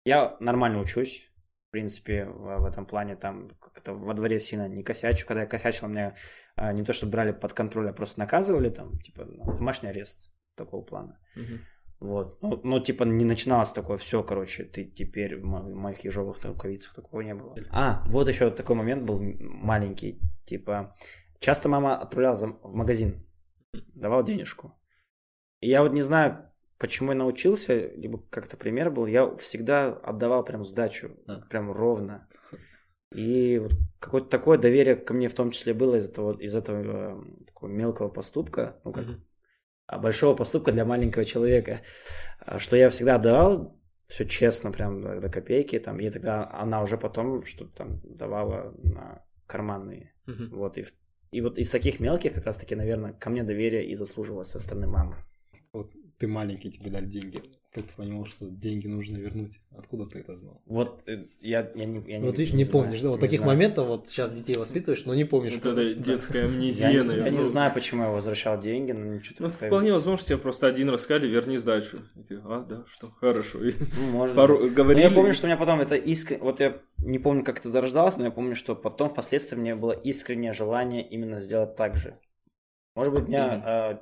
я 0.04 0.36
нормально 0.40 0.80
учусь, 0.80 1.30
в 1.68 1.70
принципе, 1.70 2.24
в, 2.24 2.58
в 2.58 2.64
этом 2.66 2.86
плане 2.86 3.14
там 3.14 3.50
как-то 3.60 3.94
во 3.94 4.14
дворе 4.14 4.40
сильно 4.40 4.68
не 4.68 4.82
косячу. 4.82 5.26
Когда 5.26 5.42
я 5.42 5.46
косячил, 5.46 5.86
меня 5.86 6.16
а, 6.56 6.72
не 6.72 6.82
то 6.84 6.92
что 6.92 7.06
брали 7.06 7.30
под 7.32 7.52
контроль, 7.52 7.88
а 7.88 7.92
просто 7.92 8.18
наказывали 8.18 8.68
там, 8.68 8.98
типа, 8.98 9.24
ну, 9.26 9.44
домашний 9.56 9.90
арест 9.90 10.32
такого 10.56 10.82
плана. 10.84 11.20
Мгм. 11.36 11.60
Вот. 12.00 12.42
Ну, 12.42 12.60
ну, 12.64 12.80
типа, 12.80 13.04
не 13.04 13.24
начиналось 13.24 13.72
такое, 13.72 13.96
все, 13.96 14.24
короче, 14.24 14.64
ты 14.64 14.84
теперь 14.84 15.36
в, 15.36 15.44
мо- 15.44 15.62
в 15.62 15.74
моих 15.74 16.04
ежовых 16.04 16.44
рукавицах 16.44 16.94
такого 16.94 17.20
не 17.20 17.34
было. 17.34 17.54
А, 17.70 18.02
вот 18.08 18.28
еще 18.28 18.50
такой 18.50 18.74
момент 18.74 19.04
был 19.04 19.20
маленький, 19.40 20.20
типа, 20.46 20.96
часто 21.38 21.68
мама 21.68 21.96
отправляла 21.96 22.34
за- 22.34 22.58
в 22.62 22.74
магазин, 22.74 23.24
давал 23.94 24.24
денежку. 24.24 24.72
И 25.60 25.68
я 25.68 25.82
вот 25.82 25.92
не 25.92 26.02
знаю, 26.02 26.50
почему 26.78 27.12
я 27.12 27.18
научился, 27.18 27.88
либо 27.94 28.22
как-то 28.30 28.56
пример 28.56 28.90
был, 28.90 29.06
я 29.06 29.34
всегда 29.36 29.88
отдавал 29.92 30.44
прям 30.44 30.64
сдачу, 30.64 31.16
А. 31.26 31.40
прям 31.42 31.70
ровно. 31.72 32.28
И 33.14 33.58
вот 33.58 33.72
какое-то 34.00 34.28
такое 34.28 34.58
доверие 34.58 34.96
ко 34.96 35.14
мне 35.14 35.28
в 35.28 35.34
том 35.34 35.50
числе 35.52 35.72
было 35.72 35.96
из 35.96 36.08
этого, 36.08 36.36
из 36.38 36.54
этого 36.54 37.22
э, 37.22 37.44
такого 37.46 37.70
мелкого 37.70 38.08
поступка, 38.08 38.80
ну 38.84 38.92
как 38.92 39.06
а 39.86 39.98
большого 39.98 40.34
поступка 40.34 40.72
для 40.72 40.84
маленького 40.84 41.24
человека, 41.24 41.82
а, 42.40 42.58
что 42.58 42.76
я 42.76 42.88
всегда 42.90 43.18
давал 43.18 43.78
все 44.06 44.24
честно, 44.26 44.70
прям 44.72 45.20
до, 45.20 45.28
копейки, 45.28 45.78
там, 45.78 45.98
и 46.00 46.10
тогда 46.10 46.50
она 46.52 46.82
уже 46.82 46.96
потом 46.98 47.44
что-то 47.44 47.74
там 47.76 48.00
давала 48.02 48.74
на 48.82 49.24
карманные, 49.46 50.12
Мгм. 50.26 50.50
вот, 50.50 50.78
и, 50.78 50.84
и 51.30 51.40
вот 51.40 51.58
из 51.58 51.70
таких 51.70 52.00
мелких 52.00 52.34
как 52.34 52.46
раз-таки, 52.46 52.74
наверное, 52.74 53.12
ко 53.12 53.30
мне 53.30 53.42
доверие 53.42 53.86
и 53.86 53.94
заслужилось 53.94 54.48
со 54.48 54.58
стороны 54.58 54.86
мамы. 54.86 55.16
Ты 56.18 56.26
маленький, 56.28 56.70
тебе 56.70 56.90
дали 56.90 57.06
деньги. 57.06 57.42
Как 57.72 57.86
ты 57.88 57.94
понимал, 57.96 58.24
что 58.24 58.48
деньги 58.48 58.86
нужно 58.86 59.16
вернуть? 59.16 59.58
Откуда 59.76 60.06
ты 60.06 60.20
это 60.20 60.36
знал? 60.36 60.62
Вот 60.66 61.02
э, 61.08 61.24
я, 61.40 61.68
я 61.74 61.84
не, 61.86 62.04
я 62.08 62.20
вот 62.20 62.38
видишь, 62.38 62.54
не, 62.54 62.62
знаю, 62.62 62.84
помнишь, 62.84 63.00
да? 63.00 63.08
Вот 63.08 63.16
не 63.16 63.20
таких 63.22 63.40
знаю. 63.40 63.56
моментов 63.56 63.88
вот 63.88 64.08
сейчас 64.08 64.32
детей 64.32 64.56
воспитываешь, 64.56 65.04
но 65.06 65.14
не 65.16 65.24
помнишь. 65.24 65.54
Вот 65.54 65.60
что- 65.60 65.72
это 65.72 65.94
детская 65.94 66.42
Я, 66.42 66.46
амнезия, 66.46 66.88
не- 66.90 66.98
наверное. 66.98 67.24
я 67.24 67.30
не 67.32 67.38
Ну, 67.38 67.42
знаю, 67.42 67.74
почему 67.74 68.04
я 68.04 68.10
возвращал 68.10 68.60
деньги, 68.60 68.92
но 68.92 69.14
ничего 69.14 69.36
Ну, 69.40 69.50
вполне 69.50 69.92
возможно, 69.92 70.24
тебе 70.24 70.38
просто 70.38 70.68
один 70.68 70.88
раз 70.88 71.02
сказали, 71.02 71.26
верни 71.26 71.58
сдачу. 71.58 71.98
И 72.14 72.22
ты, 72.22 72.36
а, 72.44 72.60
да, 72.60 72.84
что, 72.86 73.10
хорошо. 73.10 73.64
И 73.64 73.72
Ну, 73.98 74.06
может 74.12 74.36
пару 74.36 74.70
говорили. 74.70 75.02
Но 75.02 75.08
я 75.08 75.14
помню, 75.14 75.32
что 75.34 75.46
у 75.46 75.48
меня 75.48 75.56
потом 75.56 75.80
это 75.80 75.96
искренне... 75.96 76.42
Вот 76.44 76.60
я 76.60 76.76
не 76.98 77.18
помню, 77.18 77.42
как 77.42 77.58
это 77.58 77.68
зарождалось, 77.70 78.16
но 78.18 78.24
я 78.26 78.30
помню, 78.30 78.54
что 78.54 78.76
потом 78.76 79.10
впоследствии 79.10 79.56
у 79.56 79.60
меня 79.60 79.74
было 79.74 79.90
искреннее 79.92 80.52
желание 80.52 81.02
именно 81.02 81.40
сделать 81.40 81.74
так 81.74 81.96
же. 81.96 82.20
Может 82.94 83.12
быть, 83.14 83.26
меня 83.28 83.62
э, 83.66 83.98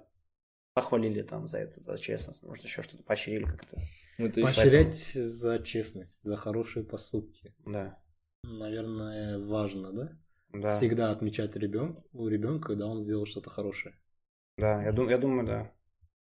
похвалили 0.75 1.23
там 1.23 1.49
за 1.49 1.59
это, 1.59 1.81
за 1.83 1.99
честность, 1.99 2.43
может, 2.43 2.65
еще 2.65 2.83
что-то 2.83 3.05
поощрили 3.05 3.45
как-то. 3.45 3.81
Еще- 4.19 4.43
Поощрять 4.43 4.95
за 4.95 5.59
честность, 5.61 6.21
за 6.23 6.37
хорошие 6.37 6.85
поступки. 6.85 7.55
Да. 7.65 7.99
Наверное, 8.45 9.39
важно, 9.39 9.93
да? 9.93 10.19
Да, 10.53 10.71
Всегда 10.75 11.11
отмечать 11.11 11.57
ребен... 11.57 11.99
у 12.13 12.29
ребенка, 12.29 12.69
когда 12.69 12.87
он 12.87 13.01
сделал 13.01 13.25
что-то 13.27 13.49
хорошее. 13.51 13.95
да 14.59 14.83
я, 14.83 14.93
дум- 14.93 15.09
я 15.09 15.19
думаю, 15.19 15.47
да. 15.47 15.73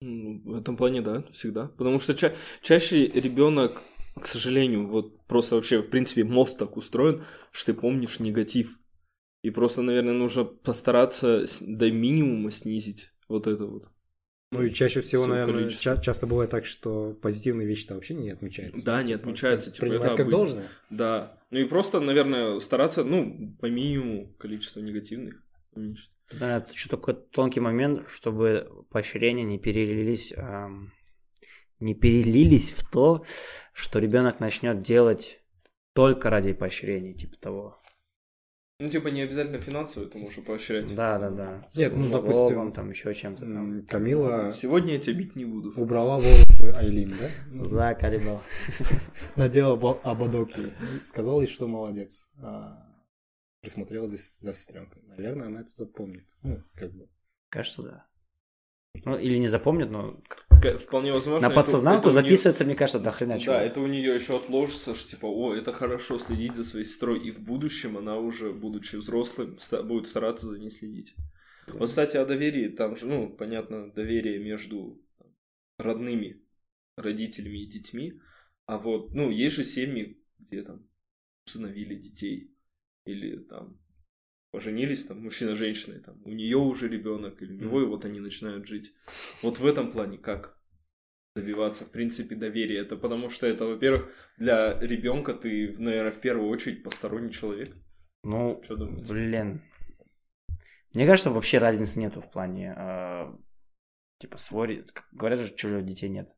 Ну, 0.01 0.41
В 0.45 0.55
этом 0.55 0.77
плане, 0.77 1.01
да, 1.01 1.23
всегда. 1.31 1.67
Потому 1.67 1.99
что 1.99 2.15
ча- 2.15 2.33
чаще 2.61 3.07
ребенок, 3.07 3.83
к 4.15 4.25
сожалению, 4.25 4.87
вот 4.87 5.21
просто 5.27 5.55
вообще, 5.55 5.81
в 5.81 5.89
принципе, 5.89 6.23
мозг 6.23 6.57
так 6.57 6.77
устроен, 6.77 7.23
что 7.51 7.73
ты 7.73 7.79
помнишь 7.79 8.19
негатив. 8.19 8.79
И 9.43 9.49
просто, 9.49 9.81
наверное, 9.81 10.13
нужно 10.13 10.45
постараться 10.45 11.43
до 11.61 11.91
минимума 11.91 12.51
снизить 12.51 13.11
вот 13.27 13.47
это 13.47 13.65
вот. 13.65 13.89
Ну 14.51 14.63
и 14.63 14.69
чаще 14.69 14.99
всего, 14.99 15.27
наверное, 15.27 15.69
ча- 15.69 15.97
часто 15.97 16.27
бывает 16.27 16.49
так, 16.49 16.65
что 16.65 17.13
позитивные 17.13 17.65
вещи-то 17.65 17.95
вообще 17.95 18.13
не 18.15 18.29
отмечаются. 18.31 18.83
Да, 18.83 19.01
не 19.01 19.13
отмечаются, 19.13 19.71
типа, 19.71 19.85
принимать 19.87 20.07
это 20.07 20.17
как 20.17 20.25
обыденно. 20.25 20.37
должное. 20.45 20.67
Да. 20.89 21.37
Ну 21.51 21.59
и 21.59 21.63
просто, 21.63 22.01
наверное, 22.01 22.59
стараться, 22.59 23.05
ну, 23.05 23.55
по 23.61 23.67
минимуму 23.67 24.33
количество 24.37 24.81
негативных 24.81 25.41
уменьшить. 25.71 26.11
Да, 26.37 26.57
это 26.57 26.71
еще 26.71 26.89
такой 26.89 27.13
тонкий 27.13 27.61
момент, 27.61 28.09
чтобы 28.09 28.85
поощрения 28.89 29.43
не 29.43 29.57
перелились, 29.57 30.33
ам, 30.35 30.91
не 31.79 31.95
перелились 31.95 32.73
в 32.73 32.89
то, 32.89 33.25
что 33.73 33.99
ребенок 33.99 34.41
начнет 34.41 34.81
делать 34.81 35.41
только 35.93 36.29
ради 36.29 36.51
поощрений, 36.51 37.13
типа 37.13 37.37
того. 37.37 37.80
Ну, 38.81 38.89
типа, 38.89 39.09
не 39.09 39.21
обязательно 39.21 39.59
финансово 39.59 40.05
это 40.05 40.17
можно 40.17 40.41
поощрять. 40.43 40.95
Да, 40.95 41.19
да, 41.19 41.29
да. 41.29 41.67
Нет, 41.75 41.95
ну, 41.95 42.01
Словом, 42.01 42.25
допустим, 42.25 42.71
там 42.73 42.89
еще 42.89 43.13
чем-то 43.13 43.41
там. 43.41 43.85
Камила 43.85 44.51
Сегодня 44.53 44.93
я 44.93 44.99
тебя 44.99 45.17
бить 45.19 45.35
не 45.35 45.45
буду. 45.45 45.71
убрала 45.79 46.17
волосы 46.19 46.71
Айлин, 46.75 47.13
да? 47.19 47.63
Заколебал. 47.65 48.41
Надела 49.35 49.75
бо- 49.75 49.99
ободок 50.03 50.57
ей. 50.57 50.73
Сказала 51.03 51.41
ей, 51.41 51.47
что 51.47 51.67
молодец. 51.67 52.29
А, 52.41 52.87
Присмотрела 53.61 54.07
за, 54.07 54.17
с- 54.17 54.39
за 54.39 54.53
сестренкой. 54.53 55.03
Наверное, 55.03 55.47
она 55.47 55.61
это 55.61 55.69
запомнит. 55.75 56.35
Ну, 56.41 56.63
как 56.73 56.91
бы. 56.93 57.07
Кажется, 57.49 57.83
да. 57.83 58.07
Ну, 59.05 59.15
или 59.17 59.37
не 59.37 59.47
запомнит, 59.47 59.91
но 59.91 60.19
вполне 60.79 61.13
возможно. 61.13 61.49
На 61.49 61.53
подсознанку 61.53 62.11
записывается, 62.11 62.65
мне 62.65 62.75
кажется, 62.75 62.99
до 62.99 63.11
хрена 63.11 63.39
чего. 63.39 63.53
Да, 63.53 63.61
это 63.61 63.81
у 63.81 63.87
нее 63.87 64.15
еще 64.15 64.37
отложится, 64.37 64.95
что 64.95 65.09
типа, 65.09 65.25
о, 65.25 65.53
это 65.53 65.73
хорошо 65.73 66.17
следить 66.17 66.55
за 66.55 66.63
своей 66.63 66.85
сестрой, 66.85 67.19
и 67.19 67.31
в 67.31 67.41
будущем 67.41 67.97
она 67.97 68.17
уже, 68.17 68.51
будучи 68.51 68.95
взрослым, 68.95 69.57
будет 69.83 70.07
стараться 70.07 70.47
за 70.47 70.59
ней 70.59 70.71
следить. 70.71 71.15
Вот, 71.67 71.89
кстати, 71.89 72.17
о 72.17 72.25
доверии, 72.25 72.69
там 72.69 72.95
же, 72.95 73.07
ну, 73.07 73.29
понятно, 73.29 73.91
доверие 73.91 74.39
между 74.39 75.01
родными 75.77 76.41
родителями 76.97 77.59
и 77.59 77.67
детьми, 77.67 78.19
а 78.65 78.77
вот, 78.77 79.13
ну, 79.13 79.29
есть 79.29 79.55
же 79.55 79.63
семьи, 79.63 80.21
где 80.39 80.63
там 80.63 80.87
усыновили 81.45 81.95
детей, 81.95 82.55
или 83.05 83.37
там 83.37 83.80
поженились, 84.51 85.05
там, 85.05 85.21
мужчина 85.21 85.55
с 85.55 85.57
женщиной, 85.57 85.99
там, 85.99 86.21
у 86.25 86.31
нее 86.31 86.57
уже 86.57 86.87
ребенок, 86.87 87.41
или 87.41 87.53
у 87.53 87.59
него, 87.59 87.81
и 87.81 87.85
вот 87.85 88.05
они 88.05 88.19
начинают 88.19 88.67
жить. 88.67 88.93
Вот 89.41 89.59
в 89.59 89.65
этом 89.65 89.91
плане 89.91 90.17
как 90.17 90.57
добиваться, 91.35 91.85
в 91.85 91.91
принципе, 91.91 92.35
доверия? 92.35 92.79
Это 92.79 92.97
потому 92.97 93.29
что 93.29 93.47
это, 93.47 93.65
во-первых, 93.65 94.11
для 94.37 94.79
ребенка 94.79 95.33
ты, 95.33 95.73
наверное, 95.77 96.11
в 96.11 96.19
первую 96.19 96.49
очередь 96.49 96.83
посторонний 96.83 97.31
человек. 97.31 97.69
Ну, 98.23 98.61
что 98.63 98.75
думаете? 98.75 99.11
блин. 99.11 99.61
Мне 100.93 101.07
кажется, 101.07 101.31
вообще 101.31 101.57
разницы 101.57 101.99
нету 101.99 102.21
в 102.21 102.29
плане, 102.29 102.75
э, 102.77 103.33
типа, 104.19 104.37
свой, 104.37 104.83
говорят 105.13 105.39
же, 105.39 105.55
чужих 105.55 105.85
детей 105.85 106.09
нет. 106.09 106.35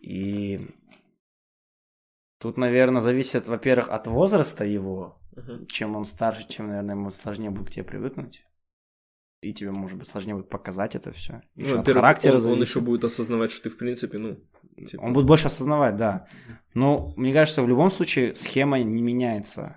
И 0.00 0.66
тут, 2.38 2.56
наверное, 2.56 3.00
зависит, 3.00 3.46
во-первых, 3.46 3.88
от 3.88 4.08
возраста 4.08 4.64
его, 4.64 5.20
Uh-huh. 5.38 5.66
Чем 5.66 5.96
он 5.96 6.04
старше, 6.04 6.46
чем, 6.48 6.68
наверное, 6.68 6.94
ему 6.94 7.10
сложнее 7.10 7.50
будет 7.50 7.68
к 7.68 7.70
тебе 7.70 7.84
привыкнуть. 7.84 8.44
И 9.40 9.52
тебе, 9.52 9.70
может 9.70 9.96
быть, 9.96 10.08
сложнее 10.08 10.34
будет 10.34 10.48
показать 10.48 10.96
это 10.96 11.12
все. 11.12 11.42
Еще 11.54 11.76
ну, 11.76 11.80
от 11.80 11.88
характера 11.88 12.38
он, 12.38 12.46
он 12.46 12.60
еще 12.60 12.80
будет 12.80 13.04
осознавать, 13.04 13.52
что 13.52 13.64
ты, 13.64 13.70
в 13.70 13.78
принципе, 13.78 14.18
ну... 14.18 14.36
Типа... 14.84 15.00
Он 15.00 15.12
будет 15.12 15.26
больше 15.26 15.46
осознавать, 15.46 15.96
да. 15.96 16.26
Но 16.74 17.12
мне 17.16 17.32
кажется, 17.32 17.62
в 17.62 17.68
любом 17.68 17.90
случае 17.90 18.34
схема 18.34 18.80
не 18.80 19.02
меняется. 19.02 19.76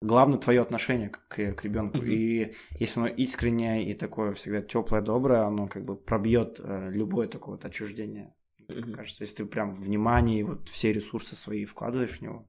Главное 0.00 0.38
твое 0.38 0.60
отношение 0.60 1.10
к, 1.10 1.18
к 1.28 1.64
ребенку. 1.64 1.98
Uh-huh. 1.98 2.08
И 2.08 2.54
если 2.78 3.00
оно 3.00 3.08
искреннее 3.08 3.88
и 3.88 3.92
такое 3.94 4.32
всегда 4.34 4.62
теплое, 4.62 5.00
доброе, 5.00 5.42
оно 5.42 5.66
как 5.66 5.84
бы 5.84 5.96
пробьет 5.96 6.60
э, 6.62 6.90
любое 6.90 7.26
такое 7.26 7.56
вот 7.56 7.64
отчуждение. 7.64 8.34
Uh-huh. 8.68 8.92
кажется, 8.92 9.24
если 9.24 9.38
ты 9.38 9.46
прям 9.46 9.72
внимание 9.72 10.40
и 10.40 10.42
вот 10.44 10.68
все 10.68 10.92
ресурсы 10.92 11.34
свои 11.34 11.64
вкладываешь 11.64 12.18
в 12.18 12.20
него, 12.20 12.48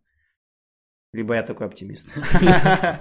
либо 1.13 1.35
я 1.35 1.43
такой 1.43 1.67
оптимист. 1.67 2.09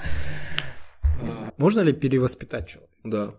Можно 1.56 1.80
ли 1.80 1.92
перевоспитать 1.92 2.68
человека? 2.68 2.94
Да. 3.04 3.34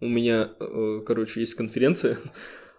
У 0.00 0.08
меня, 0.08 0.50
э, 0.60 1.00
короче, 1.06 1.40
есть 1.40 1.54
конференция 1.54 2.18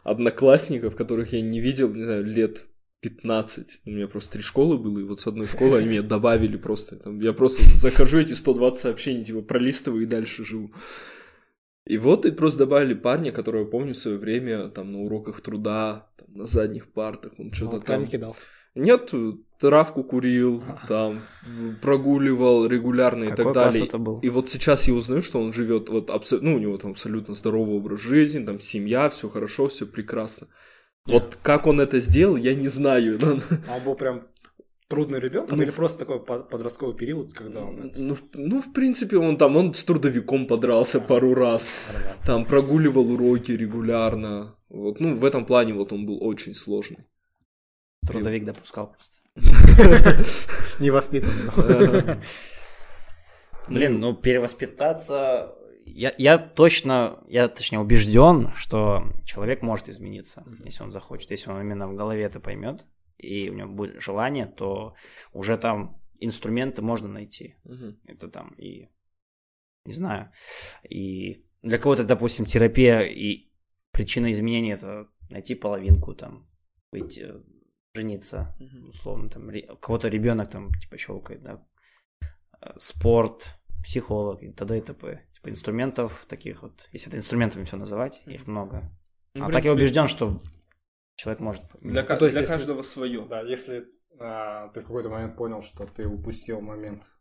одноклассников, 0.03 0.95
которых 0.95 1.33
я 1.33 1.41
не 1.41 1.59
видел, 1.59 1.93
не 1.93 2.03
знаю, 2.03 2.25
лет 2.25 2.65
15. 3.01 3.81
У 3.85 3.89
меня 3.89 4.07
просто 4.07 4.33
три 4.33 4.41
школы 4.41 4.77
было, 4.77 4.99
и 4.99 5.03
вот 5.03 5.21
с 5.21 5.27
одной 5.27 5.47
школы 5.47 5.77
они 5.77 5.89
меня 5.89 6.01
добавили 6.01 6.57
просто. 6.57 6.97
Там, 6.97 7.19
я 7.19 7.33
просто 7.33 7.63
захожу 7.75 8.19
эти 8.19 8.33
120 8.33 8.81
сообщений, 8.81 9.23
типа, 9.23 9.41
пролистываю 9.41 10.03
и 10.03 10.05
дальше 10.05 10.43
живу. 10.43 10.71
И 11.85 11.97
вот 11.97 12.25
и 12.25 12.31
просто 12.31 12.59
добавили 12.59 12.93
парня, 12.93 13.31
которого 13.31 13.61
я 13.61 13.67
помню 13.67 13.93
в 13.93 13.97
свое 13.97 14.17
время, 14.17 14.69
там, 14.69 14.91
на 14.91 14.99
уроках 14.99 15.41
труда, 15.41 16.11
там, 16.17 16.33
на 16.33 16.45
задних 16.45 16.91
партах, 16.91 17.33
он 17.37 17.53
что-то 17.53 17.77
ну, 17.77 17.81
там... 17.81 18.07
кидался. 18.07 18.45
Нет, 18.79 19.13
травку 19.59 20.03
курил, 20.03 20.63
там 20.87 21.19
прогуливал 21.81 22.65
регулярно 22.65 23.25
и 23.25 23.35
так 23.35 23.53
далее. 23.53 23.85
Это 23.85 23.97
был? 23.97 24.19
И 24.19 24.29
вот 24.29 24.49
сейчас 24.49 24.87
я 24.87 24.93
узнаю, 24.93 25.21
что 25.21 25.39
он 25.39 25.53
живет 25.53 25.89
вот 25.89 26.09
абсолютно, 26.09 26.49
ну 26.49 26.55
у 26.55 26.59
него 26.59 26.77
там 26.77 26.91
абсолютно 26.91 27.35
здоровый 27.35 27.75
образ 27.75 27.99
жизни, 27.99 28.45
там 28.45 28.59
семья, 28.59 29.09
все 29.09 29.29
хорошо, 29.29 29.67
все 29.67 29.85
прекрасно. 29.85 30.47
Yeah. 31.07 31.13
Вот 31.13 31.37
как 31.41 31.67
он 31.67 31.81
это 31.81 31.99
сделал, 31.99 32.35
я 32.35 32.55
не 32.55 32.67
знаю. 32.69 33.19
А 33.67 33.77
он 33.77 33.83
был 33.83 33.95
прям 33.95 34.23
трудный 34.87 35.19
ребенок 35.19 35.51
ну, 35.51 35.61
или 35.61 35.69
просто 35.69 35.99
такой 35.99 36.19
подростковый 36.19 36.95
период, 36.95 37.33
когда 37.33 37.61
он... 37.61 37.91
Ну, 37.95 38.13
в, 38.15 38.23
ну, 38.33 38.59
в 38.59 38.73
принципе, 38.73 39.17
он 39.17 39.37
там, 39.37 39.55
он 39.55 39.73
с 39.73 39.83
трудовиком 39.83 40.47
подрался 40.47 40.99
пару 40.99 41.35
раз, 41.35 41.75
там 42.25 42.45
прогуливал 42.45 43.11
уроки 43.11 43.51
регулярно. 43.51 44.55
Вот, 44.69 44.99
ну, 44.99 45.15
в 45.15 45.25
этом 45.25 45.45
плане 45.45 45.73
вот 45.73 45.93
он 45.93 46.05
был 46.05 46.23
очень 46.23 46.55
сложный. 46.55 47.05
Трудовик 48.11 48.45
допускал 48.45 48.93
просто. 48.93 49.19
Невоспитанный. 50.83 52.19
Блин, 53.67 53.99
ну 53.99 54.15
перевоспитаться... 54.15 55.55
Я, 55.85 56.13
я 56.17 56.37
точно, 56.37 57.23
я 57.27 57.47
точнее 57.47 57.79
убежден, 57.79 58.51
что 58.55 59.03
человек 59.25 59.63
может 59.63 59.89
измениться, 59.89 60.45
если 60.63 60.83
он 60.83 60.91
захочет, 60.91 61.31
если 61.31 61.49
он 61.49 61.61
именно 61.61 61.87
в 61.87 61.95
голове 61.95 62.23
это 62.23 62.39
поймет, 62.39 62.85
и 63.17 63.49
у 63.49 63.53
него 63.53 63.69
будет 63.69 63.99
желание, 63.99 64.45
то 64.45 64.95
уже 65.33 65.57
там 65.57 65.99
инструменты 66.19 66.83
можно 66.83 67.07
найти. 67.07 67.55
Это 68.05 68.27
там 68.27 68.53
и, 68.57 68.89
не 69.85 69.93
знаю, 69.93 70.31
и 70.87 71.43
для 71.63 71.79
кого-то, 71.79 72.03
допустим, 72.03 72.45
терапия 72.45 73.01
и 73.01 73.49
причина 73.91 74.31
изменения 74.31 74.73
это 74.73 75.07
найти 75.29 75.55
половинку, 75.55 76.13
там, 76.13 76.47
быть 76.91 77.19
жениться, 77.99 78.55
условно, 78.87 79.29
там, 79.29 79.49
кого-то 79.79 80.07
ребенок 80.07 80.49
там, 80.49 80.71
типа, 80.73 80.97
щелкает, 80.97 81.43
да, 81.43 81.67
э, 82.61 82.71
спорт, 82.77 83.59
психолог 83.83 84.41
и 84.41 84.51
т.д. 84.51 84.77
и 84.77 84.81
т.п. 84.81 85.21
Типа 85.33 85.49
инструментов 85.49 86.25
таких 86.27 86.63
вот, 86.63 86.89
если 86.91 87.09
это 87.09 87.17
инструментами 87.17 87.63
все 87.63 87.77
называть, 87.77 88.21
их 88.25 88.47
много. 88.47 88.91
Ну, 89.33 89.45
а 89.45 89.47
принципе, 89.47 89.51
так 89.53 89.65
я 89.65 89.73
убежден, 89.73 90.07
что 90.07 90.41
человек 91.15 91.41
может... 91.41 91.63
Для, 91.81 92.03
то 92.03 92.17
для 92.29 92.39
если, 92.39 92.53
каждого 92.53 92.81
свое. 92.81 93.25
Да, 93.25 93.41
если 93.41 93.85
а, 94.19 94.69
ты 94.69 94.81
в 94.81 94.85
какой-то 94.85 95.09
момент 95.09 95.35
понял, 95.35 95.61
что 95.61 95.85
ты 95.85 96.07
упустил 96.07 96.61
момент 96.61 97.15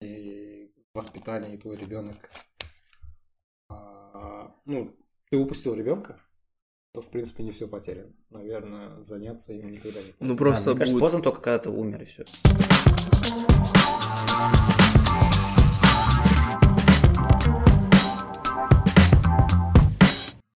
и 0.00 0.72
воспитания, 0.94 1.54
и 1.54 1.58
твой 1.58 1.76
ребенок, 1.76 2.30
а, 3.68 4.54
ну, 4.64 4.96
ты 5.30 5.36
упустил 5.38 5.74
ребенка, 5.74 6.20
то, 6.92 7.00
в 7.02 7.08
принципе, 7.08 7.44
не 7.44 7.52
все 7.52 7.68
потеряно. 7.68 8.12
Наверное, 8.30 9.00
заняться 9.00 9.52
им 9.52 9.70
никогда 9.70 10.00
не 10.00 10.12
поздно. 10.12 10.26
Ну, 10.26 10.36
просто 10.36 10.64
да, 10.64 10.70
мне 10.70 10.74
будет... 10.74 10.78
кажется, 10.78 11.00
поздно 11.00 11.22
только 11.22 11.40
когда 11.40 11.58
ты 11.58 11.70
умер, 11.70 12.02
и 12.02 12.04
все. 12.04 12.24